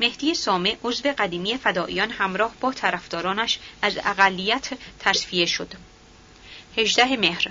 مهدی 0.00 0.34
سامه 0.34 0.76
عضو 0.84 1.08
قدیمی 1.18 1.56
فداییان 1.56 2.10
همراه 2.10 2.54
با 2.60 2.72
طرفدارانش 2.72 3.58
از 3.82 3.98
اقلیت 4.04 4.68
تصفیه 4.98 5.46
شد. 5.46 5.72
18 6.78 7.16
مهر 7.16 7.46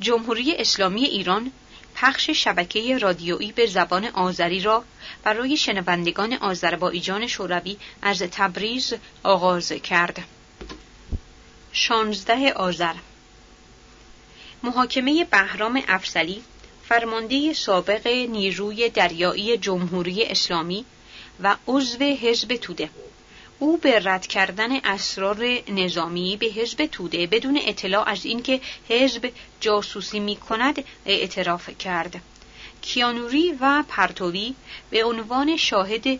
جمهوری 0.00 0.54
اسلامی 0.56 1.04
ایران 1.04 1.52
پخش 1.96 2.30
شبکه 2.30 2.98
رادیویی 2.98 3.52
به 3.52 3.66
زبان 3.66 4.04
آذری 4.04 4.60
را 4.60 4.84
برای 5.22 5.56
شنوندگان 5.56 6.32
آذربایجان 6.32 7.26
شوروی 7.26 7.76
از 8.02 8.18
تبریز 8.18 8.94
آغاز 9.22 9.72
کرد. 9.72 10.24
16 11.72 12.52
آذر 12.52 12.94
محاکمه 14.62 15.24
بهرام 15.24 15.82
افسلی 15.88 16.42
فرمانده 16.88 17.52
سابق 17.52 18.06
نیروی 18.06 18.88
دریایی 18.88 19.58
جمهوری 19.58 20.24
اسلامی 20.24 20.84
و 21.42 21.56
عضو 21.66 22.04
حزب 22.04 22.56
توده 22.56 22.90
او 23.58 23.76
به 23.76 24.00
رد 24.04 24.26
کردن 24.26 24.76
اسرار 24.76 25.58
نظامی 25.68 26.36
به 26.36 26.46
حزب 26.46 26.86
توده 26.86 27.26
بدون 27.26 27.60
اطلاع 27.62 28.08
از 28.08 28.24
اینکه 28.24 28.60
حزب 28.88 29.32
جاسوسی 29.60 30.20
می 30.20 30.36
کند 30.36 30.84
اعتراف 31.06 31.70
کرد. 31.78 32.20
کیانوری 32.82 33.52
و 33.60 33.84
پرتوی 33.88 34.54
به 34.90 35.04
عنوان 35.04 35.56
شاهد 35.56 36.18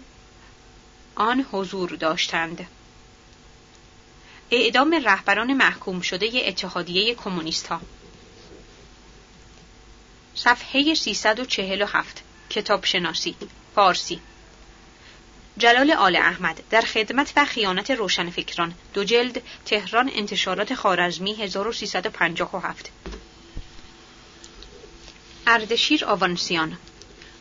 آن 1.14 1.47
حضور 1.53 1.91
داشتند. 1.91 2.66
اعدام 4.51 4.95
رهبران 4.95 5.53
محکوم 5.53 6.01
شده 6.01 6.30
اتحادیه 6.34 7.14
کمونیست 7.14 7.66
ها 7.66 7.80
صفحه 10.34 10.95
347 10.95 12.22
کتاب 12.51 12.84
شناسی 12.84 13.37
فارسی 13.74 14.20
جلال 15.59 15.91
آل 15.91 16.17
احمد 16.17 16.63
در 16.71 16.81
خدمت 16.81 17.33
و 17.37 17.45
خیانت 17.45 17.91
روشنفکران 17.91 18.75
دو 18.95 19.05
جلد 19.05 19.43
تهران 19.65 20.11
انتشارات 20.15 20.75
خارزمی 20.75 21.35
1357 21.35 22.91
اردشیر 25.47 26.05
آوانسیان. 26.05 26.79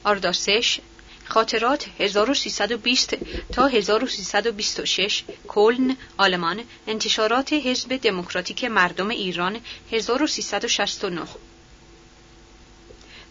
آرداسش 0.03 0.79
خاطرات 1.25 1.85
1320 1.99 3.17
تا 3.53 3.67
1326 3.67 5.23
کلن 5.47 5.97
آلمان 6.17 6.63
انتشارات 6.87 7.53
حزب 7.53 7.95
دموکراتیک 7.95 8.63
مردم 8.63 9.09
ایران 9.09 9.59
1369 9.91 11.21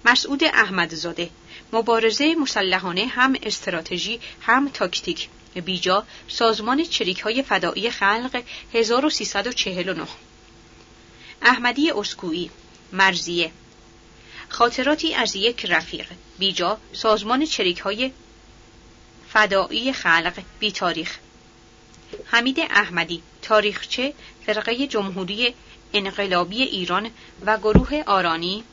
مسعود 0.04 0.44
احمدزاده. 0.44 1.30
مبارزه 1.72 2.34
مسلحانه 2.34 3.06
هم 3.06 3.34
استراتژی 3.42 4.20
هم 4.40 4.68
تاکتیک. 4.68 5.28
بیجا 5.64 6.06
سازمان 6.28 6.84
چریک 6.84 7.20
های 7.20 7.42
فدایی 7.42 7.90
خلق 7.90 8.42
1349 8.74 10.06
احمدی 11.42 11.90
اسکویی 11.90 12.50
مرزیه. 12.92 13.50
خاطراتی 14.48 15.14
از 15.14 15.36
یک 15.36 15.66
رفیق. 15.66 16.06
بیجا 16.38 16.78
سازمان 16.92 17.46
چریک 17.46 17.78
های 17.78 18.10
فدایی 19.28 19.92
خلق 19.92 20.42
بی 20.60 20.72
تاریخ 20.72 21.18
حمید 22.26 22.60
احمدی 22.60 23.22
تاریخچه 23.42 24.14
فرقه 24.46 24.86
جمهوری 24.86 25.54
انقلابی 25.92 26.62
ایران 26.62 27.10
و 27.46 27.58
گروه 27.58 28.02
آرانی. 28.06 28.64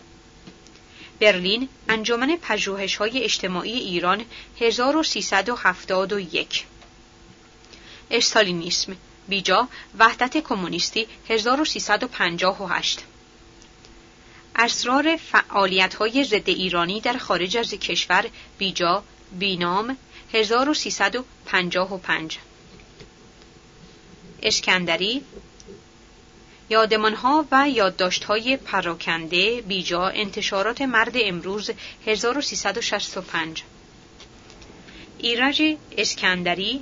برلین 1.22 1.70
انجمن 1.90 2.38
پژوهش 2.42 2.96
های 2.96 3.24
اجتماعی 3.24 3.74
ایران 3.74 4.26
1371 4.60 6.66
استالینیسم 8.12 8.96
بیجا 9.28 9.68
وحدت 10.00 10.38
کمونیستی 10.38 11.08
1358 11.30 13.00
اسرار 14.56 15.18
فعالیت 15.18 15.94
های 15.94 16.24
ضد 16.24 16.50
ایرانی 16.50 17.02
در 17.02 17.18
خارج 17.18 17.58
از 17.58 17.74
کشور 17.74 18.26
بیجا 18.58 19.04
بینام 19.40 19.98
1355 20.34 22.38
اسکندری 24.44 25.24
یادمانها 26.72 27.46
و 27.52 27.70
یادداشت‌های 27.70 28.58
پراکنده 28.58 29.62
بیجا 29.62 30.08
انتشارات 30.08 30.82
مرد 30.82 31.12
امروز 31.16 31.72
1365 32.06 33.64
ایرج 35.18 35.62
اسکندری 35.98 36.82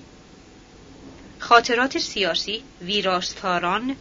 خاطرات 1.40 1.98
سیاسی 1.98 2.64
ویراستاران 2.82 3.96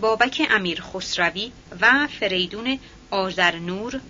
بابک 0.00 0.46
امیر 0.50 0.80
خسروی 0.80 1.52
و 1.80 2.08
فریدون 2.20 2.78
آذرنور 3.10 4.00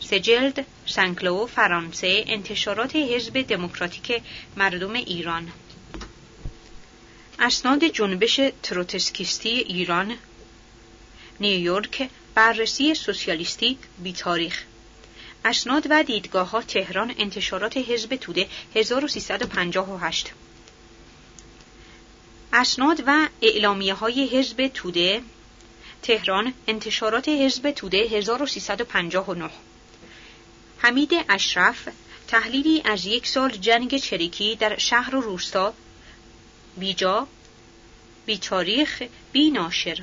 سجلد 0.00 0.66
سنکلو 0.86 1.46
فرانسه 1.46 2.24
انتشارات 2.26 2.96
حزب 2.96 3.42
دموکراتیک 3.42 4.22
مردم 4.56 4.92
ایران. 4.92 5.52
اسناد 7.38 7.84
جنبش 7.84 8.40
تروتسکیستی 8.62 9.48
ایران. 9.48 10.16
نیویورک 11.40 12.08
بررسی 12.34 12.94
سوسیالیستی 12.94 13.78
بی 14.02 14.12
تاریخ 14.12 14.62
اسناد 15.44 15.86
و 15.90 16.02
دیدگاه 16.02 16.50
ها 16.50 16.62
تهران 16.62 17.14
انتشارات 17.18 17.76
حزب 17.76 18.16
توده 18.16 18.46
1358 18.74 20.32
اسناد 22.52 23.02
و 23.06 23.28
اعلامیه 23.42 23.94
های 23.94 24.26
حزب 24.26 24.68
توده 24.68 25.22
تهران 26.02 26.54
انتشارات 26.66 27.28
حزب 27.28 27.70
توده 27.70 27.98
1359 27.98 29.50
حمید 30.78 31.10
اشرف 31.28 31.88
تحلیلی 32.28 32.82
از 32.84 33.06
یک 33.06 33.26
سال 33.26 33.50
جنگ 33.50 33.96
چریکی 33.96 34.56
در 34.56 34.78
شهر 34.78 35.14
و 35.14 35.20
روستا 35.20 35.74
بیجا 36.76 37.26
بی 38.26 38.38
تاریخ 38.38 39.02
بی 39.32 39.50
ناشر. 39.50 40.02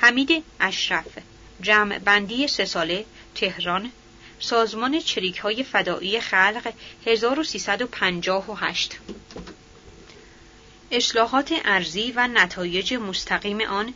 حمید 0.00 0.44
اشرف 0.60 1.18
جمع 1.60 1.98
بندی 1.98 2.48
سه 2.48 2.64
ساله 2.64 3.04
تهران 3.34 3.92
سازمان 4.40 5.00
چریک 5.00 5.38
های 5.38 5.64
فدایی 5.64 6.20
خلق 6.20 6.72
1358 7.06 8.98
اصلاحات 10.90 11.54
ارزی 11.64 12.12
و 12.16 12.28
نتایج 12.28 12.94
مستقیم 12.94 13.60
آن 13.60 13.94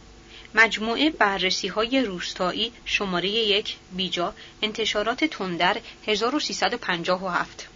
مجموعه 0.54 1.10
بررسی 1.10 1.68
های 1.68 2.00
روستایی 2.00 2.72
شماره 2.84 3.28
یک 3.28 3.76
بیجا 3.92 4.34
انتشارات 4.62 5.24
تندر 5.24 5.80
1357 6.06 7.68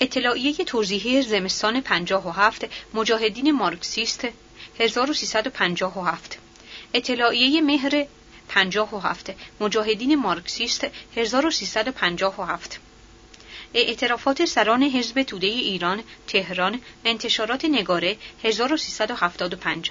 اطلاعیه 0.00 0.54
توضیحی 0.54 1.22
زمستان 1.22 1.80
57 1.80 2.64
مجاهدین 2.94 3.50
مارکسیست 3.50 4.28
1357 4.78 6.38
اطلاعیه 6.96 7.60
مهر 7.60 8.06
57 8.48 9.34
مجاهدین 9.60 10.14
مارکسیست 10.14 10.86
1357 11.16 12.80
اعترافات 13.74 14.44
سران 14.44 14.82
حزب 14.82 15.22
توده 15.22 15.46
ایران 15.46 16.02
تهران 16.26 16.80
انتشارات 17.04 17.64
نگاره 17.64 18.16
1375 18.44 19.90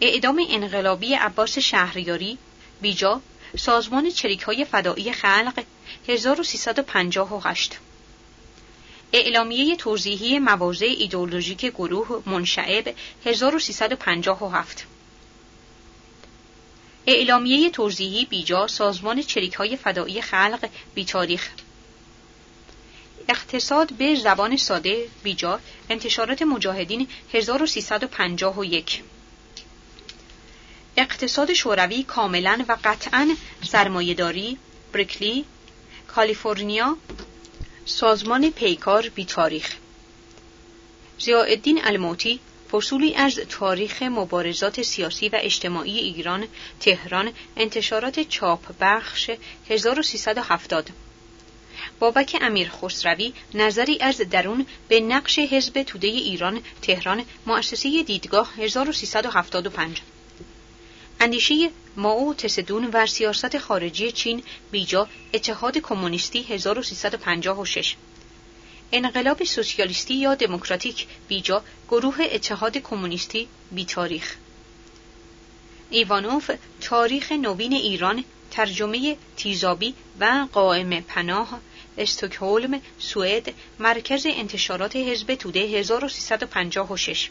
اعدام 0.00 0.46
انقلابی 0.50 1.14
عباس 1.14 1.58
شهریاری 1.58 2.38
بیجا 2.80 3.20
سازمان 3.58 4.10
چریک 4.10 4.42
های 4.42 4.64
فدایی 4.64 5.12
خلق 5.12 5.64
1358 6.08 7.78
اعلامیه 9.12 9.76
توضیحی 9.76 10.38
مواضع 10.38 10.86
ایدولوژیک 10.86 11.66
گروه 11.66 12.22
منشعب 12.26 12.94
1357 13.26 14.86
اعلامیه 17.06 17.70
توضیحی 17.70 18.24
بیجا 18.24 18.66
سازمان 18.66 19.22
چریک 19.22 19.54
های 19.54 19.76
فدایی 19.76 20.22
خلق 20.22 20.68
بی 20.94 21.04
تاریخ 21.04 21.48
اقتصاد 23.28 23.92
به 23.92 24.14
زبان 24.14 24.56
ساده 24.56 25.08
بیجا 25.22 25.60
انتشارات 25.90 26.42
مجاهدین 26.42 27.08
1351 27.32 29.02
اقتصاد 30.96 31.52
شوروی 31.52 32.02
کاملا 32.02 32.64
و 32.68 32.76
قطعا 32.84 33.36
سرمایهداری 33.64 34.58
بریکلی 34.92 35.44
کالیفرنیا 36.08 36.96
سازمان 37.84 38.50
پیکار 38.50 39.08
بی 39.08 39.24
تاریخ 39.24 39.76
زیاءالدین 41.18 41.84
الموتی 41.84 42.40
فصولی 42.72 43.14
از 43.14 43.34
تاریخ 43.34 44.02
مبارزات 44.02 44.82
سیاسی 44.82 45.28
و 45.28 45.38
اجتماعی 45.42 45.98
ایران 45.98 46.46
تهران 46.80 47.32
انتشارات 47.56 48.20
چاپ 48.20 48.60
بخش 48.80 49.30
1370 49.70 50.90
بابک 51.98 52.36
امیر 52.40 52.68
خسروی 52.68 53.32
نظری 53.54 53.98
از 54.00 54.16
درون 54.16 54.66
به 54.88 55.00
نقش 55.00 55.38
حزب 55.38 55.82
توده 55.82 56.06
ایران 56.06 56.62
تهران 56.82 57.24
مؤسسه 57.46 58.02
دیدگاه 58.02 58.52
1375 58.58 60.02
اندیشه 61.20 61.70
ماو 61.96 62.34
تسدون 62.34 62.90
و 62.92 63.06
سیاست 63.06 63.58
خارجی 63.58 64.12
چین 64.12 64.42
بیجا 64.70 65.08
اتحاد 65.34 65.78
کمونیستی 65.78 66.42
1356 66.42 67.96
انقلاب 68.92 69.44
سوسیالیستی 69.44 70.14
یا 70.14 70.34
دموکراتیک 70.34 71.06
بیجا 71.28 71.62
گروه 71.88 72.16
اتحاد 72.32 72.78
کمونیستی 72.78 73.48
بی 73.70 73.84
تاریخ 73.84 74.36
ایوانوف 75.90 76.50
تاریخ 76.80 77.32
نوین 77.32 77.72
ایران 77.72 78.24
ترجمه 78.50 79.16
تیزابی 79.36 79.94
و 80.20 80.46
قائم 80.52 81.00
پناه 81.00 81.60
استکهلم 81.98 82.80
سوئد 82.98 83.54
مرکز 83.78 84.26
انتشارات 84.26 84.96
حزب 84.96 85.34
توده 85.34 85.60
1356 85.60 87.30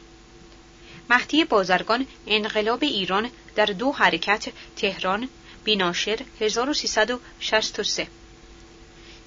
مهدی 1.09 1.45
بازرگان 1.45 2.07
انقلاب 2.27 2.83
ایران 2.83 3.29
در 3.55 3.65
دو 3.65 3.91
حرکت 3.91 4.47
تهران 4.75 5.29
بیناشر 5.63 6.19
1363 6.39 8.07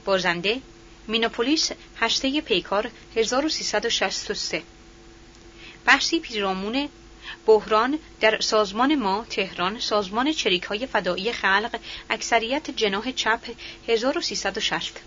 بازنده 0.04 0.60
مینوپولیس 1.08 1.70
هشته 2.00 2.40
پیکار 2.40 2.90
1363 3.16 4.62
بحثی 5.86 6.20
پیرامون 6.20 6.88
بحران 7.46 7.98
در 8.20 8.40
سازمان 8.40 8.94
ما 8.94 9.26
تهران 9.30 9.80
سازمان 9.80 10.32
چریک 10.32 10.62
های 10.62 10.86
فدایی 10.86 11.32
خلق 11.32 11.80
اکثریت 12.10 12.70
جناح 12.70 13.12
چپ 13.12 13.40
1360 13.88 15.00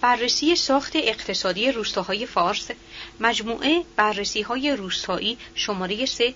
بررسی 0.00 0.56
ساخت 0.56 0.92
اقتصادی 0.96 1.72
روستاهای 1.72 2.26
فارس 2.26 2.70
مجموعه 3.20 3.84
بررسی 3.96 4.42
های 4.42 4.76
روستایی 4.76 5.38
شماره 5.54 6.06
3 6.06 6.34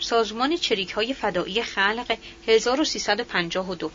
سازمان 0.00 0.56
چریک 0.56 0.90
های 0.90 1.14
فدایی 1.14 1.62
خلق 1.62 2.16
1352 2.48 3.90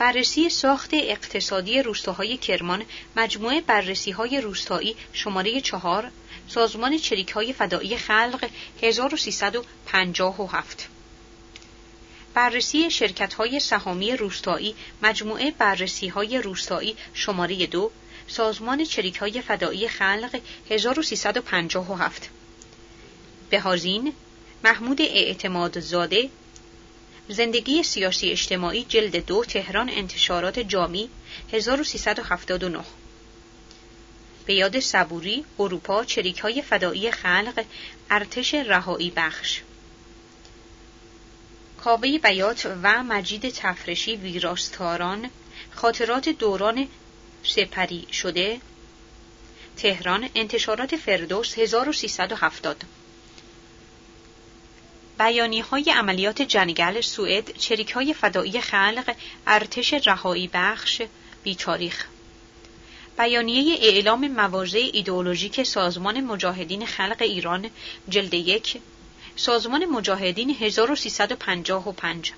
بررسی 0.00 0.48
ساخت 0.48 0.90
اقتصادی 0.92 1.82
روستاهای 1.82 2.36
کرمان 2.36 2.84
مجموعه 3.16 3.60
بررسی 3.60 4.10
های 4.10 4.40
روستایی 4.40 4.96
شماره 5.12 5.60
4 5.60 6.10
سازمان 6.48 6.98
چریک 6.98 7.30
های 7.30 7.52
فدایی 7.52 7.96
خلق 7.96 8.48
1357 8.82 10.88
بررسی 12.34 12.90
شرکت 12.90 13.34
های 13.34 13.60
سهامی 13.60 14.16
روستایی 14.16 14.74
مجموعه 15.02 15.50
بررسی 15.50 16.08
های 16.08 16.38
روستایی 16.38 16.96
شماره 17.14 17.66
2 17.66 17.90
سازمان 18.26 18.84
چریک 18.84 19.16
های 19.16 19.42
فدایی 19.42 19.88
خلق 19.88 20.40
1357 20.70 22.30
بهازین 23.50 24.12
محمود 24.64 25.00
اعتماد 25.00 25.80
زاده 25.80 26.30
زندگی 27.30 27.82
سیاسی 27.82 28.30
اجتماعی 28.30 28.84
جلد 28.84 29.26
دو 29.26 29.44
تهران 29.44 29.90
انتشارات 29.90 30.58
جامی 30.58 31.10
1379 31.52 32.80
به 34.46 34.54
یاد 34.54 34.80
صبوری 34.80 35.44
اروپا 35.58 36.04
چریک 36.04 36.38
های 36.38 36.62
فدایی 36.62 37.10
خلق 37.10 37.64
ارتش 38.10 38.54
رهایی 38.54 39.12
بخش. 39.16 39.60
کاوه 41.84 42.18
بیات 42.18 42.66
و 42.82 43.02
مجید 43.02 43.48
تفرشی 43.48 44.16
ویراستاران 44.16 45.30
خاطرات 45.70 46.28
دوران 46.28 46.88
سپری 47.44 48.06
شده. 48.12 48.60
تهران 49.76 50.28
انتشارات 50.34 50.96
فردوس 50.96 51.58
1370 51.58 52.84
بیانی 55.20 55.60
های 55.60 55.90
عملیات 55.90 56.42
جنگل 56.42 57.00
سوئد 57.00 57.56
چریک 57.56 57.90
های 57.90 58.14
فدایی 58.14 58.60
خلق 58.60 59.14
ارتش 59.46 59.92
رهایی 59.92 60.50
بخش 60.52 61.02
بیتاریخ 61.42 62.06
بیانیه 63.18 63.78
اعلام 63.80 64.28
مواضع 64.28 64.90
ایدئولوژیک 64.92 65.62
سازمان 65.62 66.20
مجاهدین 66.20 66.86
خلق 66.86 67.16
ایران 67.20 67.70
جلد 68.08 68.34
یک 68.34 68.80
سازمان 69.36 69.84
مجاهدین 69.84 70.50
1355 70.50 72.32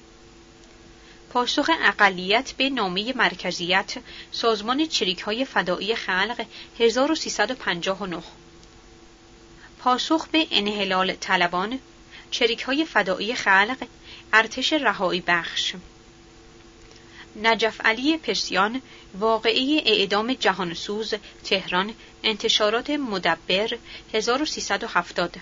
پاسخ 1.33 1.71
اقلیت 1.83 2.53
به 2.53 2.71
نامه 2.71 3.13
مرکزیت 3.17 3.95
سازمان 4.33 4.87
چریک 4.87 5.21
های 5.21 5.45
فدایی 5.45 5.95
خلق 5.95 6.47
1359 6.79 8.23
پاسخ 9.79 10.29
به 10.29 10.47
انحلال 10.51 11.13
طلبان 11.13 11.79
چریک 12.33 12.63
های 12.63 12.85
فدایی 12.85 13.35
خلق 13.35 13.87
ارتش 14.33 14.73
رهایی 14.73 15.21
بخش. 15.27 15.75
نجف 17.37 17.81
علی 17.81 18.17
پسیان 18.17 18.83
واقعی 19.15 19.79
اعدام 19.79 20.35
جهانسوز 20.35 21.15
تهران 21.45 21.95
انتشارات 22.23 22.91
مدبر 22.91 23.79
1370 24.15 25.37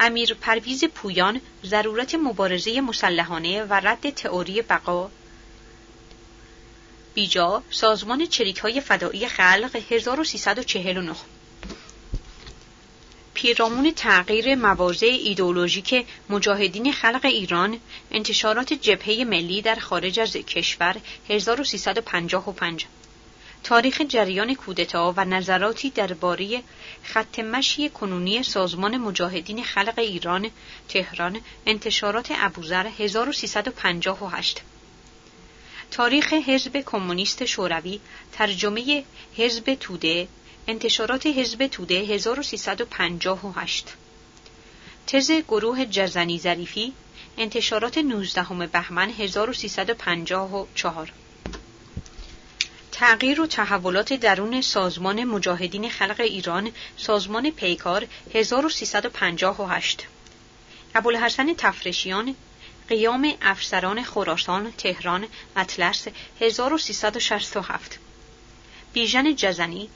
امیر 0.00 0.34
پرویز 0.34 0.84
پویان 0.84 1.40
ضرورت 1.64 2.14
مبارزه 2.14 2.80
مسلحانه 2.80 3.64
و 3.64 3.74
رد 3.74 4.10
تئوری 4.10 4.62
بقا. 4.62 5.10
بیجا 7.14 7.62
سازمان 7.70 8.26
چریک 8.26 8.58
های 8.58 8.80
فدایی 8.80 9.26
خلق 9.26 9.82
1349 9.90 11.14
پیرامون 13.34 13.92
تغییر 13.96 14.54
مواضع 14.54 15.06
ایدئولوژیک 15.06 16.06
مجاهدین 16.28 16.92
خلق 16.92 17.24
ایران 17.24 17.78
انتشارات 18.10 18.72
جبهه 18.72 19.24
ملی 19.24 19.62
در 19.62 19.74
خارج 19.74 20.20
از 20.20 20.32
کشور 20.32 20.96
1355 21.28 22.86
تاریخ 23.64 24.00
جریان 24.08 24.54
کودتا 24.54 25.14
و 25.16 25.24
نظراتی 25.24 25.90
درباره 25.90 26.62
خط 27.02 27.38
مشی 27.38 27.88
کنونی 27.88 28.42
سازمان 28.42 28.96
مجاهدین 28.96 29.64
خلق 29.64 29.98
ایران 29.98 30.50
تهران 30.88 31.40
انتشارات 31.66 32.28
ابوذر 32.36 32.86
1358 32.86 34.62
تاریخ 35.90 36.32
حزب 36.32 36.76
کمونیست 36.86 37.44
شوروی 37.44 38.00
ترجمه 38.32 39.04
حزب 39.36 39.74
توده 39.74 40.28
انتشارات 40.68 41.26
حزب 41.26 41.66
توده 41.66 41.94
1358 41.94 43.86
تز 45.06 45.30
گروه 45.30 45.84
جزنی 45.84 46.38
ظریفی 46.38 46.92
انتشارات 47.38 47.98
19 47.98 48.66
بهمن 48.66 49.10
1354 49.10 51.12
تغییر 52.92 53.40
و 53.40 53.46
تحولات 53.46 54.12
درون 54.12 54.60
سازمان 54.60 55.24
مجاهدین 55.24 55.90
خلق 55.90 56.20
ایران 56.20 56.70
سازمان 56.96 57.50
پیکار 57.50 58.06
1358 58.34 60.06
ابوالحسن 60.94 61.54
تفرشیان 61.54 62.34
قیام 62.88 63.34
افسران 63.42 64.04
خراسان 64.04 64.72
تهران 64.78 65.26
اطلس 65.56 66.08
1367 66.40 67.98
بیژن 68.92 69.34
جزنی 69.34 69.88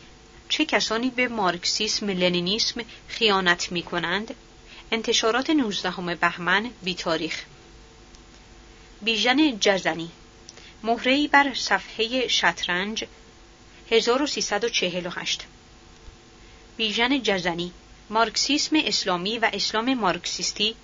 چه 0.49 0.65
کسانی 0.65 1.11
به 1.11 1.29
مارکسیسم 1.29 2.11
لنینیسم 2.11 2.81
خیانت 3.09 3.73
می 3.73 3.83
کنند؟ 3.83 4.35
انتشارات 4.93 5.51
19 5.51 6.15
بهمن 6.15 6.71
بی 6.83 6.95
تاریخ 6.95 7.45
بیژن 9.03 9.59
جزنی 9.61 10.11
مهرهی 10.83 11.29
بر 11.29 11.55
صفحه 11.55 12.29
شطرنج 12.29 13.05
1348 13.91 15.47
بیژن 16.77 17.23
جزنی 17.23 17.73
مارکسیسم 18.11 18.77
اسلامی 18.85 19.39
و 19.39 19.51
اسلام 19.53 19.95
مارکسیستی 19.95 20.75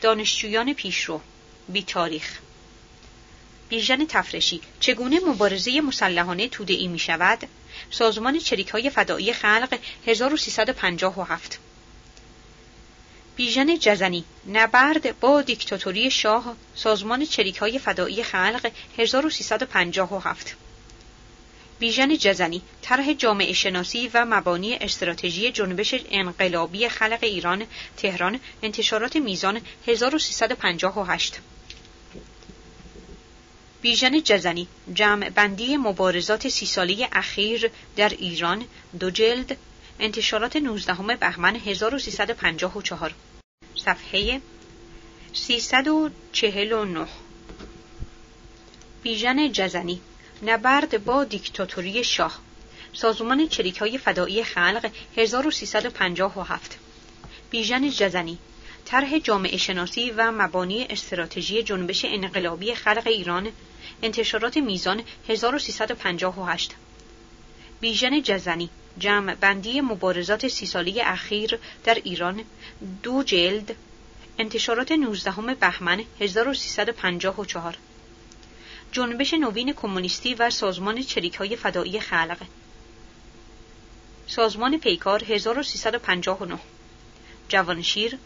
دانشجویان 0.00 0.72
پیشرو 0.72 1.20
بی 1.68 1.82
تاریخ 1.82 2.38
بیژن 3.70 4.06
تفرشی 4.06 4.60
چگونه 4.80 5.20
مبارزه 5.20 5.80
مسلحانه 5.80 6.48
توده 6.48 6.74
ای 6.74 6.88
می 6.88 6.98
شود؟ 6.98 7.38
سازمان 7.90 8.38
چریک 8.38 8.68
های 8.68 8.90
فدایی 8.90 9.32
خلق 9.32 9.78
1357 10.06 11.58
بیژن 13.36 13.78
جزنی 13.78 14.24
نبرد 14.48 15.20
با 15.20 15.42
دیکتاتوری 15.42 16.10
شاه 16.10 16.56
سازمان 16.74 17.24
چریک 17.24 17.56
های 17.56 17.78
فدایی 17.78 18.22
خلق 18.22 18.70
1357 18.98 20.56
بیژن 21.78 22.16
جزنی 22.16 22.62
طرح 22.82 23.12
جامعه 23.12 23.52
شناسی 23.52 24.10
و 24.14 24.24
مبانی 24.24 24.74
استراتژی 24.74 25.50
جنبش 25.52 25.94
انقلابی 26.10 26.88
خلق 26.88 27.18
ایران 27.22 27.66
تهران 27.96 28.40
انتشارات 28.62 29.16
میزان 29.16 29.60
1358 29.86 31.40
بیژن 33.82 34.20
جزنی 34.20 34.66
جمع 34.94 35.30
بندی 35.30 35.76
مبارزات 35.76 36.48
سی 36.48 36.66
ساله 36.66 37.08
اخیر 37.12 37.70
در 37.96 38.08
ایران 38.08 38.64
دو 39.00 39.10
جلد 39.10 39.56
انتشارات 40.00 40.56
19 40.56 41.16
بهمن 41.16 41.56
1354 41.56 43.14
صفحه 43.84 44.40
349 45.32 47.06
بیژن 49.02 49.52
جزنی 49.52 50.00
نبرد 50.42 51.04
با 51.04 51.24
دیکتاتوری 51.24 52.04
شاه. 52.04 52.40
سازمان 52.92 53.48
چریک 53.48 53.78
های 53.78 53.98
فدایی 53.98 54.44
خلق 54.44 54.90
1357 55.16 56.78
بیژن 57.50 57.90
جزنی 57.90 58.38
طرح 58.84 59.18
جامعه 59.18 59.56
شناسی 59.56 60.10
و 60.10 60.32
مبانی 60.32 60.86
استراتژی 60.90 61.62
جنبش 61.62 62.04
انقلابی 62.04 62.74
خلق 62.74 63.06
ایران 63.06 63.48
انتشارات 64.02 64.56
میزان 64.56 65.02
1358 65.28 66.74
بیژن 67.80 68.22
جزنی 68.22 68.70
جمع 68.98 69.34
بندی 69.34 69.80
مبارزات 69.80 70.48
سی 70.48 70.66
سالی 70.66 71.00
اخیر 71.00 71.58
در 71.84 71.94
ایران 71.94 72.44
دو 73.02 73.22
جلد 73.22 73.76
انتشارات 74.38 74.92
19 74.92 75.54
بهمن 75.54 76.04
1354 76.20 77.76
جنبش 78.92 79.34
نوین 79.34 79.72
کمونیستی 79.72 80.34
و 80.34 80.50
سازمان 80.50 81.02
چریک 81.02 81.34
های 81.34 81.56
فدایی 81.56 82.00
خلق. 82.00 82.38
سازمان 84.26 84.78
پیکار 84.78 85.24
1359 85.24 86.58
جوانشیر 87.48 88.18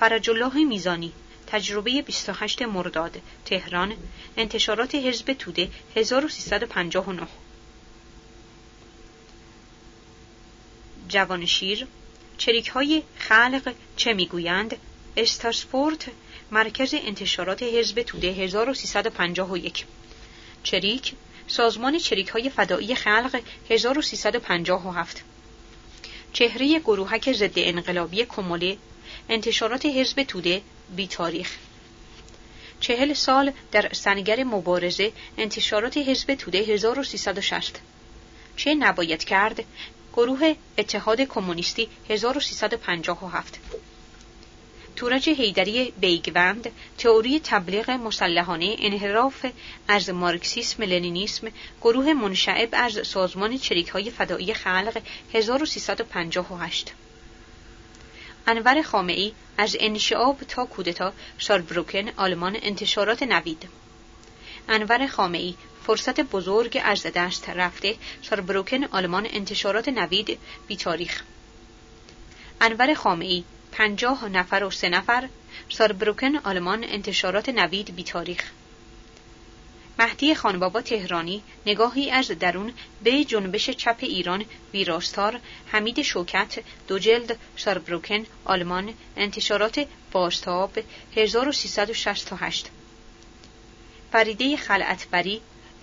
فرج 0.00 0.30
الله 0.30 0.64
میزانی 0.64 1.12
تجربه 1.52 2.02
28 2.02 2.62
مرداد 2.62 3.20
تهران 3.44 3.96
انتشارات 4.36 4.94
حزب 4.94 5.32
توده 5.32 5.68
1359 5.96 7.26
جوانشیر 11.08 11.86
چریک 12.38 12.68
های 12.68 13.02
خلق 13.18 13.74
چه 13.96 14.12
می‌گویند؟ 14.12 14.76
استاسپورت 15.16 16.06
مرکز 16.50 16.94
انتشارات 16.94 17.62
حزب 17.62 18.02
توده 18.02 18.26
1351 18.26 19.86
چریک 20.62 21.12
سازمان 21.46 21.98
چریک 21.98 22.28
های 22.28 22.50
فدایی 22.50 22.94
خلق 22.94 23.40
1357 23.70 25.24
چهره 26.32 26.78
گروهک 26.78 27.32
ضد 27.32 27.52
انقلابی 27.56 28.24
کموله 28.24 28.76
انتشارات 29.28 29.86
حزب 29.86 30.22
توده 30.22 30.62
بی 30.96 31.06
تاریخ 31.06 31.56
چهل 32.80 33.12
سال 33.12 33.52
در 33.72 33.92
سنگر 33.92 34.44
مبارزه 34.44 35.12
انتشارات 35.38 35.96
حزب 35.96 36.34
توده 36.34 36.58
1360 36.58 37.80
چه 38.56 38.74
نباید 38.74 39.24
کرد؟ 39.24 39.64
گروه 40.12 40.54
اتحاد 40.78 41.20
کمونیستی 41.20 41.88
1357 42.10 43.58
تورج 44.96 45.28
هیدری 45.28 45.92
بیگوند 46.00 46.70
تئوری 46.98 47.40
تبلیغ 47.40 47.90
مسلحانه 47.90 48.76
انحراف 48.78 49.46
از 49.88 50.10
مارکسیسم 50.10 50.82
لنینیسم 50.82 51.48
گروه 51.80 52.12
منشعب 52.12 52.68
از 52.72 53.06
سازمان 53.06 53.58
چریک 53.58 53.88
های 53.88 54.10
فدایی 54.10 54.54
خلق 54.54 55.02
1358 55.34 56.92
انور 58.46 58.82
خامعی 58.82 59.34
از 59.58 59.76
انشعاب 59.80 60.42
تا 60.42 60.64
کودتا 60.64 61.12
ساربروکن 61.38 62.08
آلمان 62.16 62.56
انتشارات 62.62 63.22
نوید. 63.22 63.68
انور 64.68 65.06
خامعی 65.06 65.56
فرصت 65.86 66.20
بزرگ 66.20 66.80
از 66.84 67.02
دست 67.02 67.50
رفته 67.50 67.96
ساربروکن 68.22 68.84
آلمان 68.84 69.26
انتشارات 69.30 69.88
نوید 69.88 70.38
بی 70.68 70.76
تاریخ 70.76 71.22
انور 72.60 72.94
خامعی 72.94 73.44
پنجاه 73.72 74.28
نفر 74.28 74.64
و 74.64 74.70
سه 74.70 74.88
نفر 74.88 75.28
ساربروکن 75.68 76.36
آلمان 76.36 76.84
انتشارات 76.84 77.48
نوید 77.48 77.96
بی 77.96 78.04
تاریخ 78.04 78.50
مهدی 79.98 80.34
خانبابا 80.34 80.80
تهرانی 80.80 81.42
نگاهی 81.66 82.10
از 82.10 82.28
درون 82.28 82.72
به 83.02 83.24
جنبش 83.24 83.70
چپ 83.70 83.96
ایران 84.00 84.44
ویراستار 84.72 85.40
حمید 85.66 86.02
شوکت 86.02 86.58
دو 86.88 86.98
جلد 86.98 87.38
ساربروکن 87.56 88.26
آلمان 88.44 88.94
انتشارات 89.16 89.86
باستاب 90.12 90.78
1368 91.16 92.66
فریده 94.12 94.56
خلعتبری 94.56 95.40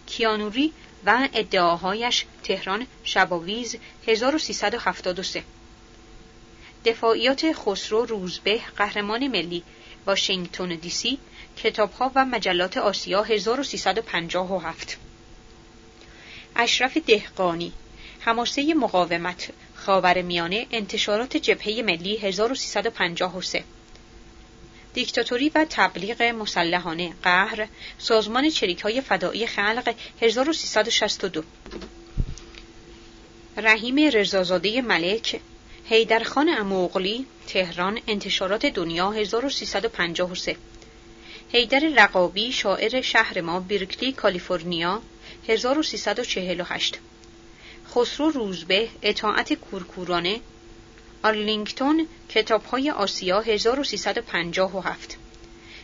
کیانوری 0.07 0.73
و 1.05 1.29
ادعاهایش 1.33 2.25
تهران 2.43 2.87
شباویز 3.03 3.75
1373 4.07 5.43
دفاعیات 6.85 7.53
خسرو 7.53 8.05
روزبه 8.05 8.61
قهرمان 8.77 9.27
ملی 9.27 9.63
واشنگتن 10.05 10.75
دی 10.75 10.89
سی 10.89 11.19
کتابها 11.63 12.11
و 12.15 12.25
مجلات 12.25 12.77
آسیا 12.77 13.23
1357 13.23 14.97
اشرف 16.55 16.97
دهقانی 16.97 17.73
حماسه 18.19 18.73
مقاومت 18.73 19.49
خاور 19.75 20.21
میانه 20.21 20.67
انتشارات 20.71 21.37
جبهه 21.37 21.81
ملی 21.81 22.17
1353 22.17 23.63
دیکتاتوری 24.93 25.51
و 25.55 25.65
تبلیغ 25.69 26.21
مسلحانه 26.21 27.13
قهر 27.23 27.67
سازمان 27.97 28.49
چریک 28.49 28.81
های 28.81 29.01
فدایی 29.01 29.47
خلق 29.47 29.95
1362 30.21 31.43
رحیم 33.57 34.09
رضازاده 34.09 34.81
ملک 34.81 35.39
حیدرخان 35.85 36.49
اموغلی 36.49 37.25
تهران 37.47 37.99
انتشارات 38.07 38.65
دنیا 38.65 39.11
1353 39.11 40.55
حیدر 41.53 41.79
رقابی 41.95 42.51
شاعر 42.51 43.01
شهر 43.01 43.41
ما 43.41 43.59
بیرکلی 43.59 44.11
کالیفرنیا 44.11 45.01
1348 45.47 46.99
خسرو 47.95 48.29
روزبه 48.29 48.89
اطاعت 49.01 49.53
کورکورانه. 49.53 50.39
آرلینگتون 51.23 52.07
کتابهای 52.29 52.91
آسیا 52.91 53.39
1357 53.39 55.17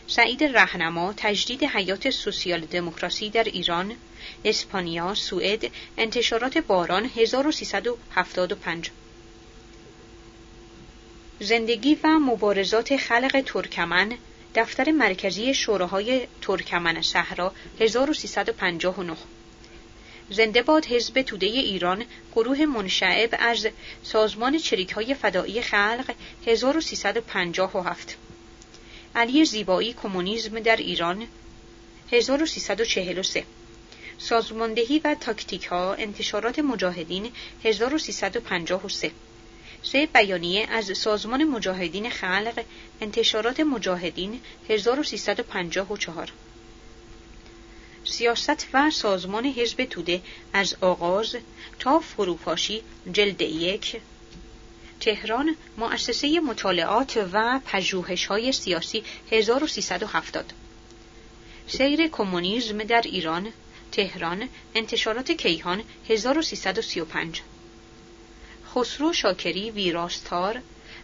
سعید 0.08 0.44
رهنما 0.44 1.14
تجدید 1.16 1.64
حیات 1.64 2.10
سوسیال 2.10 2.60
دموکراسی 2.60 3.30
در 3.30 3.44
ایران. 3.44 3.96
اسپانیا 4.44 5.14
سوئد 5.14 5.70
انتشارات 5.98 6.58
باران 6.58 7.10
1375 7.16 8.90
زندگی 11.40 11.98
و 12.04 12.08
مبارزات 12.08 12.96
خلق 12.96 13.42
ترکمن. 13.46 14.12
دفتر 14.56 14.90
مرکزی 14.90 15.54
شوراهای 15.54 16.26
ترکمن 16.42 17.02
صحرا 17.02 17.52
1359 17.80 19.16
زنده 20.30 20.62
باد 20.62 20.86
حزب 20.86 21.22
توده 21.22 21.46
ایران 21.46 22.04
گروه 22.34 22.66
منشعب 22.66 23.34
از 23.38 23.68
سازمان 24.02 24.58
چریک 24.58 24.90
های 24.90 25.14
فدایی 25.14 25.62
خلق 25.62 26.14
1357 26.46 28.16
علی 29.14 29.44
زیبایی 29.44 29.92
کمونیسم 29.92 30.60
در 30.60 30.76
ایران 30.76 31.26
1343 32.12 33.44
سازماندهی 34.18 34.98
و 35.04 35.14
تاکتیک 35.14 35.64
ها 35.66 35.94
انتشارات 35.94 36.58
مجاهدین 36.58 37.32
1353 37.64 39.10
سه 39.92 40.06
بیانیه 40.06 40.66
از 40.70 40.98
سازمان 40.98 41.44
مجاهدین 41.44 42.10
خلق 42.10 42.64
انتشارات 43.00 43.60
مجاهدین 43.60 44.40
1354 44.68 46.32
سیاست 48.04 48.66
و 48.72 48.90
سازمان 48.90 49.46
حزب 49.46 49.84
توده 49.84 50.22
از 50.52 50.76
آغاز 50.80 51.36
تا 51.78 52.00
فروپاشی 52.00 52.82
جلد 53.12 53.42
یک. 53.42 54.00
تهران 55.00 55.56
مؤسسه 55.78 56.40
مطالعات 56.40 57.28
و 57.32 57.60
پژوهش 57.66 58.26
های 58.26 58.52
سیاسی 58.52 59.04
1370 59.30 60.52
سیر 61.66 62.08
کمونیسم 62.08 62.78
در 62.78 63.02
ایران 63.04 63.52
تهران 63.92 64.48
انتشارات 64.74 65.32
کیهان 65.32 65.82
1335 66.08 67.42
خسرو 68.76 69.12
شاکری 69.12 69.70
ویراستار 69.70 70.60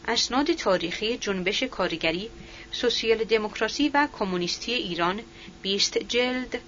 اسناد 0.09 0.53
تاریخی 0.53 1.17
جنبش 1.17 1.63
کارگری 1.63 2.31
سوسیال 2.73 3.25
دموکراسی 3.25 3.89
و 3.89 4.09
کمونیستی 4.19 4.73
ایران 4.73 5.21
20 5.63 5.99
جلد 5.99 6.59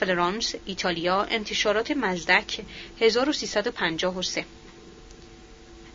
فلورانس 0.00 0.54
ایتالیا 0.66 1.22
انتشارات 1.22 1.90
مزدک 1.90 2.60
1353 3.00 4.44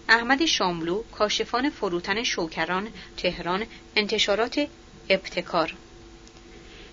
احمد 0.09 0.45
شاملو 0.45 1.03
کاشفان 1.03 1.69
فروتن 1.69 2.23
شوکران 2.23 2.87
تهران 3.17 3.65
انتشارات 3.95 4.67
ابتکار. 5.09 5.73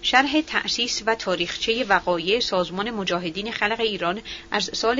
شرح 0.02 0.40
تأسیس 0.40 1.02
و 1.06 1.14
تاریخچه 1.14 1.84
وقایع 1.84 2.40
سازمان 2.40 2.90
مجاهدین 2.90 3.52
خلق 3.52 3.80
ایران 3.80 4.20
از 4.50 4.70
سال 4.72 4.98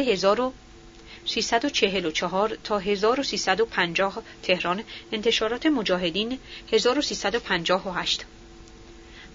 1344 1.26 2.58
تا 2.64 2.78
1350 2.78 4.22
تهران 4.42 4.84
انتشارات 5.12 5.66
مجاهدین 5.66 6.38
1358 6.72 8.24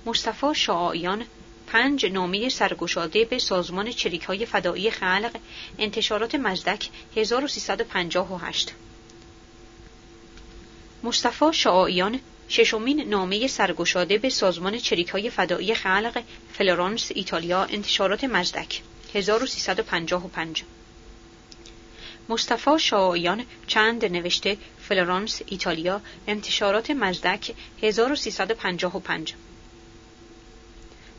مصطفی 0.06 0.56
شعایان 0.56 1.26
پنج 1.68 2.06
نامه 2.06 2.50
سرگشاده 2.50 3.26
به 3.26 3.40
سازمان 3.40 3.92
چریک 3.92 4.24
های 4.24 4.46
فدایی 4.46 4.92
خلق 4.92 5.32
انتشارات 5.80 6.36
مزدک 6.36 6.90
1358 7.16 8.74
مصطفی 11.04 11.54
شعایان 11.54 12.20
ششمین 12.50 13.10
نامه 13.10 13.48
سرگشاده 13.48 14.18
به 14.18 14.30
سازمان 14.30 14.78
چریک 14.78 15.10
های 15.10 15.30
فدایی 15.30 15.76
خلق 15.76 16.24
فلورانس 16.54 17.12
ایتالیا 17.16 17.64
انتشارات 17.64 18.24
مزدک 18.24 18.82
1355 19.14 20.64
مصطفی 22.32 22.80
شایان 22.80 23.46
چند 23.68 24.06
نوشته 24.06 24.58
فلورانس 24.88 25.42
ایتالیا 25.46 26.02
انتشارات 26.28 26.92
مزدک 26.92 27.52
1355 27.84 29.34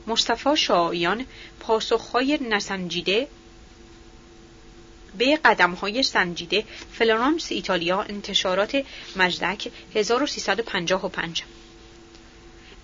مصطفی 0.07 0.57
شایان 0.57 1.27
پاسخهای 1.61 2.39
نسنجیده 2.49 3.29
به 5.19 5.37
قدمهای 5.37 6.03
سنجیده 6.03 6.65
فلورانس 6.93 7.53
ایتالیا 7.53 8.03
انتشارات 8.03 8.83
مزدک 9.17 9.71
1355 9.95 11.43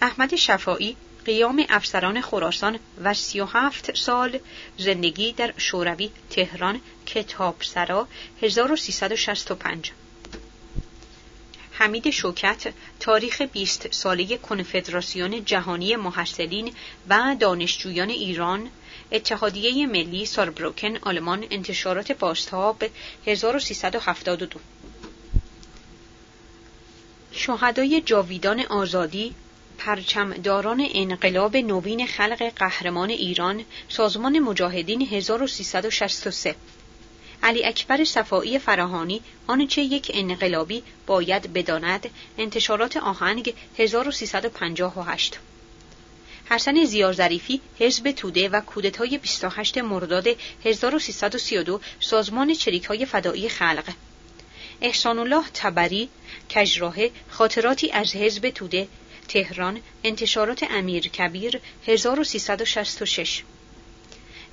احمد 0.03 0.37
شفایی 0.37 0.97
قیام 1.27 1.67
افسران 1.69 2.21
خراسان 2.21 2.79
و 3.05 3.15
سی 3.15 3.41
و 3.41 3.45
هفت 3.45 3.97
سال 3.97 4.39
زندگی 4.79 5.33
در 5.33 5.55
شوروی 5.57 6.11
تهران 6.31 6.81
کتابسرا 7.07 8.09
1365 8.43 9.93
حمید 11.73 12.11
شوکت 12.11 12.73
تاریخ 13.01 13.43
20 13.43 13.93
ساله 13.93 14.37
کنفدراسیون 14.37 15.45
جهانی 15.45 15.97
محصلین 15.97 16.75
و 17.09 17.37
دانشجویان 17.41 18.11
ایران 18.11 18.71
اتحادیه 19.13 19.87
ملی 19.87 20.27
ساربروکن 20.27 20.97
آلمان 20.97 21.47
انتشارات 21.51 22.13
باستاب 22.13 22.85
1372 23.27 24.61
شهدای 27.33 28.01
جاویدان 28.01 28.61
آزادی 28.61 29.35
پرچمداران 29.79 30.89
انقلاب 30.95 31.57
نوین 31.57 32.07
خلق 32.07 32.53
قهرمان 32.57 33.11
ایران 33.11 33.65
سازمان 33.89 34.39
مجاهدین 34.39 35.03
1363 35.03 36.55
علی 37.43 37.65
اکبر 37.65 38.05
صفایی 38.05 38.59
فراهانی 38.59 39.21
آنچه 39.47 39.83
یک 39.83 40.11
انقلابی 40.15 40.83
باید 41.07 41.53
بداند 41.53 42.11
انتشارات 42.39 42.97
آهنگ 42.97 43.55
1358 43.79 45.39
حسن 46.51 46.85
زیارظریفی 46.85 47.61
حزب 47.79 48.11
توده 48.11 48.49
و 48.49 48.61
کودتای 48.61 49.19
28 49.19 49.79
مرداد 49.79 50.27
1332 50.65 51.81
سازمان 52.01 52.55
چریک 52.55 52.85
های 52.85 53.07
فدایی 53.07 53.49
خلق. 53.49 53.85
احسان 54.81 55.19
الله 55.19 55.45
تبری 55.55 56.09
کجراه 56.51 56.97
خاطراتی 57.29 57.91
از 57.91 58.17
حزب 58.17 58.51
توده 58.51 58.89
تهران 59.29 59.81
انتشارات 60.05 60.63
امیر 60.71 61.09
کبیر 61.09 61.61
1366 61.87 63.43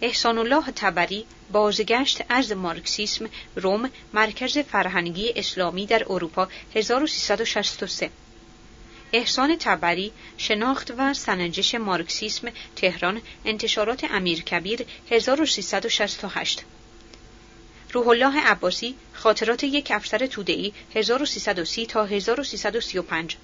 احسان 0.02 0.38
الله 0.38 0.72
تبری 0.72 1.26
بازگشت 1.52 2.22
از 2.30 2.52
مارکسیسم 2.52 3.30
روم 3.56 3.90
مرکز 4.14 4.58
فرهنگی 4.58 5.34
اسلامی 5.36 5.86
در 5.86 6.04
اروپا 6.10 6.48
1363 6.76 8.10
احسان 9.14 9.58
تبری 9.60 10.12
شناخت 10.38 10.92
و 10.98 11.14
سنجش 11.14 11.76
مارکسیسم 11.76 12.48
تهران 12.76 13.22
انتشارات 13.46 14.04
امیر 14.04 14.42
کبیر 14.42 14.86
1368 15.12 16.64
روح 17.94 18.08
الله 18.08 18.40
عباسی 18.40 18.96
خاطرات 19.14 19.64
یک 19.64 19.92
افسر 19.92 20.28
توده‌ای 20.28 20.74
1330 20.96 21.88
تا 21.88 22.06
1335 22.06 23.38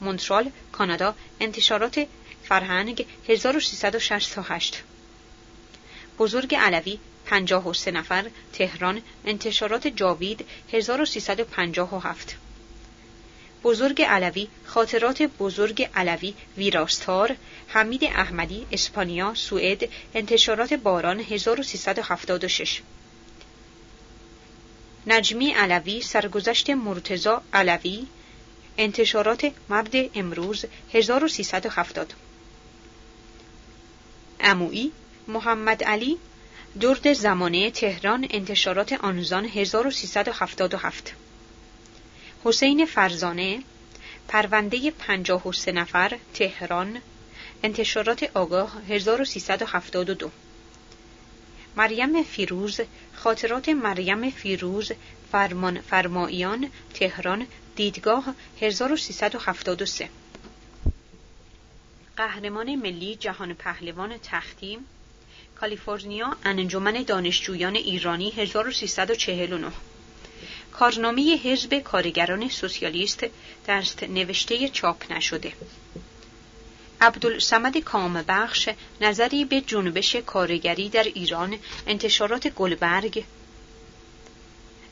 مونترال 0.00 0.50
کانادا 0.72 1.14
انتشارات 1.40 2.06
فرهنگ 2.48 3.06
1368 3.28 4.82
بزرگ 6.18 6.54
علوی 6.54 6.98
53 7.26 7.88
نفر 7.88 8.30
تهران 8.52 9.02
انتشارات 9.24 9.86
جاوید 9.86 10.46
1357 10.72 12.36
بزرگ 13.64 14.02
علوی 14.02 14.48
خاطرات 14.64 15.22
بزرگ 15.22 15.88
علوی 15.94 16.34
ویراستار 16.56 17.36
حمید 17.68 18.04
احمدی 18.04 18.66
اسپانیا 18.72 19.34
سوئد 19.34 19.88
انتشارات 20.14 20.72
باران 20.72 21.20
1376 21.20 22.82
نجمی 25.06 25.52
علوی 25.52 26.00
سرگذشت 26.00 26.70
مرتزا 26.70 27.42
علوی 27.52 28.06
انتشارات 28.78 29.52
مرد 29.68 29.94
امروز 30.14 30.64
1370 30.92 32.14
اموئی 34.40 34.92
محمد 35.28 35.84
علی 35.84 36.18
درد 36.80 37.12
زمانه 37.12 37.70
تهران 37.70 38.26
انتشارات 38.30 38.92
آنزان 38.92 39.44
1377 39.44 41.14
حسین 42.44 42.86
فرزانه 42.86 43.62
پرونده 44.28 44.90
53 44.90 45.72
نفر 45.72 46.18
تهران 46.34 47.00
انتشارات 47.62 48.30
آگاه 48.34 48.82
1372 48.88 50.30
مریم 51.76 52.22
فیروز 52.22 52.80
خاطرات 53.14 53.68
مریم 53.68 54.30
فیروز 54.30 54.92
فرمان 55.32 55.80
فرماییان 55.80 56.70
تهران 56.94 57.46
دیدگاه 57.76 58.34
1373 58.60 60.08
قهرمان 62.16 62.74
ملی 62.76 63.16
جهان 63.16 63.54
پهلوان 63.54 64.18
تختیم 64.22 64.78
کالیفرنیا 65.60 66.36
انجمن 66.44 67.02
دانشجویان 67.02 67.76
ایرانی 67.76 68.30
1349 68.30 69.72
کارنامه 70.72 71.36
حزب 71.44 71.78
کارگران 71.78 72.48
سوسیالیست 72.48 73.26
دست 73.68 74.02
نوشته 74.02 74.68
چاپ 74.68 75.12
نشده. 75.12 75.52
عبدالسمد 77.00 77.76
کامبخش 77.76 78.68
نظری 79.00 79.44
به 79.44 79.60
جنبش 79.60 80.16
کارگری 80.16 80.88
در 80.88 81.02
ایران 81.02 81.58
انتشارات 81.86 82.48
گلبرگ 82.48 83.24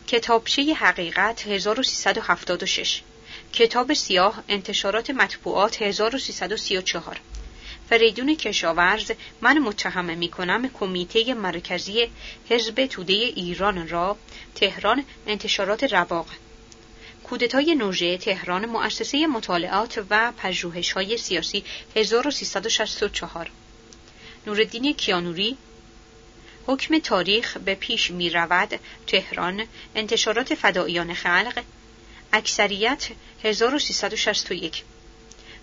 کتابچه 0.06 0.74
حقیقت 0.74 1.47
1376 1.47 3.02
کتاب 3.52 3.93
سیاه 3.93 4.43
انتشارات 4.48 5.10
مطبوعات 5.10 5.82
1334 5.82 7.20
فریدون 7.90 8.36
کشاورز 8.36 9.12
من 9.40 9.59
متهم 9.59 10.18
می 10.18 10.28
کنم 10.28 10.68
کمیته 10.68 11.35
مرکزی 11.35 12.10
حزب 12.48 12.86
توده 12.86 13.12
ایران 13.12 13.89
را 13.89 14.16
تهران 14.55 15.05
انتشارات 15.26 15.85
رواق. 15.85 16.26
کودتای 17.24 17.74
نوژه 17.74 18.18
تهران 18.18 18.66
مؤسسه 18.66 19.26
مطالعات 19.26 20.05
و 20.10 20.32
پژوهش 20.36 20.93
های 20.93 21.18
سیاسی 21.18 21.64
1364 21.97 23.51
نوردین 24.47 24.93
کیانوری 24.93 25.56
حکم 26.66 26.98
تاریخ 26.98 27.56
به 27.56 27.74
پیش 27.74 28.10
می 28.10 28.30
رود 28.30 28.80
تهران 29.06 29.64
انتشارات 29.94 30.54
فداییان 30.54 31.14
خلق 31.14 31.62
اکثریت 32.32 33.08
1361 33.44 34.82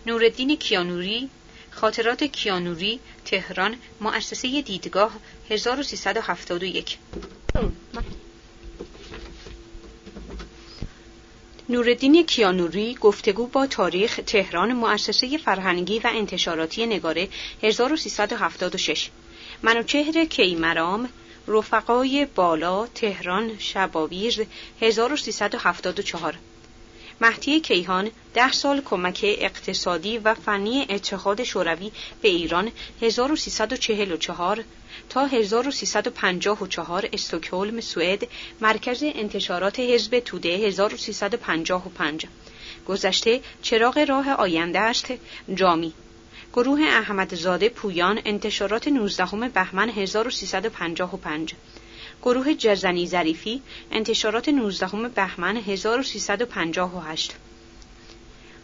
نوردین 0.06 0.56
کیانوری 0.56 1.30
خاطرات 1.72 2.24
کیانوری 2.24 3.00
تهران 3.26 3.76
مؤسسه 4.02 4.62
دیدگاه 4.62 5.12
1371 5.50 6.98
نوردین 11.70 12.26
کیانوری 12.26 12.96
گفتگو 13.02 13.48
با 13.48 13.68
تاریخ 13.68 14.20
تهران 14.26 14.74
مؤسسه 14.74 15.38
فرهنگی 15.38 16.00
و 16.00 16.08
انتشاراتی 16.14 16.86
نگاره 16.86 17.28
1376 17.64 19.10
منوچهر 19.64 20.26
کیمرام 20.26 21.10
رفقای 21.48 22.26
بالا 22.36 22.88
تهران 22.88 23.58
شباویز 23.60 24.42
1374 24.82 26.38
مهدی 27.22 27.60
کیهان 27.60 28.12
ده 28.34 28.52
سال 28.52 28.82
کمک 28.82 29.20
اقتصادی 29.24 30.18
و 30.18 30.34
فنی 30.34 30.86
اتحاد 30.90 31.44
شوروی 31.44 31.92
به 32.22 32.30
ایران 32.30 32.72
1344 33.02 34.64
تا 35.10 35.26
1354 35.26 37.10
استکهلم 37.14 37.82
سوئد 37.82 38.28
مرکز 38.62 39.04
انتشارات 39.04 39.80
حزب 39.80 40.20
توده 40.20 40.50
1355 40.50 42.26
گذشته 42.88 43.42
چراغ 43.62 43.98
راه 43.98 44.30
آینده 44.30 44.80
است 44.80 45.14
جامی. 45.56 45.94
گروه 46.54 46.82
احمدزاده 46.82 47.70
پویان 47.70 48.22
انتشارات 48.26 48.88
19 48.88 49.50
بهمن 49.50 49.90
1355 49.90 51.54
گروه 52.22 52.54
جزنی 52.54 53.08
ظریفی 53.08 53.62
انتشارات 53.92 54.50
19 54.50 55.10
بهمن 55.10 55.58
1358 55.58 57.36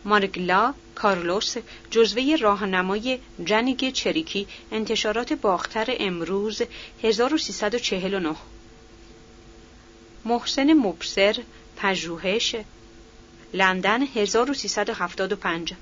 مارگلا 0.05 0.73
کارلوس 0.95 1.57
جزوه 1.91 2.35
راهنمای 2.41 3.19
جنگ 3.45 3.91
چریکی 3.91 4.47
انتشارات 4.71 5.33
باختر 5.33 5.95
امروز 5.99 6.61
1349 7.03 8.35
محسن 10.25 10.73
مبصر 10.73 11.43
پژوهش 11.77 12.55
لندن 13.53 14.01
1375 14.01 15.73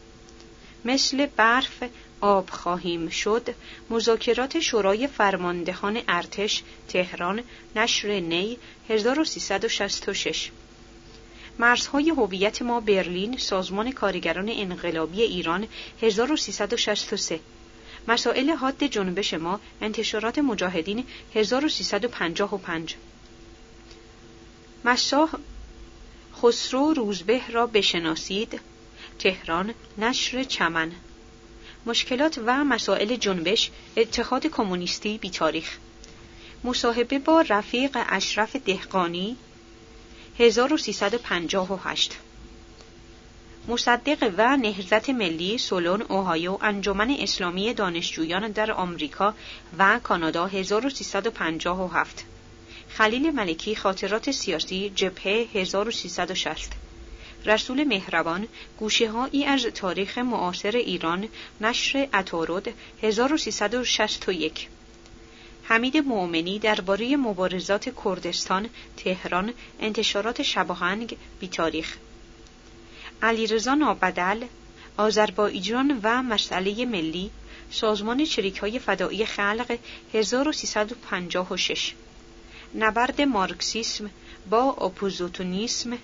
مثل 0.85 1.25
برف 1.25 1.83
آب 2.21 2.49
خواهیم 2.49 3.09
شد. 3.09 3.55
مذاکرات 3.89 4.59
شورای 4.59 5.07
فرماندهان 5.07 6.01
ارتش 6.07 6.63
تهران 6.87 7.43
نشر 7.75 8.19
نی 8.19 8.57
1366 8.89 10.51
مرزهای 11.59 12.09
هویت 12.09 12.61
ما 12.61 12.79
برلین 12.79 13.37
سازمان 13.37 13.91
کارگران 13.91 14.49
انقلابی 14.49 15.21
ایران 15.21 15.67
1363 16.01 17.39
مسائل 18.07 18.49
حاد 18.49 18.83
جنبش 18.83 19.33
ما 19.33 19.59
انتشارات 19.81 20.39
مجاهدین 20.39 21.05
1355 21.35 22.95
مساح 24.85 25.29
خسرو 26.41 26.93
روزبه 26.93 27.41
را 27.47 27.67
بشناسید. 27.67 28.59
تهران 29.19 29.73
نشر 29.97 30.43
چمن. 30.43 30.91
مشکلات 31.85 32.39
و 32.45 32.63
مسائل 32.63 33.15
جنبش 33.15 33.71
اتحاد 33.97 34.47
کمونیستی 34.47 35.17
بی 35.17 35.29
تاریخ. 35.29 35.77
مصاحبه 36.63 37.19
با 37.19 37.41
رفیق 37.41 37.97
اشرف 38.09 38.55
دهقانی 38.55 39.37
1358 40.39 42.17
مصدق 43.67 44.33
و 44.37 44.57
نهزت 44.57 45.09
ملی 45.09 45.57
سولون 45.57 46.01
اوهایو 46.01 46.57
انجمن 46.61 47.11
اسلامی 47.11 47.73
دانشجویان 47.73 48.51
در 48.51 48.71
آمریکا 48.71 49.33
و 49.77 49.99
کانادا 50.03 50.45
1357 50.47 52.25
خلیل 52.89 53.31
ملکی 53.31 53.75
خاطرات 53.75 54.31
سیاسی 54.31 54.91
جبهه 54.95 55.47
1360 55.53 56.84
رسول 57.45 57.83
مهربان 57.83 58.47
گوشه 58.79 59.11
هایی 59.11 59.45
از 59.45 59.65
تاریخ 59.65 60.17
معاصر 60.17 60.71
ایران 60.71 61.27
نشر 61.61 62.07
اتارد 62.13 62.73
1361 63.01 64.67
حمید 65.63 65.97
مؤمنی 65.97 66.59
درباره 66.59 67.17
مبارزات 67.17 68.03
کردستان 68.05 68.69
تهران 68.97 69.53
انتشارات 69.79 70.41
شباهنگ 70.41 71.17
بی 71.39 71.47
تاریخ 71.47 71.97
علیرضا 73.21 73.73
نابدل 73.73 74.45
آذربایجان 74.97 75.99
و 76.03 76.23
مسئله 76.23 76.85
ملی 76.85 77.31
سازمان 77.71 78.25
چریک 78.25 78.57
های 78.57 78.79
فدایی 78.79 79.25
خلق 79.25 79.77
1356 80.13 81.93
نبرد 82.75 83.21
مارکسیسم 83.21 84.09
با 84.49 84.71
اپوزیتونیسم 84.71 85.97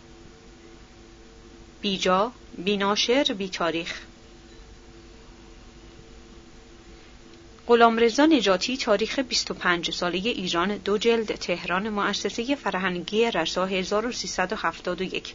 بیجا 1.81 2.31
بیناشر 2.57 3.23
بی 3.37 3.49
تاریخ 3.49 4.01
غلامرضا 7.67 8.25
نجاتی 8.25 8.77
تاریخ 8.77 9.19
25 9.19 9.91
ساله 9.91 10.17
ایران 10.17 10.77
دو 10.77 10.97
جلد 10.97 11.35
تهران 11.35 11.89
مؤسسه 11.89 12.55
فرهنگی 12.55 13.31
رسا 13.31 13.65
1371 13.65 15.33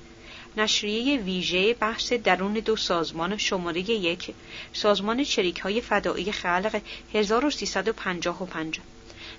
نشریه 0.56 1.20
ویژه 1.20 1.74
بحث 1.74 2.12
درون 2.12 2.52
دو 2.52 2.76
سازمان 2.76 3.36
شماره 3.36 3.80
یک 3.80 4.34
سازمان 4.72 5.24
چریک 5.24 5.58
های 5.58 5.80
فدایی 5.80 6.32
خلق 6.32 6.80
1355 7.14 8.80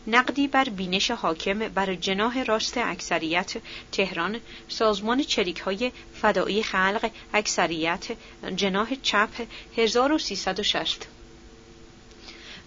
نقدی 0.09 0.47
بر 0.47 0.69
بینش 0.69 1.11
حاکم 1.11 1.59
بر 1.59 1.95
جناح 1.95 2.43
راست 2.43 2.77
اکثریت 2.77 3.53
تهران 3.91 4.39
سازمان 4.69 5.23
چریک 5.23 5.59
های 5.59 5.91
فدایی 6.21 6.63
خلق 6.63 7.11
اکثریت 7.33 8.05
جناح 8.55 8.95
چپ 9.01 9.29
1360 9.77 11.07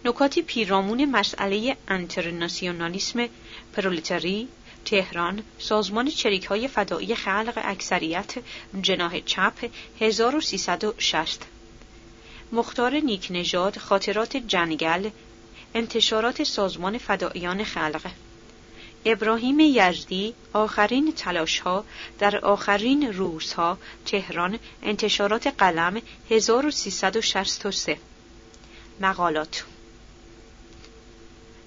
نکاتی 0.05 0.43
پیرامون 0.43 1.05
مسئله 1.05 1.77
انترناسیونالیسم 1.89 3.29
پرولتری 3.73 4.49
تهران 4.85 5.43
سازمان 5.59 6.09
چریک 6.09 6.45
های 6.45 6.69
فدایی 6.69 7.15
خلق 7.15 7.61
اکثریت 7.65 8.35
جناح 8.83 9.21
چپ 9.21 9.71
1360 10.01 11.47
مختار 12.53 12.95
نیک 12.95 13.29
نژاد 13.31 13.79
خاطرات 13.79 14.37
جنگل 14.37 15.11
انتشارات 15.75 16.43
سازمان 16.43 16.99
فداییان 16.99 17.65
خلق. 17.65 18.11
ابراهیم 19.05 19.61
یزدی 19.61 20.35
آخرین 20.53 21.15
ها 21.65 21.85
در 22.19 22.39
آخرین 22.39 23.13
روزها 23.13 23.79
تهران 24.07 24.59
انتشارات 24.83 25.47
قلم 25.47 26.03
1363 26.31 27.99
مقالات. 29.01 29.65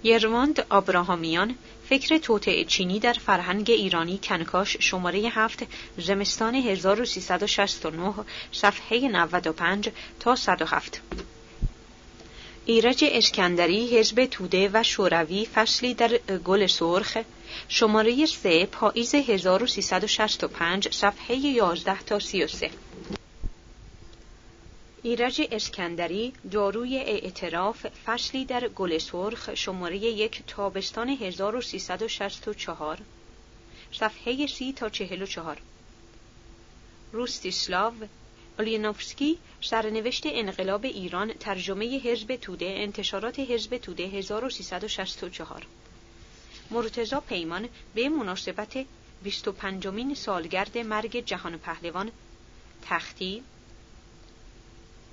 یرواند 0.03 0.65
آبراهامیان 0.69 1.55
فکر 1.89 2.17
توطعه 2.17 2.65
چینی 2.65 2.99
در 2.99 3.13
فرهنگ 3.13 3.71
ایرانی 3.71 4.19
کنکاش 4.23 4.77
شماره 4.79 5.19
هفت 5.19 5.63
زمستان 5.97 6.55
1369 6.55 8.13
صفحه 8.51 8.99
95 9.07 9.89
تا 10.19 10.35
107 10.35 11.01
ایرج 12.65 13.05
اسکندری 13.07 13.97
حزب 13.97 14.25
توده 14.25 14.69
و 14.73 14.83
شوروی 14.83 15.45
فصلی 15.45 15.93
در 15.93 16.17
گل 16.17 16.67
سرخ 16.67 17.17
شماره 17.67 18.25
سه 18.25 18.65
پاییز 18.65 19.15
1365 19.15 20.93
صفحه 20.93 21.35
11 21.35 22.03
تا 22.03 22.19
33 22.19 22.71
ایرج 25.03 25.41
اسکندری 25.51 26.33
داروی 26.51 26.97
اعتراف 26.97 27.85
فصلی 28.05 28.45
در 28.45 28.67
گل 28.67 28.97
سرخ 28.97 29.55
شماره 29.55 29.97
یک 29.97 30.43
تابستان 30.47 31.09
1364 31.09 32.99
صفحه 33.91 34.47
سی 34.47 34.73
تا 34.73 34.89
44 34.89 35.57
روستیسلاو 37.11 37.93
اولینوفسکی 38.59 39.37
سرنوشت 39.61 40.23
انقلاب 40.25 40.85
ایران 40.85 41.33
ترجمه 41.33 41.99
حزب 41.99 42.35
توده 42.35 42.65
انتشارات 42.65 43.39
حزب 43.39 43.77
توده 43.77 44.03
1364 44.03 45.67
مرتزا 46.71 47.19
پیمان 47.19 47.69
به 47.95 48.09
مناسبت 48.09 48.85
25 49.23 49.87
مین 49.87 50.15
سالگرد 50.15 50.77
مرگ 50.77 51.25
جهان 51.25 51.57
پهلوان 51.57 52.11
تختی 52.81 53.43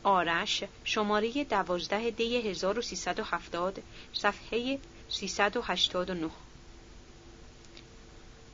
آرش 0.02 0.64
شماره 0.84 1.44
دوازده 1.44 2.10
دی 2.10 2.36
1370 2.36 3.82
صفحه 4.12 4.78
389 5.08 6.30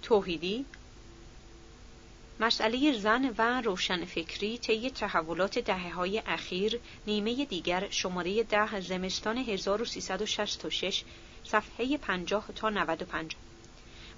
توحیدی 0.03 0.65
مسئله 2.41 2.99
زن 2.99 3.35
و 3.39 3.61
روشنفکری 3.61 4.59
طی 4.59 4.91
تحولات 4.91 5.59
دهه 5.59 5.95
های 5.95 6.23
اخیر 6.27 6.81
نیمه 7.07 7.45
دیگر 7.45 7.87
شماره 7.91 8.43
ده 8.43 8.81
زمستان 8.81 9.39
1366 9.39 11.05
صفحه 11.45 11.97
50 11.97 12.49
تا 12.55 12.71
95 12.71 13.37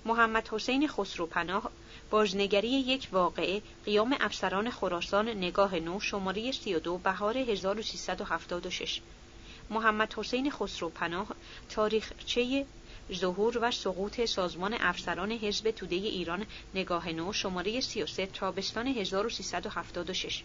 محمد 0.04 0.48
حسین 0.48 0.88
خسروپناه 0.88 1.70
بازنگری 2.10 2.68
یک 2.68 3.08
واقعه 3.12 3.62
قیام 3.84 4.16
افسران 4.20 4.70
خراسان 4.70 5.28
نگاه 5.28 5.74
نو 5.78 6.00
شماره 6.00 6.52
32 6.52 6.98
بهار 6.98 7.38
1376 7.38 9.00
محمد 9.70 10.14
حسین 10.14 10.50
خسرو 10.50 10.88
پناه 10.88 11.28
تاریخچه 11.68 12.66
ظهور 13.12 13.58
و 13.62 13.70
سقوط 13.70 14.24
سازمان 14.24 14.74
افسران 14.74 15.32
حزب 15.32 15.70
توده 15.70 15.96
ایران 15.96 16.46
نگاه 16.74 17.08
نو 17.08 17.32
شماره 17.32 17.80
33 17.80 18.26
تابستان 18.26 18.86
1376 18.86 20.42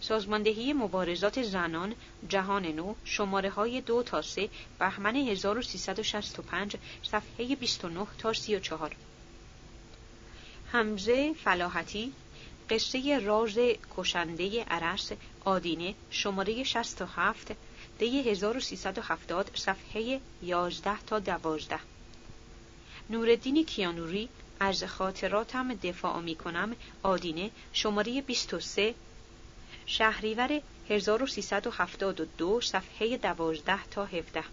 سازماندهی 0.00 0.72
مبارزات 0.72 1.42
زنان 1.42 1.94
جهان 2.28 2.66
نو 2.66 2.94
شماره 3.04 3.50
های 3.50 3.80
دو 3.80 4.02
تا 4.02 4.22
سه 4.22 4.48
بهمن 4.78 5.16
1365 5.16 6.76
صفحه 7.02 7.56
29 7.56 8.06
تا 8.18 8.32
34 8.32 8.96
حمزه 10.72 11.32
فلاحتی 11.32 12.12
قصه 12.70 13.18
راز 13.18 13.58
کشنده 13.96 14.64
عرس 14.64 15.12
آدینه 15.44 15.94
شماره 16.10 16.64
67 16.64 17.56
دی 18.02 18.30
1370 18.30 19.50
صفحه 19.54 20.20
11 20.42 20.98
تا 21.06 21.18
12 21.18 21.78
نوردین 23.10 23.64
کیانوری 23.64 24.28
از 24.60 24.84
خاطراتم 24.84 25.74
دفاع 25.74 26.20
می 26.20 26.34
کنم 26.34 26.76
آدینه 27.02 27.50
شماره 27.72 28.20
23 28.22 28.94
شهریور 29.86 30.60
1372 30.88 32.60
صفحه 32.60 33.16
12 33.16 33.84
تا 33.84 34.04
17 34.04 34.44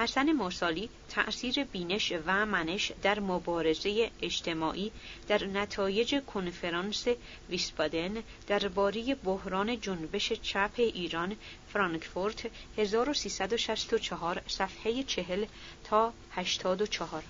حسن 0.00 0.32
مرسالی 0.32 0.88
تأثیر 1.08 1.64
بینش 1.64 2.12
و 2.26 2.46
منش 2.46 2.92
در 3.02 3.20
مبارزه 3.20 4.10
اجتماعی 4.22 4.92
در 5.28 5.44
نتایج 5.44 6.20
کنفرانس 6.26 7.06
ویسبادن 7.48 8.22
درباره 8.46 9.14
بحران 9.14 9.80
جنبش 9.80 10.32
چپ 10.32 10.70
ایران 10.76 11.36
فرانکفورت 11.72 12.50
1364 12.78 14.42
صفحه 14.48 15.02
40 15.02 15.44
تا 15.84 16.12
84 16.32 17.22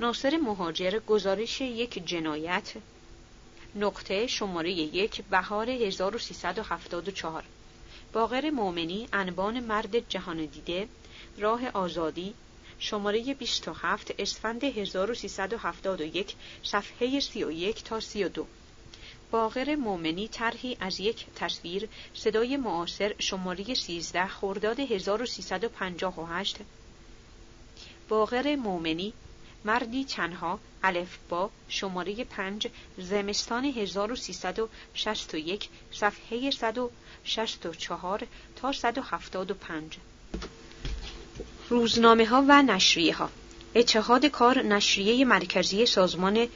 ناصر 0.00 0.36
مهاجر 0.36 0.98
گزارش 0.98 1.60
یک 1.60 2.06
جنایت. 2.06 2.72
نقطه 3.74 4.26
شماره 4.26 4.70
یک 4.70 5.22
بهار 5.30 5.70
1374 5.70 7.44
باقر 8.12 8.50
مومنی 8.50 9.08
انبان 9.12 9.60
مرد 9.60 10.08
جهان 10.08 10.44
دیده 10.44 10.88
راه 11.38 11.68
آزادی 11.68 12.34
شماره 12.78 13.34
27 13.34 14.14
اسفند 14.18 14.64
1371 14.64 16.34
صفحه 16.62 17.20
31 17.20 17.84
تا 17.84 18.00
32 18.00 18.46
باقر 19.30 19.74
مومنی 19.74 20.28
طرحی 20.28 20.76
از 20.80 21.00
یک 21.00 21.26
تصویر 21.36 21.88
صدای 22.14 22.56
معاصر 22.56 23.14
شماره 23.18 23.74
13 23.74 24.26
خرداد 24.26 24.80
1358 24.80 26.56
باقر 28.08 28.56
مومنی 28.56 29.12
مردی 29.64 30.04
تنها 30.04 30.58
الف 30.82 31.18
با 31.28 31.50
شماره 31.68 32.24
5 32.24 32.68
زمستان 32.98 33.64
1361 33.64 35.68
صفحه 35.92 36.50
164 36.50 38.26
تا 38.56 38.72
175 38.72 39.98
روزنامه 41.70 42.26
ها 42.26 42.44
و 42.48 42.62
نشریه 42.62 43.14
ها 43.14 43.30
اتحاد 43.74 44.26
کار 44.26 44.62
نشریه 44.62 45.24
مرکزی 45.24 45.86
سازمان 45.86 46.48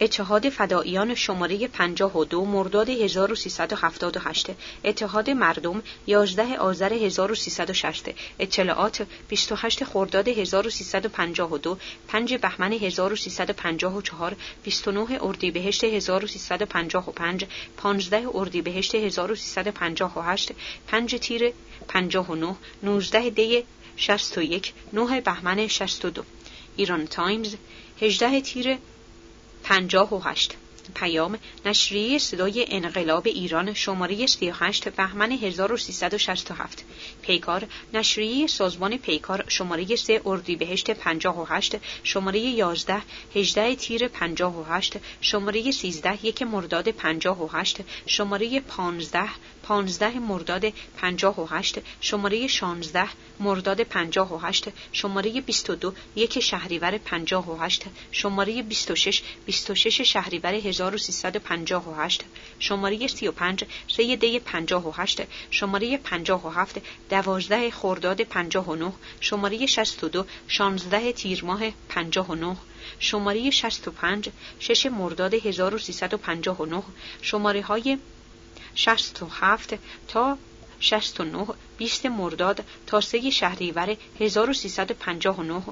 اتحاد 0.00 0.48
فداییان 0.48 1.14
شماره 1.14 1.68
52 1.68 2.44
مرداد 2.44 2.88
1378 2.90 4.50
اتحاد 4.84 5.30
مردم 5.30 5.82
11 6.06 6.56
آذر 6.58 6.92
1360 6.92 8.14
اطلاعات 8.40 9.06
28 9.28 9.84
خرداد 9.84 10.28
1352 10.28 11.78
5 12.08 12.34
بهمن 12.34 12.72
1354 12.72 14.36
29 14.64 15.18
اردیبهشت 15.22 15.84
1355 15.84 17.46
15 17.76 18.28
اردیبهشت 18.34 18.94
1358 18.94 20.52
5 20.88 21.16
تیر 21.16 21.52
59 21.88 22.54
19 22.82 23.30
دی 23.30 23.64
61 23.96 24.72
9 24.92 25.20
بهمن 25.20 25.66
62 25.66 26.24
ایران 26.76 27.06
تایمز 27.06 27.54
18 28.02 28.40
تیر 28.40 28.78
پنجاه 29.62 30.14
و 30.14 30.18
هشت. 30.18 30.56
پیام 30.94 31.38
نشریه 31.64 32.18
صدای 32.18 32.64
انقلاب 32.68 33.26
ایران 33.26 33.74
شماره 33.74 34.26
38 34.26 34.88
بهمن 34.88 35.32
1367 35.32 36.84
پیکار 37.22 37.66
نشریه 37.94 38.46
سازمان 38.46 38.96
پیکار 38.96 39.44
شماره 39.48 39.96
3 39.96 40.20
اردیبهشت 40.26 40.90
58 40.90 41.76
شماره 42.02 42.38
11 42.38 43.02
18 43.34 43.74
تیر 43.74 44.08
58 44.08 44.96
شماره 45.20 45.70
13 45.70 46.26
یک 46.26 46.42
مرداد 46.42 46.88
58 46.88 47.80
شماره 48.06 48.60
15 48.60 49.28
15 49.68 50.18
مرداد 50.18 50.64
58 50.96 51.78
شماره 52.00 52.46
16 52.46 53.08
مرداد 53.40 53.80
58 53.80 54.68
شماره 54.92 55.40
22 55.40 55.94
یک 56.16 56.40
شهریور 56.40 56.98
58 56.98 57.84
شماره 58.12 58.62
26 58.62 59.22
26 59.46 60.00
شهریور 60.00 60.54
1358 60.54 62.24
شماره 62.58 63.06
35 63.06 63.64
3 63.88 64.16
دی 64.16 64.40
58 64.40 65.22
شماره 65.50 65.96
57 65.96 66.80
12 67.10 67.70
خرداد 67.70 68.20
59 68.20 68.92
شماره 69.20 69.66
62 69.66 70.26
16 70.48 71.12
تیر 71.12 71.44
ماه 71.44 71.60
59 71.88 72.56
شماره 72.98 73.50
65 73.50 74.28
6 74.58 74.86
مرداد 74.86 75.34
1359 75.34 76.82
شماره 77.22 77.62
های 77.62 77.98
67 78.76 79.78
تا 80.08 80.38
69 80.80 81.46
20 81.78 82.06
مرداد 82.06 82.64
تا 82.86 83.00
3 83.00 83.30
شهریور 83.30 83.96
1359 84.20 85.62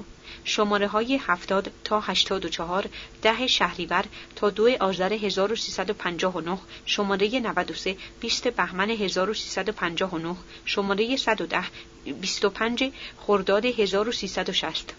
شماره 0.43 0.87
های 0.87 1.17
70 1.17 1.71
تا 1.83 1.99
84 1.99 2.89
ده 3.21 3.47
شهریور 3.47 4.05
تا 4.35 4.49
2 4.49 4.77
آذر 4.79 5.13
1359 5.13 6.57
شماره 6.85 7.39
93 7.39 7.97
20 8.21 8.47
بهمن 8.47 8.89
1359 8.89 10.35
شماره 10.65 11.17
110 11.17 11.63
25 12.05 12.91
خرداد 13.17 13.65
1360 13.65 14.93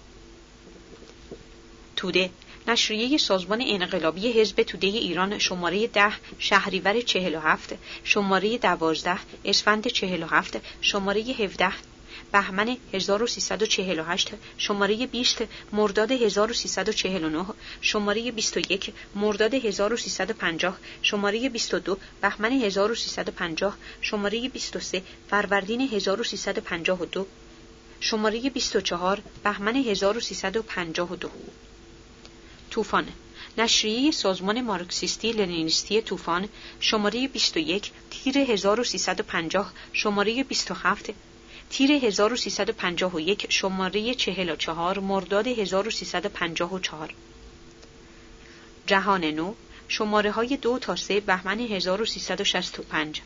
توده 1.97 2.31
نشریه 2.69 3.19
سازمان 3.19 3.63
انقلابی 3.67 4.33
حزب 4.33 4.63
توده 4.63 4.87
ایران 4.87 5.39
شماره 5.39 5.87
ده 5.87 6.13
شهریور 6.39 7.01
47 7.01 7.75
شماره 8.05 8.59
12 8.59 9.19
اسفند 9.45 9.87
47 9.87 10.57
شماره 10.81 11.21
17 11.21 11.73
بهمن 12.33 12.77
1348 12.93 14.31
شماره 14.59 15.07
20 15.07 15.43
مرداد 15.73 16.13
1349 16.13 17.45
شماره 17.81 18.31
21 18.31 18.93
مرداد 19.15 19.55
1350 19.55 20.77
شماره 21.03 21.49
22 21.49 21.97
بهمن 22.23 22.53
1350 22.53 23.73
شماره 24.01 24.49
23 24.49 25.03
فروردین 25.31 25.81
1352 25.81 27.27
شماره 28.01 28.51
24 28.51 29.23
بهمن 29.45 29.77
1352 29.77 31.31
طوفان 32.77 33.09
نشریه 33.59 34.11
سازمان 34.11 34.61
مارکسیستی 34.61 35.33
لنینیستی 35.33 36.03
طوفان 36.03 36.49
شماره 36.81 37.29
21 37.29 37.93
تیر 38.11 38.39
1350 38.39 39.73
شماره 39.93 40.45
27 40.45 41.11
تیر 41.71 41.93
1351 41.93 43.47
شماره 43.51 44.15
44 44.15 44.99
مرداد 44.99 45.47
1354 45.47 47.15
جهان 48.87 49.25
نو 49.25 49.55
شماره 49.89 50.31
های 50.31 50.57
دو 50.57 50.79
تا 50.79 50.97
سه 50.97 51.21
بهمن 51.21 51.61
1365 51.61 53.23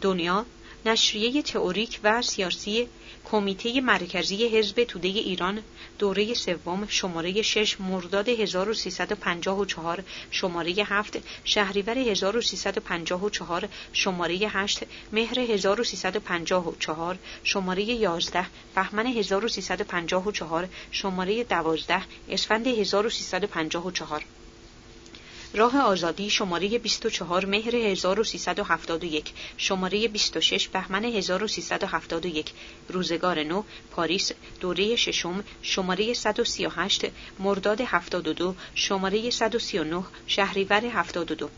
دنیا 0.00 0.46
نشریه 0.86 1.42
تئوریک 1.42 2.00
و 2.04 2.22
سیاسی 2.22 2.88
کمیته 3.24 3.80
مرکزی 3.80 4.48
حزب 4.48 4.84
توده 4.84 5.08
ایران 5.08 5.62
دوره 5.98 6.34
سوم 6.34 6.86
شماره 6.88 7.42
6 7.42 7.80
مرداد 7.80 8.28
1354 8.28 10.04
شماره 10.30 10.72
7 10.72 11.18
شهریور 11.44 11.98
1354 11.98 13.68
شماره 13.92 14.34
8 14.34 14.82
مهر 15.12 15.40
1354 15.40 17.18
شماره 17.44 17.82
11 17.82 18.46
بهمن 18.74 19.06
1354 19.06 20.68
شماره 20.92 21.44
12 21.44 22.02
اسفند 22.30 22.66
1354 22.66 24.41
راه 25.54 25.78
آزادی 25.78 26.30
شماره 26.30 26.78
24 26.78 27.46
مهر 27.46 27.76
1371 27.76 29.32
شماره 29.56 30.08
26 30.08 30.68
بهمن 30.68 31.04
1371 31.04 32.52
روزگار 32.88 33.42
نو 33.42 33.62
پاریس 33.90 34.32
دوره 34.60 34.96
ششم 34.96 35.44
شماره 35.62 36.14
138 36.14 37.06
مرداد 37.38 37.80
72 37.80 38.54
شماره 38.74 39.30
139 39.30 40.04
شهریور 40.26 40.80
72 40.80 41.50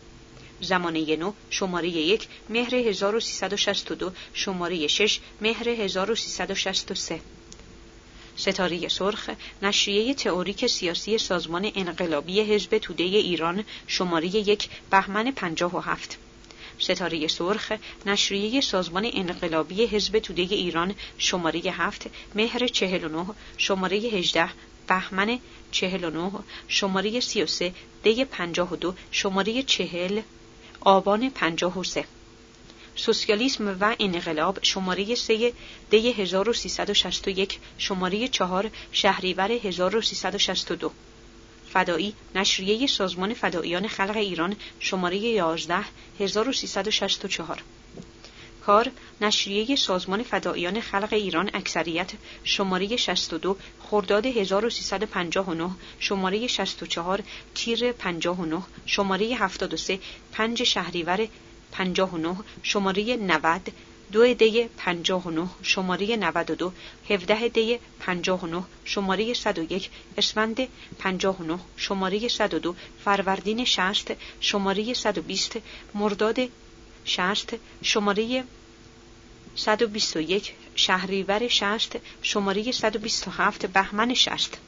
زمانه 0.61 1.17
نو 1.17 1.33
شماره 1.51 1.89
یک 1.89 2.29
مهر 2.49 2.75
1362 2.75 4.13
شماره 4.35 4.87
6 4.87 5.21
مهر 5.41 5.69
1363 5.69 7.21
ستاره 8.37 8.89
سرخ 8.89 9.31
نشریه 9.63 10.15
تئوریک 10.15 10.67
سیاسی 10.67 11.19
سازمان 11.19 11.73
انقلابی 11.75 12.41
حزب 12.41 12.79
توده 12.79 13.05
ایران 13.05 13.65
شماره 13.87 14.27
یک 14.27 14.69
بهمن 14.91 15.31
57 15.31 16.19
ستاره 16.79 17.29
سرخ 17.29 17.73
نشریه 18.07 18.61
سازمان 18.61 19.11
انقلابی 19.15 19.87
حزب 19.87 20.19
توده 20.19 20.43
ایران 20.43 20.95
شماره 21.19 21.61
هفت 21.61 22.07
مهر 22.35 22.67
49 22.67 23.27
شماره 23.57 23.97
18 23.97 24.49
بهمن 24.89 25.39
49 25.73 26.31
شماره 26.69 27.21
33 27.21 27.73
دی 28.03 28.25
52 28.25 28.95
شماره 29.11 29.63
40 29.63 30.23
آبان 30.81 31.31
53 31.31 32.05
سوسیالیسم 32.97 33.77
و 33.81 33.97
انقلاب 33.99 34.59
شماره 34.63 35.15
3 35.15 35.53
دی 35.91 36.13
1361 36.13 37.59
شماره 37.79 38.29
4 38.29 38.71
شهریور 38.93 39.53
1362 39.53 40.93
فدایی 41.73 42.15
نشریه 42.35 42.87
سازمان 42.87 43.35
فداییان 43.35 43.89
خلق 43.89 44.17
ایران 44.17 44.57
شماره 44.81 45.17
11 45.17 45.85
1364 46.21 47.63
کار 48.67 48.91
نشریه 49.21 49.77
سازمان 49.77 50.23
فداییان 50.23 50.81
خلق 50.81 51.13
ایران 51.13 51.51
اکثریت 51.55 52.13
شماره 52.45 52.97
62 52.97 53.57
خرداد 53.81 54.27
1359 54.27 55.71
شماره 55.99 56.47
64 56.47 57.23
تیر 57.55 57.93
59 57.93 58.63
شماره 58.87 59.35
73 59.35 59.99
5 60.33 60.63
شهریور 60.63 61.29
59 61.79 62.37
شماره 62.63 63.17
90 63.17 63.73
دو 64.13 64.35
دی 64.35 64.69
59 64.77 65.49
شماره 65.63 66.17
92 66.17 66.73
17 67.09 67.49
دی 67.49 67.79
59 68.01 68.65
شماره 68.85 69.35
101 69.35 69.91
اسفند 70.19 70.69
59 70.99 71.59
شماره 71.77 72.29
102 72.29 72.75
فروردین 73.05 73.65
60 73.65 74.17
شماره 74.41 74.95
120 74.95 75.63
مرداد 75.95 76.39
60 77.05 77.55
شماره 77.83 78.45
121 79.57 80.53
شهریور 80.77 81.49
60 81.49 81.97
شماره 82.23 82.73
127 82.73 83.67
بهمن 83.67 84.15
60 84.15 84.59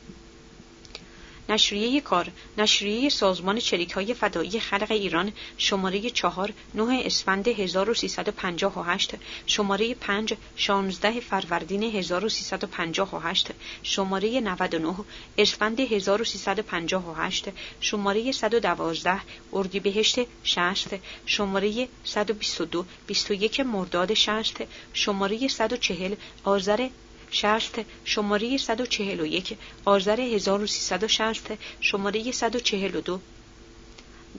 نشریه 1.48 2.01
کار 2.01 2.28
نشریه 2.59 3.09
سازمان 3.09 3.59
چریک 3.59 3.93
های 3.93 4.14
فدایی 4.14 4.60
خلق 4.60 4.90
ایران 4.90 5.32
شماره 5.59 6.10
چهار 6.10 6.52
نه 6.74 7.02
اسفند 7.05 7.48
1358 7.48 9.14
شماره 9.47 9.94
5 9.94 10.35
16 10.56 11.20
فروردین 11.20 11.82
1358 11.82 13.51
شماره 13.82 14.40
99 14.40 14.94
اسفند 15.39 15.81
1358 15.81 17.44
شماره 17.81 18.32
112 18.32 19.20
اردیبهشت 19.52 20.18
60 20.44 20.94
شماره 21.27 21.89
122 22.05 22.85
21 23.06 23.60
مرداد 23.60 24.14
60 24.14 24.62
شماره 24.93 25.48
140 25.48 26.14
آذر 26.44 26.89
شست 27.30 27.80
شماره 28.04 28.56
141 28.56 29.56
آذر 29.84 30.20
1360 30.20 31.58
شماره 31.80 32.32
142 32.32 33.20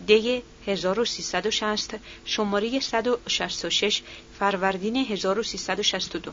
دی 0.07 0.43
1360 0.68 1.99
شماره 2.26 2.80
166 2.80 4.01
فروردین 4.39 4.95
1362 4.95 6.31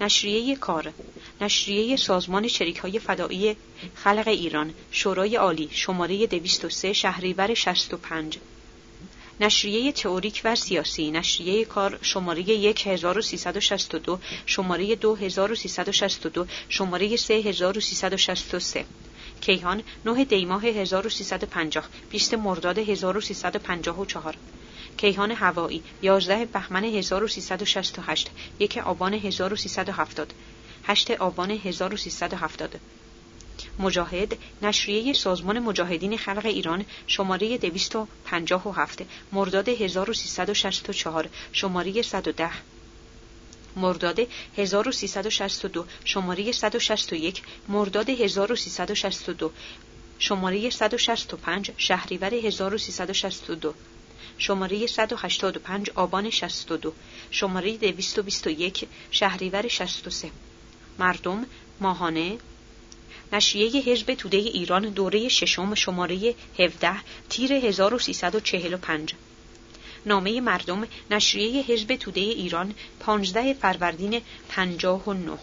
نشریه 0.00 0.56
کار 0.56 0.92
نشریه 1.40 1.96
سازمان 1.96 2.48
شریک 2.48 2.78
های 2.78 2.98
فدایی 2.98 3.56
خلق 3.94 4.28
ایران 4.28 4.74
شورای 4.90 5.36
عالی 5.36 5.68
شماره 5.72 6.26
203 6.26 6.92
شهریور 6.92 7.54
65 7.54 8.38
نشریه 9.40 9.92
تئوریک 9.92 10.40
و 10.44 10.56
سیاسی. 10.56 11.10
نشریه 11.10 11.64
کار 11.64 11.98
شماره 12.02 12.42
1362 12.42 14.18
شماره 14.46 14.96
2362 14.96 16.46
شماره 16.68 17.16
3363 17.16 18.84
کیهان 19.40 19.82
9 20.04 20.24
دیماه 20.24 20.64
1350 20.64 21.84
20 22.10 22.34
مرداد 22.34 22.78
1354 22.78 24.36
کیهان 24.96 25.30
هوایی 25.30 25.82
11 26.02 26.44
بهمن 26.44 26.84
1368 26.84 28.30
یک 28.58 28.78
آبان 28.78 29.14
1370 29.14 30.34
8 30.84 31.10
آبان 31.10 31.50
1370 31.50 32.80
مجاهد 33.78 34.38
نشریه 34.62 35.12
سازمان 35.12 35.58
مجاهدین 35.58 36.18
خلق 36.18 36.46
ایران 36.46 36.84
شماره 37.06 37.58
257 37.58 39.02
مرداد 39.32 39.68
1364 39.68 41.28
شماره 41.52 42.02
110 42.02 42.50
مرداد 43.76 44.20
1362 44.56 45.84
شماره 46.04 46.52
161 46.52 47.42
مرداد 47.68 48.10
1362 48.10 49.52
شماره 50.18 50.70
165 50.70 51.70
شهریور 51.76 52.34
1362 52.34 53.74
شماره 54.38 54.86
185 54.86 55.90
آبان 55.94 56.30
62 56.30 56.92
شماره 57.30 57.76
221 57.76 58.88
شهریور 59.10 59.68
63 59.68 60.30
مردم 60.98 61.46
ماهانه 61.80 62.38
نشریه 63.32 63.82
حزب 63.82 64.14
توده 64.14 64.36
ایران 64.36 64.88
دوره 64.88 65.28
ششم 65.28 65.74
شماره 65.74 66.34
17 66.58 66.92
تیر 67.28 67.52
1345 67.52 69.14
نامه 70.06 70.40
مردم 70.40 70.86
نشریه 71.10 71.62
حزب 71.62 71.96
توده 71.96 72.20
ایران 72.20 72.74
15 73.00 73.54
فروردین 73.54 74.20
59 74.48 75.38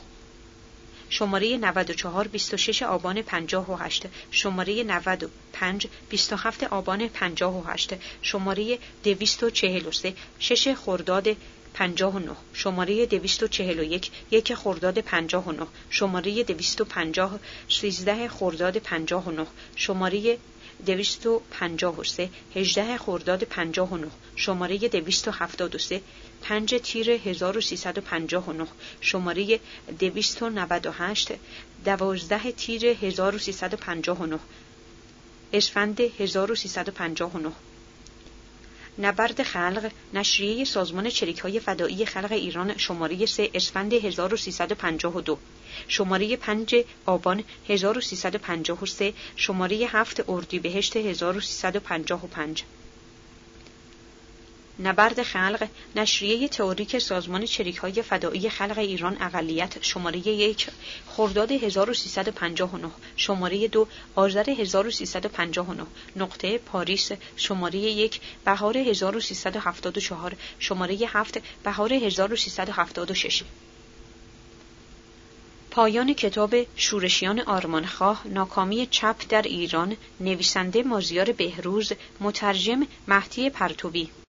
شماره 1.10 1.58
94 1.58 2.28
26 2.28 2.84
آبان 2.84 3.22
58 3.22 4.06
شماره 4.32 4.84
95 4.84 5.88
27 6.10 6.64
آبان 6.64 7.08
58 7.08 7.94
شماره 8.22 8.80
243 9.04 10.14
6 10.40 10.74
خرداد 10.74 11.28
59 11.74 12.36
شماره 12.54 13.06
241 13.06 14.12
یک 14.32 14.54
خرداد 14.54 15.00
59 15.00 15.68
شماره 15.90 16.44
250 16.44 17.40
13 17.68 18.28
خرداد 18.28 18.78
59 18.78 19.48
شماره 19.76 20.38
253 20.86 22.30
18 22.56 22.98
خرداد 22.98 23.44
59 23.44 24.08
شماره 24.36 24.78
273 24.78 26.02
5 26.42 26.76
تیر 26.76 27.10
1359 27.10 28.68
شماره 29.02 29.60
298 30.00 31.32
12 31.86 32.52
تیر 32.52 32.86
1359 32.86 34.40
اسفند 35.54 36.02
1359 36.02 37.52
نبرد 38.98 39.44
خلق 39.44 39.92
نشریه 40.14 40.66
سازمان 40.66 41.10
چریک 41.10 41.40
های 41.40 41.60
فدایی 41.60 42.06
خلق 42.06 42.32
ایران 42.32 42.78
شماره 42.78 43.26
3 43.26 43.50
اسفند 43.54 43.94
1352 43.94 45.38
شماره 45.88 46.36
5 46.36 46.76
آبان 47.06 47.44
1353 47.70 49.14
شماره 49.36 49.76
7 49.86 50.30
اردیبهشت 50.30 50.98
1355 50.98 52.64
نبرد 54.80 55.24
خلق 55.24 55.68
نشریه 55.96 56.48
تئوریک 56.48 57.00
سازمان 57.00 57.46
چریک 57.46 57.78
های 57.78 58.02
فدایی 58.02 58.50
خلق 58.50 58.78
ایران 58.78 59.18
اقلیت 59.22 59.84
شماره 59.84 60.28
یک 60.28 60.68
خرداد 61.08 61.52
1359 61.52 62.92
شماره 63.18 63.68
دو 63.68 63.88
آذر 64.16 64.50
1359 64.50 65.86
نقطه 66.16 66.58
پاریس 66.58 67.12
شماره 67.36 67.76
یک 67.80 68.20
بهار 68.46 68.78
1374 68.78 70.36
شماره 70.60 70.98
هفت 71.08 71.42
بهار 71.64 71.94
1376 71.94 73.44
پایان 75.72 76.14
کتاب 76.14 76.56
شورشیان 76.76 77.40
آرمانخواه 77.40 78.28
ناکامی 78.28 78.88
چپ 78.88 79.16
در 79.30 79.42
ایران 79.42 79.98
نویسنده 80.20 80.84
مازیار 80.84 81.32
بهروز 81.32 81.92
مترجم 82.20 82.88
مهدی 83.08 83.50
پرتوبی 83.50 84.10